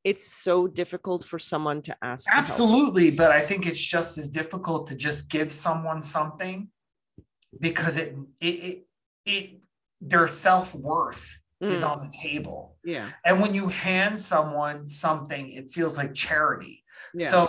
it's 0.09 0.25
so 0.45 0.55
difficult 0.81 1.21
for 1.31 1.39
someone 1.51 1.79
to 1.89 1.93
ask. 2.11 2.23
Absolutely, 2.41 3.07
but 3.21 3.29
I 3.39 3.41
think 3.47 3.61
it's 3.69 3.85
just 3.95 4.17
as 4.21 4.27
difficult 4.41 4.81
to 4.89 4.95
just 5.07 5.21
give 5.35 5.49
someone 5.51 5.99
something 6.17 6.57
because 7.67 7.97
it 8.03 8.09
it 8.47 8.55
it, 8.69 8.77
it 9.25 9.45
their 10.11 10.27
self-worth 10.45 11.23
is 11.73 11.83
Mm, 11.83 11.89
on 11.91 11.97
the 12.05 12.11
table. 12.27 12.61
yeah. 12.95 13.07
And 13.25 13.41
when 13.41 13.53
you 13.59 13.67
hand 13.87 14.13
someone 14.33 14.85
something, 14.85 15.43
it 15.59 15.65
feels 15.75 15.97
like 15.97 16.13
charity. 16.27 16.75
Yeah. 17.15 17.25
So 17.31 17.39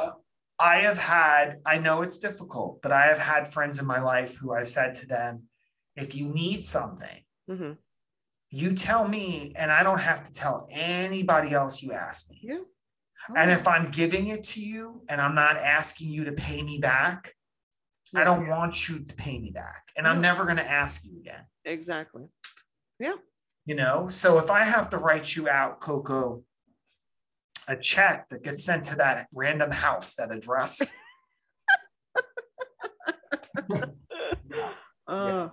I 0.59 0.77
have 0.89 0.99
had, 1.17 1.47
I 1.73 1.77
know 1.85 1.97
it's 2.05 2.19
difficult, 2.29 2.73
but 2.83 2.91
I 2.91 3.05
have 3.13 3.23
had 3.33 3.43
friends 3.55 3.79
in 3.83 3.87
my 3.95 4.01
life 4.15 4.33
who 4.41 4.49
I 4.61 4.65
said 4.65 4.91
to 5.01 5.07
them, 5.17 5.33
if 5.95 6.09
you 6.19 6.25
need 6.43 6.61
something, 6.77 7.19
Mhm. 7.55 7.77
You 8.51 8.73
tell 8.75 9.07
me, 9.07 9.53
and 9.57 9.71
I 9.71 9.83
don't 9.83 10.01
have 10.01 10.23
to 10.25 10.33
tell 10.33 10.67
anybody 10.71 11.53
else 11.53 11.83
you 11.83 11.93
ask 11.93 12.31
me. 12.31 12.41
Yeah. 12.43 12.59
And 13.37 13.51
if 13.51 13.69
I'm 13.69 13.91
giving 13.91 14.29
it 14.29 14.43
to 14.45 14.61
you 14.63 15.03
and 15.11 15.21
I'm 15.21 15.35
not 15.35 15.59
asking 15.59 16.09
you 16.11 16.25
to 16.25 16.33
pay 16.33 16.63
me 16.63 16.79
back, 16.79 17.35
I 18.17 18.25
don't 18.25 18.49
want 18.49 18.89
you 18.89 19.05
to 19.05 19.15
pay 19.17 19.39
me 19.39 19.51
back. 19.51 19.83
And 19.99 20.07
I'm 20.09 20.23
never 20.23 20.45
going 20.45 20.57
to 20.57 20.71
ask 20.71 21.05
you 21.05 21.19
again. 21.21 21.45
exactly. 21.67 22.25
Yeah. 22.99 23.17
You 23.67 23.75
know, 23.75 24.09
so 24.09 24.39
if 24.39 24.51
I 24.51 24.65
have 24.65 24.89
to 24.91 24.97
write 24.99 25.37
you 25.37 25.47
out, 25.47 25.81
Coco, 25.81 26.43
a 27.69 27.77
check 27.77 28.31
that 28.31 28.43
gets 28.43 28.65
sent 28.65 28.85
to 28.85 28.97
that 28.97 29.27
random 29.35 29.71
house, 29.73 30.15
that 30.15 30.33
address, 30.33 30.81
Uh, 35.07 35.49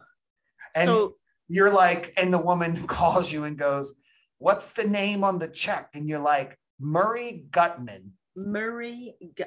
And- 0.76 0.86
so 0.86 1.16
you're 1.48 1.72
like, 1.74 2.12
and 2.18 2.32
the 2.34 2.38
woman 2.40 2.76
calls 2.88 3.32
you 3.32 3.44
and 3.44 3.58
goes, 3.58 3.94
What's 4.38 4.74
the 4.74 4.88
name 4.88 5.24
on 5.24 5.40
the 5.40 5.48
check? 5.48 5.90
And 5.94 6.10
you're 6.10 6.20
like, 6.20 6.58
Murray 6.80 7.46
Gutman. 7.52 8.14
Murray 8.36 9.16
Gu- 9.36 9.46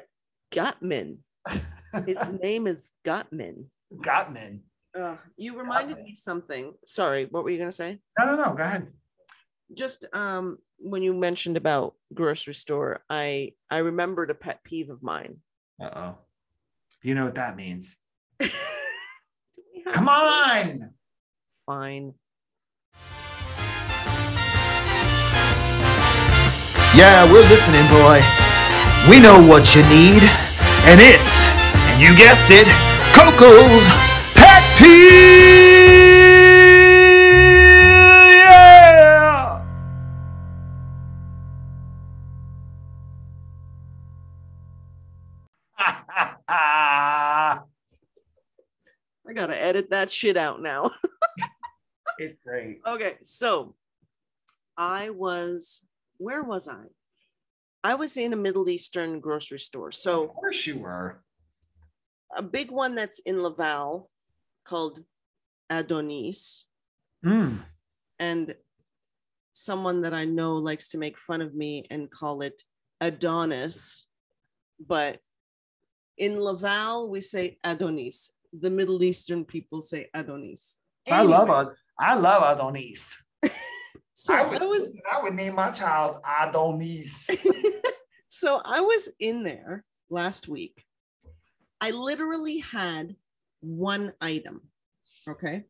Gutman. 0.51 1.19
His 2.07 2.33
name 2.43 2.67
is 2.67 2.93
Gutman. 3.05 3.67
Gutman. 4.03 4.63
Uh, 4.99 5.17
you 5.37 5.59
reminded 5.59 5.97
Gutman. 5.97 6.05
me 6.05 6.17
something. 6.17 6.73
Sorry, 6.87 7.27
what 7.31 7.45
were 7.45 7.51
you 7.51 7.59
gonna 7.59 7.71
say? 7.71 7.99
No, 8.19 8.25
no, 8.25 8.37
no. 8.37 8.55
Go 8.55 8.63
ahead. 8.63 8.89
Just 9.75 10.07
um, 10.15 10.59
when 10.79 11.03
you 11.03 11.13
mentioned 11.13 11.59
about 11.59 11.95
grocery 12.15 12.55
store, 12.55 13.01
I 13.11 13.53
I 13.71 13.79
remembered 13.79 14.31
a 14.31 14.35
pet 14.35 14.65
peeve 14.65 14.89
of 14.89 15.03
mine. 15.03 15.37
Uh 15.81 15.91
oh. 15.95 16.19
You 17.05 17.15
know 17.15 17.27
what 17.27 17.35
that 17.35 17.57
means. 17.57 17.99
Do 18.41 18.49
we 19.75 19.83
have 19.85 19.95
Come 19.95 20.09
on. 20.09 20.95
Fine. 21.69 22.15
Yeah, 26.97 27.31
we're 27.31 27.47
listening, 27.51 27.87
boy. 27.89 28.23
We 29.11 29.21
know 29.21 29.47
what 29.47 29.75
you 29.75 29.83
need, 29.83 30.23
and 30.89 30.99
it's, 30.99 31.39
and 31.91 32.01
you 32.01 32.17
guessed 32.17 32.47
it, 32.49 32.67
Coco's 33.13 33.87
Pet 34.33 34.65
Peeve! 34.79 36.09
Yeah! 38.49 39.63
I 46.49 47.63
gotta 49.35 49.63
edit 49.63 49.91
that 49.91 50.11
shit 50.11 50.39
out 50.39 50.63
now. 50.63 50.93
it's 52.19 52.35
great. 52.45 52.81
okay, 52.87 53.15
so 53.23 53.75
I 54.77 55.11
was 55.11 55.87
where 56.19 56.43
was 56.43 56.69
I? 56.69 56.85
I 57.85 57.95
was 57.95 58.17
in 58.17 58.33
a 58.33 58.37
Middle 58.37 58.69
Eastern 58.69 59.21
grocery 59.21 59.59
store. 59.59 59.93
So 59.93 60.21
of 60.21 60.29
course 60.35 60.67
you 60.67 60.79
were. 60.79 61.23
a 62.37 62.43
big 62.43 62.71
one 62.71 62.95
that's 62.95 63.21
in 63.21 63.43
Laval 63.43 64.11
called 64.67 65.05
Adonis. 65.71 66.67
Mm. 67.25 67.59
and 68.21 68.55
someone 69.53 70.03
that 70.03 70.15
I 70.15 70.25
know 70.25 70.55
likes 70.57 70.91
to 70.91 70.99
make 70.99 71.19
fun 71.19 71.43
of 71.43 71.53
me 71.53 71.85
and 71.91 72.09
call 72.09 72.43
it 72.43 72.63
Adonis. 73.01 74.07
But 74.79 75.19
in 76.17 76.41
Laval, 76.41 77.09
we 77.09 77.21
say 77.21 77.59
Adonis. 77.65 78.35
The 78.53 78.71
Middle 78.71 79.03
Eastern 79.03 79.45
people 79.45 79.83
say 79.83 80.09
Adonis. 80.15 80.79
I 81.11 81.23
love 81.23 81.49
Anyway, 81.49 81.75
I 81.99 82.15
love 82.15 82.57
Adonis. 82.57 83.23
So 84.21 84.35
I 84.35 84.41
I, 84.41 84.49
would, 84.49 84.61
was 84.63 84.99
I 85.13 85.23
would 85.23 85.35
name 85.35 85.55
my 85.55 85.71
child 85.71 86.17
Adonis. 86.25 87.31
so 88.29 88.61
I 88.65 88.81
was 88.81 89.15
in 89.21 89.45
there 89.45 89.85
last 90.11 90.49
week. 90.49 90.83
I 91.81 91.93
literally 91.93 92.59
had 92.59 93.15
one 93.61 94.13
item. 94.21 94.63
Okay. 95.29 95.67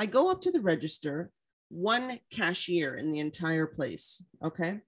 I 0.00 0.06
go 0.06 0.32
up 0.32 0.42
to 0.42 0.50
the 0.50 0.60
register, 0.60 1.30
one 1.68 2.18
cashier 2.32 2.96
in 2.96 3.12
the 3.12 3.20
entire 3.20 3.66
place. 3.66 4.20
Okay. 4.44 4.80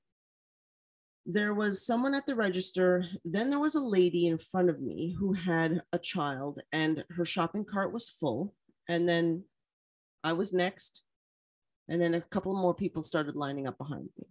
There 1.25 1.55
was 1.55 1.87
someone 1.87 2.17
at 2.17 2.27
the 2.27 2.35
register. 2.35 3.07
Then 3.25 3.49
there 3.49 3.61
was 3.61 3.77
a 3.77 3.81
lady 3.81 4.27
in 4.27 4.39
front 4.39 4.71
of 4.71 4.83
me 4.83 5.15
who 5.17 5.35
had 5.35 5.83
a 5.93 6.01
child, 6.01 6.63
and 6.73 7.05
her 7.11 7.25
shopping 7.25 7.65
cart 7.65 7.93
was 7.93 8.09
full. 8.09 8.55
And 8.89 9.09
then 9.09 9.45
I 10.25 10.33
was 10.33 10.53
next. 10.53 11.03
And 11.89 12.03
then 12.03 12.15
a 12.15 12.21
couple 12.21 12.55
more 12.55 12.75
people 12.75 13.03
started 13.03 13.35
lining 13.37 13.67
up 13.67 13.79
behind 13.79 14.09
me 14.19 14.27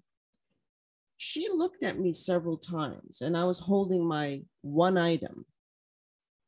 she 1.18 1.50
looked 1.50 1.84
at 1.84 2.00
me 2.00 2.14
several 2.14 2.58
times 2.58 3.22
and 3.22 3.36
I 3.36 3.44
was 3.44 3.60
holding 3.60 4.06
my 4.06 4.44
one 4.62 4.98
item. 4.98 5.46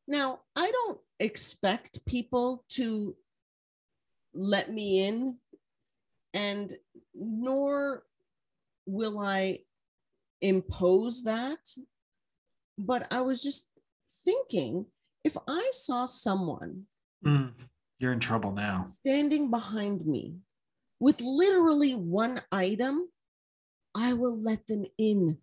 Now, 0.06 0.40
I 0.56 0.70
don't 0.70 1.00
expect 1.18 2.04
people 2.06 2.64
to 2.70 3.16
let 4.32 4.70
me 4.70 5.06
in, 5.06 5.36
and 6.34 6.76
nor 7.14 8.04
will 8.86 9.20
I 9.20 9.60
impose 10.40 11.24
that. 11.24 11.58
But 12.78 13.12
I 13.12 13.20
was 13.20 13.42
just 13.42 13.68
thinking 14.24 14.86
if 15.24 15.36
I 15.46 15.68
saw 15.72 16.06
someone 16.06 16.86
Mm, 17.24 17.52
you're 18.00 18.12
in 18.12 18.20
trouble 18.20 18.52
now. 18.52 18.84
standing 18.84 19.50
behind 19.50 20.06
me 20.06 20.36
with 20.98 21.20
literally 21.20 21.94
one 21.94 22.40
item, 22.50 23.08
I 23.94 24.14
will 24.14 24.40
let 24.40 24.66
them 24.66 24.86
in. 24.98 25.38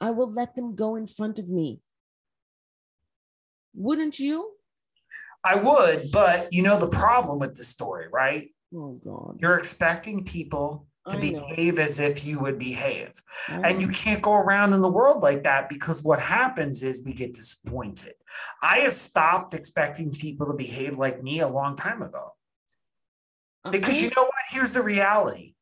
I 0.00 0.10
will 0.10 0.30
let 0.30 0.56
them 0.56 0.74
go 0.74 0.96
in 0.96 1.06
front 1.06 1.38
of 1.38 1.48
me. 1.48 1.80
Wouldn't 3.74 4.18
you? 4.18 4.52
I 5.44 5.56
would, 5.56 6.10
but 6.12 6.52
you 6.52 6.62
know 6.62 6.78
the 6.78 6.88
problem 6.88 7.38
with 7.38 7.54
the 7.54 7.62
story, 7.62 8.06
right? 8.12 8.48
Oh 8.74 9.00
God. 9.04 9.38
You're 9.40 9.58
expecting 9.58 10.24
people 10.24 10.86
to 11.12 11.18
I 11.18 11.20
know. 11.20 11.40
behave 11.40 11.78
as 11.78 11.98
if 12.00 12.24
you 12.24 12.40
would 12.40 12.58
behave. 12.58 13.12
And 13.48 13.80
you 13.80 13.88
can't 13.88 14.22
go 14.22 14.34
around 14.34 14.72
in 14.72 14.80
the 14.80 14.90
world 14.90 15.22
like 15.22 15.42
that 15.44 15.68
because 15.68 16.02
what 16.02 16.20
happens 16.20 16.82
is 16.82 17.02
we 17.04 17.12
get 17.12 17.32
disappointed. 17.34 18.14
I 18.62 18.78
have 18.80 18.94
stopped 18.94 19.54
expecting 19.54 20.10
people 20.10 20.46
to 20.46 20.54
behave 20.54 20.96
like 20.96 21.22
me 21.22 21.40
a 21.40 21.48
long 21.48 21.76
time 21.76 22.02
ago. 22.02 22.30
Because 23.70 24.02
you 24.02 24.10
know 24.16 24.22
what? 24.22 24.32
Here's 24.50 24.72
the 24.72 24.82
reality. 24.82 25.54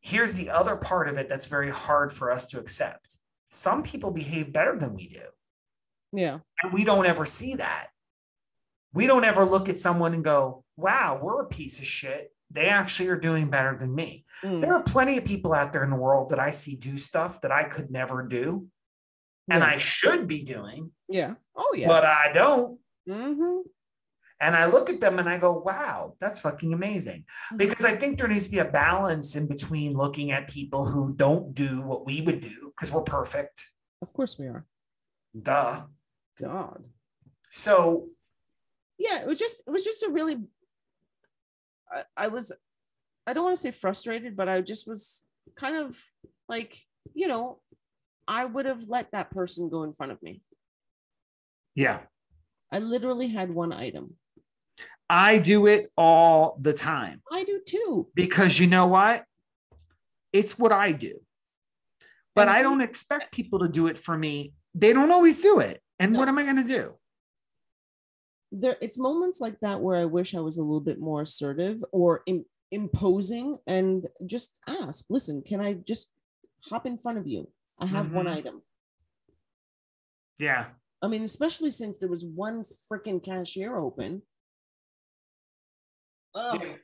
Here's 0.00 0.34
the 0.34 0.50
other 0.50 0.76
part 0.76 1.08
of 1.08 1.16
it 1.18 1.28
that's 1.28 1.46
very 1.46 1.70
hard 1.70 2.10
for 2.12 2.30
us 2.30 2.48
to 2.48 2.58
accept. 2.58 3.18
Some 3.50 3.82
people 3.82 4.10
behave 4.10 4.52
better 4.52 4.76
than 4.78 4.94
we 4.94 5.08
do. 5.08 5.22
yeah. 6.12 6.38
And 6.62 6.72
we 6.72 6.84
don't 6.84 7.06
ever 7.06 7.24
see 7.24 7.56
that. 7.56 7.88
We 8.94 9.06
don't 9.06 9.24
ever 9.24 9.44
look 9.44 9.68
at 9.68 9.76
someone 9.76 10.14
and 10.14 10.24
go, 10.24 10.64
wow, 10.76 11.18
we're 11.22 11.42
a 11.42 11.46
piece 11.46 11.78
of 11.78 11.84
shit. 11.86 12.32
They 12.52 12.66
actually 12.66 13.08
are 13.08 13.16
doing 13.18 13.50
better 13.50 13.76
than 13.76 13.94
me. 13.94 14.24
Mm, 14.44 14.60
There 14.60 14.74
are 14.74 14.82
plenty 14.82 15.16
of 15.18 15.24
people 15.24 15.52
out 15.54 15.72
there 15.72 15.84
in 15.84 15.90
the 15.90 15.96
world 15.96 16.28
that 16.30 16.38
I 16.38 16.50
see 16.50 16.76
do 16.76 16.96
stuff 16.96 17.40
that 17.40 17.50
I 17.52 17.64
could 17.64 17.90
never 17.90 18.22
do 18.26 18.68
and 19.50 19.64
I 19.64 19.76
should 19.78 20.28
be 20.28 20.42
doing, 20.44 20.92
yeah. 21.08 21.34
Oh 21.56 21.72
yeah. 21.74 21.88
but 21.88 22.04
I 22.04 22.30
don't. 22.32 22.78
Mhm. 23.08 23.62
And 24.40 24.56
I 24.56 24.66
look 24.66 24.90
at 24.90 25.00
them 25.00 25.18
and 25.18 25.28
I 25.28 25.38
go, 25.38 25.52
wow, 25.58 26.14
that's 26.20 26.40
fucking 26.40 26.72
amazing. 26.72 27.24
Mhm. 27.52 27.58
Because 27.58 27.84
I 27.84 27.96
think 27.96 28.18
there 28.18 28.28
needs 28.28 28.46
to 28.46 28.50
be 28.52 28.58
a 28.58 28.64
balance 28.64 29.36
in 29.36 29.46
between 29.46 29.96
looking 29.96 30.30
at 30.32 30.48
people 30.50 30.84
who 30.86 31.14
don't 31.14 31.54
do 31.54 31.80
what 31.82 32.04
we 32.06 32.20
would 32.22 32.40
do 32.40 32.72
because 32.74 32.92
we're 32.92 33.02
perfect. 33.02 33.70
Of 34.00 34.12
course 34.12 34.38
we 34.38 34.46
are. 34.46 34.66
Duh. 35.40 35.86
God. 36.38 36.84
So, 37.50 38.08
yeah 38.98 39.20
it 39.22 39.26
was 39.26 39.38
just 39.38 39.62
it 39.66 39.70
was 39.70 39.84
just 39.84 40.02
a 40.04 40.10
really 40.10 40.36
I, 41.92 42.02
I 42.16 42.28
was 42.28 42.52
i 43.26 43.32
don't 43.32 43.44
want 43.44 43.56
to 43.56 43.62
say 43.62 43.70
frustrated 43.70 44.36
but 44.36 44.48
i 44.48 44.60
just 44.60 44.88
was 44.88 45.24
kind 45.56 45.76
of 45.76 45.96
like 46.48 46.76
you 47.14 47.28
know 47.28 47.60
i 48.26 48.44
would 48.44 48.66
have 48.66 48.88
let 48.88 49.12
that 49.12 49.30
person 49.30 49.68
go 49.68 49.82
in 49.82 49.92
front 49.92 50.12
of 50.12 50.22
me 50.22 50.42
yeah. 51.74 52.00
i 52.70 52.78
literally 52.78 53.28
had 53.28 53.50
one 53.50 53.72
item 53.72 54.16
I 55.10 55.38
do 55.38 55.66
it 55.66 55.90
all 55.94 56.56
the 56.58 56.72
time 56.72 57.20
I 57.30 57.44
do 57.44 57.60
too. 57.66 58.08
because 58.14 58.58
you 58.58 58.66
know 58.66 58.86
what? 58.86 59.24
It's 60.32 60.58
what 60.58 60.72
I 60.72 60.92
do. 60.92 61.20
But 62.34 62.48
And 62.48 62.56
I 62.56 62.62
don't 62.62 62.80
expect 62.80 63.34
people 63.34 63.58
to 63.58 63.68
do 63.68 63.88
it 63.88 63.98
for 63.98 64.16
me. 64.16 64.54
They 64.74 64.94
don't 64.94 65.10
always 65.10 65.42
do 65.42 65.60
it. 65.60 65.82
And 65.98 66.12
No. 66.12 66.18
what 66.18 66.28
am 66.28 66.38
I 66.38 66.44
going 66.44 66.56
to 66.56 66.64
do? 66.64 66.94
There, 68.54 68.76
it's 68.82 68.98
moments 68.98 69.40
like 69.40 69.58
that 69.60 69.80
where 69.80 69.96
I 69.96 70.04
wish 70.04 70.34
I 70.34 70.40
was 70.40 70.58
a 70.58 70.62
little 70.62 70.80
bit 70.82 71.00
more 71.00 71.22
assertive 71.22 71.82
or 71.90 72.22
im- 72.26 72.44
imposing 72.70 73.58
and 73.66 74.06
just 74.26 74.58
ask, 74.68 75.06
listen, 75.08 75.42
can 75.42 75.60
I 75.60 75.72
just 75.74 76.12
hop 76.66 76.84
in 76.86 76.98
front 76.98 77.16
of 77.18 77.26
you? 77.26 77.48
I 77.78 77.86
have 77.86 78.12
one 78.12 78.26
Mhm. 78.26 78.32
item. 78.36 78.62
Yeah. 80.38 80.70
I 81.00 81.08
mean, 81.08 81.22
especially 81.22 81.70
since 81.70 81.98
there 81.98 82.08
was 82.10 82.24
one 82.24 82.62
freaking 82.62 83.22
cashier 83.24 83.76
open. 83.76 84.22
Oh, 86.34 86.54
Yeah. 86.62 86.76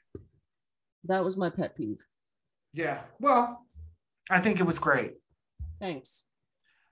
that 1.05 1.25
was 1.25 1.37
my 1.37 1.51
pet 1.51 1.77
peeve. 1.77 2.05
Yeah. 2.73 3.05
Well, 3.21 3.66
I 4.31 4.41
think 4.41 4.61
it 4.61 4.64
was 4.66 4.79
great. 4.79 5.19
Thanks. 5.81 6.28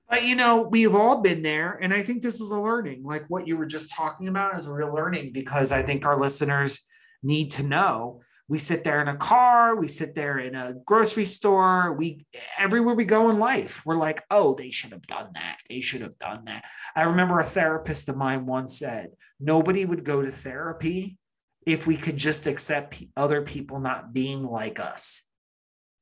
But 0.09 0.25
you 0.25 0.37
know, 0.37 0.63
we've 0.63 0.95
all 0.95 1.21
been 1.21 1.43
there, 1.43 1.79
and 1.83 1.93
I 1.93 2.03
think 2.03 2.23
this 2.23 2.41
is 2.41 2.51
a 2.53 2.61
learning. 2.61 3.03
Like 3.03 3.25
what 3.29 3.47
you 3.47 3.57
were 3.57 3.67
just 3.67 3.93
talking 3.93 4.29
about 4.29 4.59
is 4.59 4.67
a 4.67 4.73
real 4.73 4.95
learning 4.95 5.33
because 5.33 5.73
I 5.73 5.83
think 5.83 6.07
our 6.07 6.19
listeners 6.19 6.87
need 7.23 7.51
to 7.53 7.63
know. 7.63 8.21
We 8.49 8.61
sit 8.61 8.85
there 8.85 9.03
in 9.03 9.09
a 9.09 9.17
car, 9.17 9.75
we 9.75 9.89
sit 9.89 10.15
there 10.15 10.39
in 10.39 10.55
a 10.55 10.75
grocery 10.85 11.27
store, 11.27 11.93
we 11.95 12.25
everywhere 12.57 12.95
we 12.95 13.05
go 13.05 13.29
in 13.31 13.41
life, 13.41 13.85
we're 13.85 13.97
like, 13.97 14.23
oh, 14.31 14.55
they 14.55 14.71
should 14.71 14.93
have 14.93 15.03
done 15.09 15.31
that. 15.35 15.59
They 15.69 15.81
should 15.81 16.03
have 16.03 16.17
done 16.21 16.45
that. 16.45 16.65
I 16.95 17.03
remember 17.03 17.41
a 17.41 17.43
therapist 17.43 18.09
of 18.09 18.17
mine 18.17 18.47
once 18.47 18.79
said, 18.79 19.11
nobody 19.41 19.85
would 19.85 20.05
go 20.05 20.23
to 20.23 20.31
therapy 20.31 21.19
if 21.67 21.89
we 21.89 21.97
could 21.97 22.17
just 22.17 22.47
accept 22.47 23.03
other 23.17 23.43
people 23.43 23.81
not 23.81 24.13
being 24.13 24.45
like 24.47 24.79
us. 24.79 25.23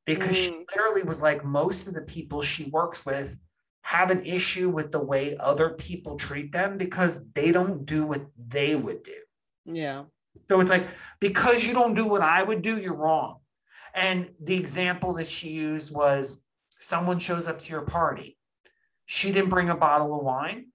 Because 0.05 0.37
she 0.37 0.51
Mm. 0.51 0.67
literally 0.71 1.03
was 1.05 1.23
like, 1.23 1.47
most 1.47 1.89
of 1.89 1.95
the 1.95 2.03
people 2.03 2.43
she 2.43 2.65
works 2.65 3.07
with 3.07 3.39
have 3.85 4.11
an 4.11 4.25
issue 4.25 4.71
with 4.71 4.91
the 4.93 5.03
way 5.03 5.37
other 5.39 5.69
people 5.71 6.17
treat 6.17 6.51
them 6.53 6.79
because 6.79 7.23
they 7.35 7.53
don't 7.53 7.85
do 7.85 8.07
what 8.07 8.23
they 8.49 8.75
would 8.75 9.03
do. 9.03 9.13
Yeah. 9.67 10.05
So 10.49 10.59
it's 10.61 10.71
like, 10.71 10.89
because 11.21 11.67
you 11.67 11.75
don't 11.75 11.95
do 11.95 12.07
what 12.07 12.23
I 12.23 12.43
would 12.43 12.63
do, 12.63 12.79
you're 12.79 12.95
wrong. 12.95 13.41
And 13.95 14.31
the 14.43 14.57
example 14.57 15.13
that 15.15 15.27
she 15.27 15.51
used 15.51 15.95
was 15.95 16.43
someone 16.81 17.19
shows 17.19 17.47
up 17.47 17.61
to 17.61 17.71
your 17.71 17.83
party. 17.83 18.39
She 19.05 19.33
didn't 19.33 19.51
bring 19.51 19.69
a 19.69 19.77
bottle 19.77 20.19
of 20.19 20.25
wine. 20.25 20.69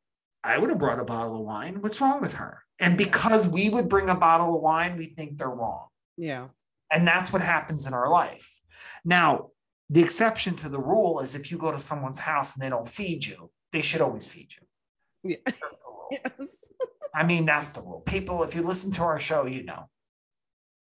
I 0.44 0.60
would 0.60 0.70
have 0.70 0.80
brought 0.80 1.00
a 1.00 1.04
bottle 1.04 1.38
of 1.38 1.42
wine. 1.42 1.82
What's 1.82 2.00
wrong 2.00 2.22
with 2.22 2.36
her? 2.36 2.64
And 2.78 2.96
because 2.96 3.48
we 3.48 3.70
would 3.70 3.90
bring 3.90 4.10
a 4.10 4.16
bottle 4.16 4.56
of 4.56 4.62
wine, 4.62 4.98
we 4.98 5.06
think 5.06 5.38
they're 5.40 5.50
wrong. 5.50 5.88
Yeah. 6.16 6.50
And 6.92 7.08
that's 7.08 7.34
what 7.34 7.42
happens 7.42 7.88
in 7.88 7.94
our 7.96 8.10
life. 8.10 8.62
Now, 9.04 9.50
the 9.90 10.02
exception 10.04 10.56
to 10.58 10.70
the 10.70 10.80
rule 10.80 11.20
is 11.20 11.36
if 11.36 11.52
you 11.52 11.58
go 11.58 11.72
to 11.72 11.80
someone's 11.80 12.20
house 12.20 12.56
and 12.56 12.64
they 12.64 12.70
don't 12.70 12.88
feed 12.88 13.26
you, 13.26 13.50
they 13.72 13.82
should 13.82 14.02
always 14.02 14.26
feed 14.28 14.54
you. 14.54 15.32
Yeah. 15.32 15.38
That's 15.46 15.60
the 15.60 15.66
rule. 15.88 16.08
Yes. 16.12 16.72
I 17.14 17.24
mean, 17.24 17.46
that's 17.46 17.72
the 17.72 17.82
rule. 17.82 18.02
People, 18.02 18.42
if 18.44 18.56
you 18.56 18.64
listen 18.64 18.92
to 18.94 19.04
our 19.04 19.20
show, 19.20 19.46
you 19.46 19.64
know. 19.64 19.90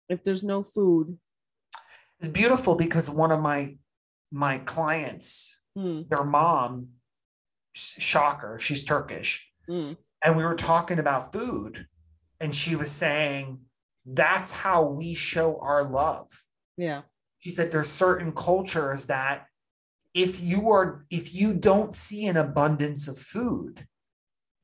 If 0.08 0.24
there's 0.24 0.44
no 0.44 0.64
food, 0.64 1.18
It's 2.20 2.28
beautiful 2.30 2.76
because 2.76 3.10
one 3.10 3.32
of 3.32 3.42
my 3.42 3.78
my 4.32 4.60
clients, 4.60 5.58
hmm, 5.76 6.04
their 6.10 6.24
mom, 6.24 6.90
shocker, 7.74 8.58
she's 8.62 8.84
Turkish, 8.86 9.46
hmm, 9.68 9.94
and 10.24 10.38
we 10.38 10.44
were 10.44 10.56
talking 10.56 11.00
about 11.00 11.34
food, 11.34 11.88
and 12.40 12.54
she 12.56 12.76
was 12.78 12.92
saying 12.92 13.60
that's 14.06 14.52
how 14.52 14.84
we 14.84 15.14
show 15.14 15.60
our 15.62 15.84
love. 15.84 16.28
yeah. 16.78 17.02
She 17.42 17.50
said 17.50 17.72
there's 17.72 17.90
certain 17.90 18.32
cultures 18.32 19.08
that 19.08 19.48
if 20.14 20.42
you 20.42 20.70
are 20.72 21.06
if 21.10 21.34
you 21.34 21.54
don't 21.54 21.94
see 21.94 22.26
an 22.28 22.38
abundance 22.38 23.08
of 23.08 23.18
food, 23.18 23.88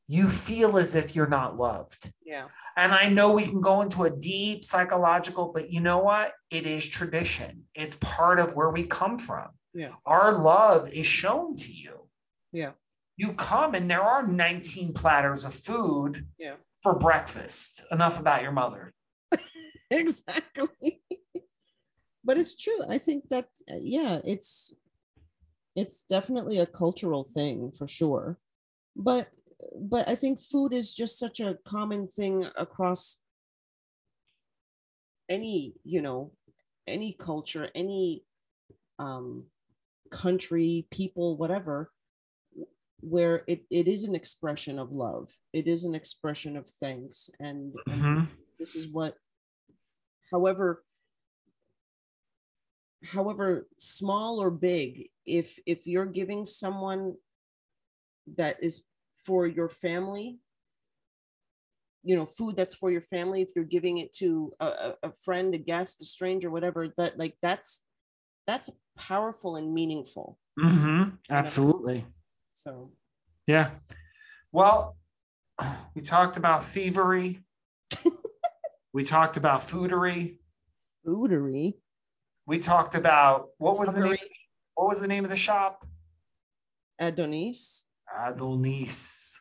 you 0.08 0.28
feel 0.28 0.78
as 0.78 0.96
if 0.96 1.16
you're 1.16 1.28
not 1.28 1.58
loved. 1.58 2.12
Yeah. 2.26 2.46
And 2.78 2.94
I 2.94 3.10
know 3.10 3.34
we 3.34 3.44
can 3.44 3.60
go 3.62 3.82
into 3.82 4.04
a 4.04 4.16
deep 4.16 4.64
psychological, 4.64 5.52
but 5.54 5.70
you 5.70 5.82
know 5.82 5.98
what? 6.00 6.34
It 6.52 6.66
is 6.66 6.86
tradition. 6.86 7.64
It's 7.76 7.98
part 8.00 8.40
of 8.40 8.56
where 8.56 8.70
we 8.70 8.86
come 8.86 9.18
from. 9.18 9.50
Yeah. 9.74 9.94
Our 10.06 10.32
love 10.34 10.88
is 10.90 11.06
shown 11.06 11.56
to 11.58 11.72
you. 11.74 12.08
Yeah. 12.52 12.72
You 13.18 13.34
come 13.34 13.74
and 13.74 13.90
there 13.90 14.02
are 14.04 14.26
19 14.26 14.94
platters 14.94 15.44
of 15.46 15.54
food 15.54 16.28
Yeah. 16.38 16.56
for 16.84 16.96
breakfast. 16.98 17.84
Enough 17.92 18.20
about 18.20 18.44
your 18.44 18.52
mother. 18.52 18.94
exactly 19.92 21.02
but 22.28 22.38
it's 22.38 22.56
true. 22.56 22.82
I 22.90 23.00
think 23.00 23.30
that 23.30 23.50
uh, 23.72 23.82
yeah 23.82 24.20
it's 24.26 24.76
it's 25.76 26.04
definitely 26.04 26.60
a 26.60 26.66
cultural 26.66 27.24
thing 27.24 27.72
for 27.72 27.88
sure. 27.88 28.38
But 28.96 29.30
but 29.76 30.08
i 30.08 30.16
think 30.16 30.40
food 30.40 30.72
is 30.72 30.94
just 30.94 31.18
such 31.18 31.40
a 31.40 31.58
common 31.66 32.08
thing 32.08 32.46
across 32.56 33.24
any 35.30 35.74
you 35.84 36.02
know 36.02 36.32
any 36.86 37.14
culture 37.14 37.70
any 37.76 38.24
um 39.00 39.46
country 40.12 40.88
people 40.92 41.38
whatever 41.38 41.92
where 43.02 43.44
it, 43.48 43.64
it 43.70 43.88
is 43.88 44.04
an 44.04 44.16
expression 44.16 44.80
of 44.80 44.92
love. 44.92 45.30
It 45.54 45.68
is 45.68 45.86
an 45.86 45.94
expression 45.96 46.58
of 46.58 46.68
thanks 46.68 47.30
and, 47.40 47.74
and 47.90 48.02
Mhm. 48.02 48.28
this 48.60 48.76
is 48.76 48.88
what 48.88 49.16
however 50.32 50.84
however 53.04 53.68
small 53.78 54.42
or 54.42 54.50
big 54.50 55.10
if 55.26 55.60
if 55.66 55.86
you're 55.86 56.06
giving 56.06 56.46
someone 56.46 57.14
that 58.36 58.58
is 58.62 58.84
for 59.24 59.46
your 59.46 59.70
family 59.70 60.40
you 62.04 62.16
know 62.16 62.26
food 62.26 62.56
that's 62.56 62.74
for 62.74 62.90
your 62.92 63.02
family 63.02 63.42
if 63.42 63.50
you're 63.56 63.66
giving 63.66 63.98
it 63.98 64.14
to 64.14 64.52
a, 64.60 64.94
a, 65.04 65.12
friend 65.14 65.54
a 65.54 65.58
guest 65.58 66.02
a 66.02 66.06
stranger 66.06 66.50
whatever 66.50 66.94
that 66.98 67.18
like 67.20 67.36
that's 67.42 67.86
that's 68.48 68.70
powerful 68.98 69.58
and 69.58 69.74
meaningful 69.74 70.40
mm-hmm. 70.60 71.10
Absolutely. 71.30 72.06
so 72.54 72.92
Yeah. 73.48 73.72
Well, 74.52 74.98
we 75.96 76.02
talked 76.02 76.38
about 76.38 76.64
thievery. 76.64 77.40
we 78.94 79.04
talked 79.04 79.38
about 79.38 79.62
foodery. 79.62 80.38
foodery 81.06 81.76
We 82.48 82.60
talked 82.60 82.96
about 82.96 83.50
what 83.58 83.78
was 83.78 83.94
the 83.94 84.06
name? 84.06 84.18
What 84.76 84.88
was 84.88 85.02
the 85.02 85.08
name 85.08 85.24
of 85.26 85.30
the 85.30 85.38
shop? 85.38 85.86
adonis 87.00 87.88
Adonis. 88.26 89.40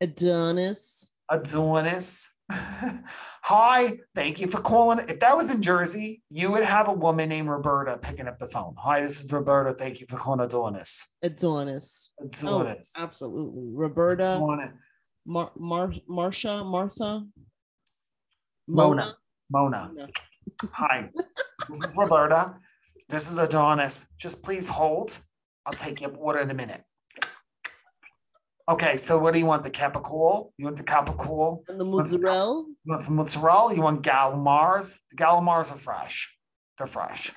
adonis 0.00 1.12
Adonis. 1.30 2.30
Hi, 2.50 3.98
thank 4.14 4.40
you 4.40 4.46
for 4.46 4.60
calling. 4.60 4.98
If 5.06 5.20
that 5.20 5.36
was 5.36 5.50
in 5.50 5.60
Jersey, 5.60 6.22
you 6.30 6.50
would 6.50 6.64
have 6.64 6.88
a 6.88 6.92
woman 6.92 7.28
named 7.28 7.48
Roberta 7.50 7.98
picking 7.98 8.26
up 8.26 8.38
the 8.38 8.46
phone. 8.46 8.74
Hi, 8.78 9.00
this 9.02 9.22
is 9.22 9.30
Roberta. 9.30 9.72
Thank 9.74 10.00
you 10.00 10.06
for 10.08 10.16
calling 10.16 10.40
Adonis. 10.40 11.06
adonis 11.22 12.10
Adonis. 12.18 12.92
oh 12.96 13.02
absolutely 13.02 13.68
roberta 13.74 14.36
Adonis. 14.36 14.72
Mar- 15.26 15.52
Mar- 15.58 15.92
Marsha, 16.10 16.64
Martha, 16.64 17.26
Mona. 18.66 19.14
Mona. 19.50 19.90
Mona. 19.92 20.08
Hi, 20.72 21.10
this 21.68 21.84
is 21.84 21.96
Roberta. 21.96 22.54
This 23.08 23.30
is 23.30 23.38
Adonis. 23.38 24.06
Just 24.18 24.42
please 24.42 24.68
hold. 24.68 25.18
I'll 25.66 25.72
take 25.72 26.00
your 26.00 26.14
order 26.16 26.40
in 26.40 26.50
a 26.50 26.54
minute. 26.54 26.82
Okay, 28.68 28.96
so 28.96 29.18
what 29.18 29.32
do 29.32 29.40
you 29.40 29.46
want? 29.46 29.64
The 29.64 29.70
capicool? 29.70 30.50
You 30.58 30.66
want 30.66 30.76
the 30.76 30.82
capicool? 30.84 31.62
And 31.68 31.80
the 31.80 31.84
mozzarella. 31.86 32.64
You 32.66 32.76
want 32.86 33.00
some 33.02 33.16
mozzarella? 33.16 33.74
You 33.74 33.80
want 33.82 34.02
galamars? 34.02 35.00
The 35.10 35.16
galamars 35.16 35.72
are 35.72 35.78
fresh. 35.78 36.34
They're 36.76 36.86
fresh. 36.86 37.32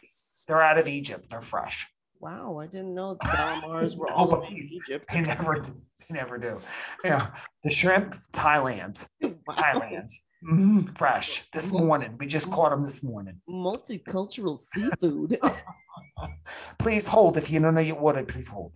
They're 0.47 0.61
out 0.61 0.77
of 0.77 0.88
Egypt. 0.89 1.29
They're 1.29 1.39
fresh. 1.41 1.88
Wow, 2.19 2.59
I 2.59 2.67
didn't 2.67 2.93
know 2.93 3.13
the 3.15 3.27
calamars 3.27 3.95
were 3.97 4.11
all 4.11 4.29
No, 4.29 4.43
in 4.43 4.57
Egypt. 4.71 5.09
They 5.11 5.21
never 5.21 5.55
do. 5.61 5.71
They 6.07 6.15
never 6.15 6.38
do. 6.38 6.59
Yeah. 7.03 7.27
The 7.63 7.69
shrimp, 7.69 8.15
Thailand. 8.36 9.07
Wow. 9.23 9.55
Thailand. 9.55 10.11
Mhm, 10.43 10.97
Fresh. 10.97 11.49
This 11.51 11.71
morning. 11.71 12.15
We 12.19 12.25
just 12.25 12.49
caught 12.51 12.71
them 12.71 12.81
this 12.83 13.03
morning. 13.03 13.41
Multicultural 13.49 14.57
seafood. 14.57 15.39
Please 16.79 17.07
hold. 17.07 17.37
If 17.37 17.51
you 17.51 17.59
don't 17.59 17.75
know 17.75 17.81
your 17.81 17.97
order, 17.97 18.23
please 18.23 18.47
hold. 18.47 18.73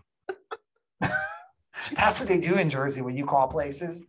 That's 1.95 2.19
what 2.19 2.27
they 2.29 2.39
do 2.39 2.55
in 2.55 2.69
Jersey 2.69 3.01
when 3.01 3.15
you 3.15 3.25
call 3.25 3.47
places. 3.47 4.05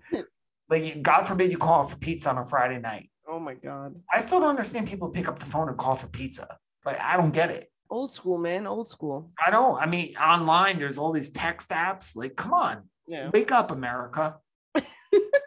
Like, 0.69 0.85
you- 0.85 1.03
God 1.03 1.25
forbid 1.27 1.51
you 1.51 1.59
call 1.59 1.85
for 1.85 1.97
pizza 1.99 2.31
on 2.31 2.39
a 2.39 2.45
Friday 2.45 2.79
night. 2.79 3.11
oh 3.29 3.39
my 3.41 3.55
god. 3.55 3.95
I 4.13 4.21
still 4.21 4.41
don't 4.41 4.51
understand 4.51 4.89
people 4.89 5.09
pick 5.11 5.29
up 5.29 5.39
the 5.39 5.47
phone 5.47 5.69
and 5.69 5.77
call 5.77 5.95
for 5.95 6.07
pizza. 6.09 6.59
Like, 6.85 7.01
I 7.01 7.17
don't 7.17 7.33
get 7.35 7.51
it. 7.51 7.71
Old 7.91 8.13
school, 8.13 8.39
man. 8.39 8.67
Old 8.67 8.89
school. 8.89 9.31
I 9.45 9.51
don't. 9.51 9.79
I 9.81 9.87
mean, 9.87 10.15
online, 10.17 10.79
there's 10.79 10.99
all 10.99 11.13
these 11.13 11.31
text 11.31 11.71
apps. 11.71 12.17
Like, 12.17 12.37
come 12.37 12.53
on, 12.55 12.85
Yeah. 13.07 13.31
wake 13.33 13.53
up, 13.53 13.71
America. 13.71 14.39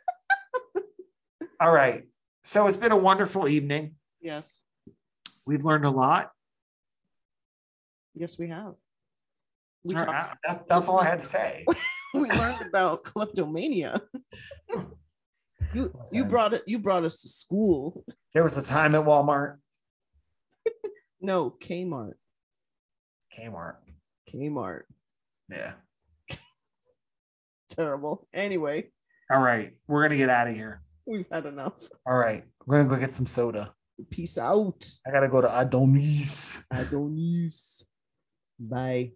all 1.59 1.71
right. 1.71 2.03
So 2.43 2.67
it's 2.67 2.77
been 2.77 2.91
a 2.91 2.97
wonderful 2.97 3.47
evening. 3.47 3.95
Yes. 4.21 4.59
We've 5.45 5.63
learned 5.63 5.85
a 5.85 5.89
lot. 5.89 6.31
Yes, 8.15 8.37
we 8.37 8.49
have. 8.49 8.73
We, 9.83 9.95
All 9.95 10.05
right, 10.05 10.33
that- 10.45 10.67
that's 10.67 10.89
all 10.89 10.99
I 10.99 11.05
had 11.05 11.19
to 11.19 11.25
say. 11.25 11.65
we 12.13 12.29
learned 12.31 12.67
about 12.67 13.03
kleptomania. 13.03 14.01
you 15.73 15.93
you 16.11 16.25
brought 16.25 16.53
it. 16.53 16.63
You 16.67 16.79
brought 16.79 17.05
us 17.05 17.21
to 17.21 17.29
school. 17.29 18.03
There 18.33 18.43
was 18.43 18.57
a 18.57 18.63
time 18.63 18.93
at 18.95 19.05
Walmart, 19.05 19.57
No, 21.21 21.51
Kmart. 21.61 22.13
Kmart. 23.39 23.75
Kmart. 24.29 24.81
Yeah. 25.49 25.73
Terrible. 27.69 28.27
Anyway, 28.33 28.89
All 29.31 29.39
right, 29.41 29.73
we're 29.87 30.01
gonna 30.03 30.17
get 30.17 30.29
out 30.29 30.47
of 30.47 30.55
here. 30.55 30.81
We've 31.09 31.25
had 31.31 31.47
enough. 31.47 31.89
All 32.05 32.17
right, 32.17 32.43
we're 32.67 32.77
gonna 32.77 32.89
go 32.89 32.95
get 33.01 33.11
some 33.11 33.25
soda. 33.25 33.73
Peace 34.11 34.37
out. 34.37 34.87
I 35.07 35.11
gotta 35.11 35.27
go 35.27 35.41
to 35.41 35.59
Adonis. 35.59 36.63
Adonis. 36.71 37.83
Bye. 38.59 39.13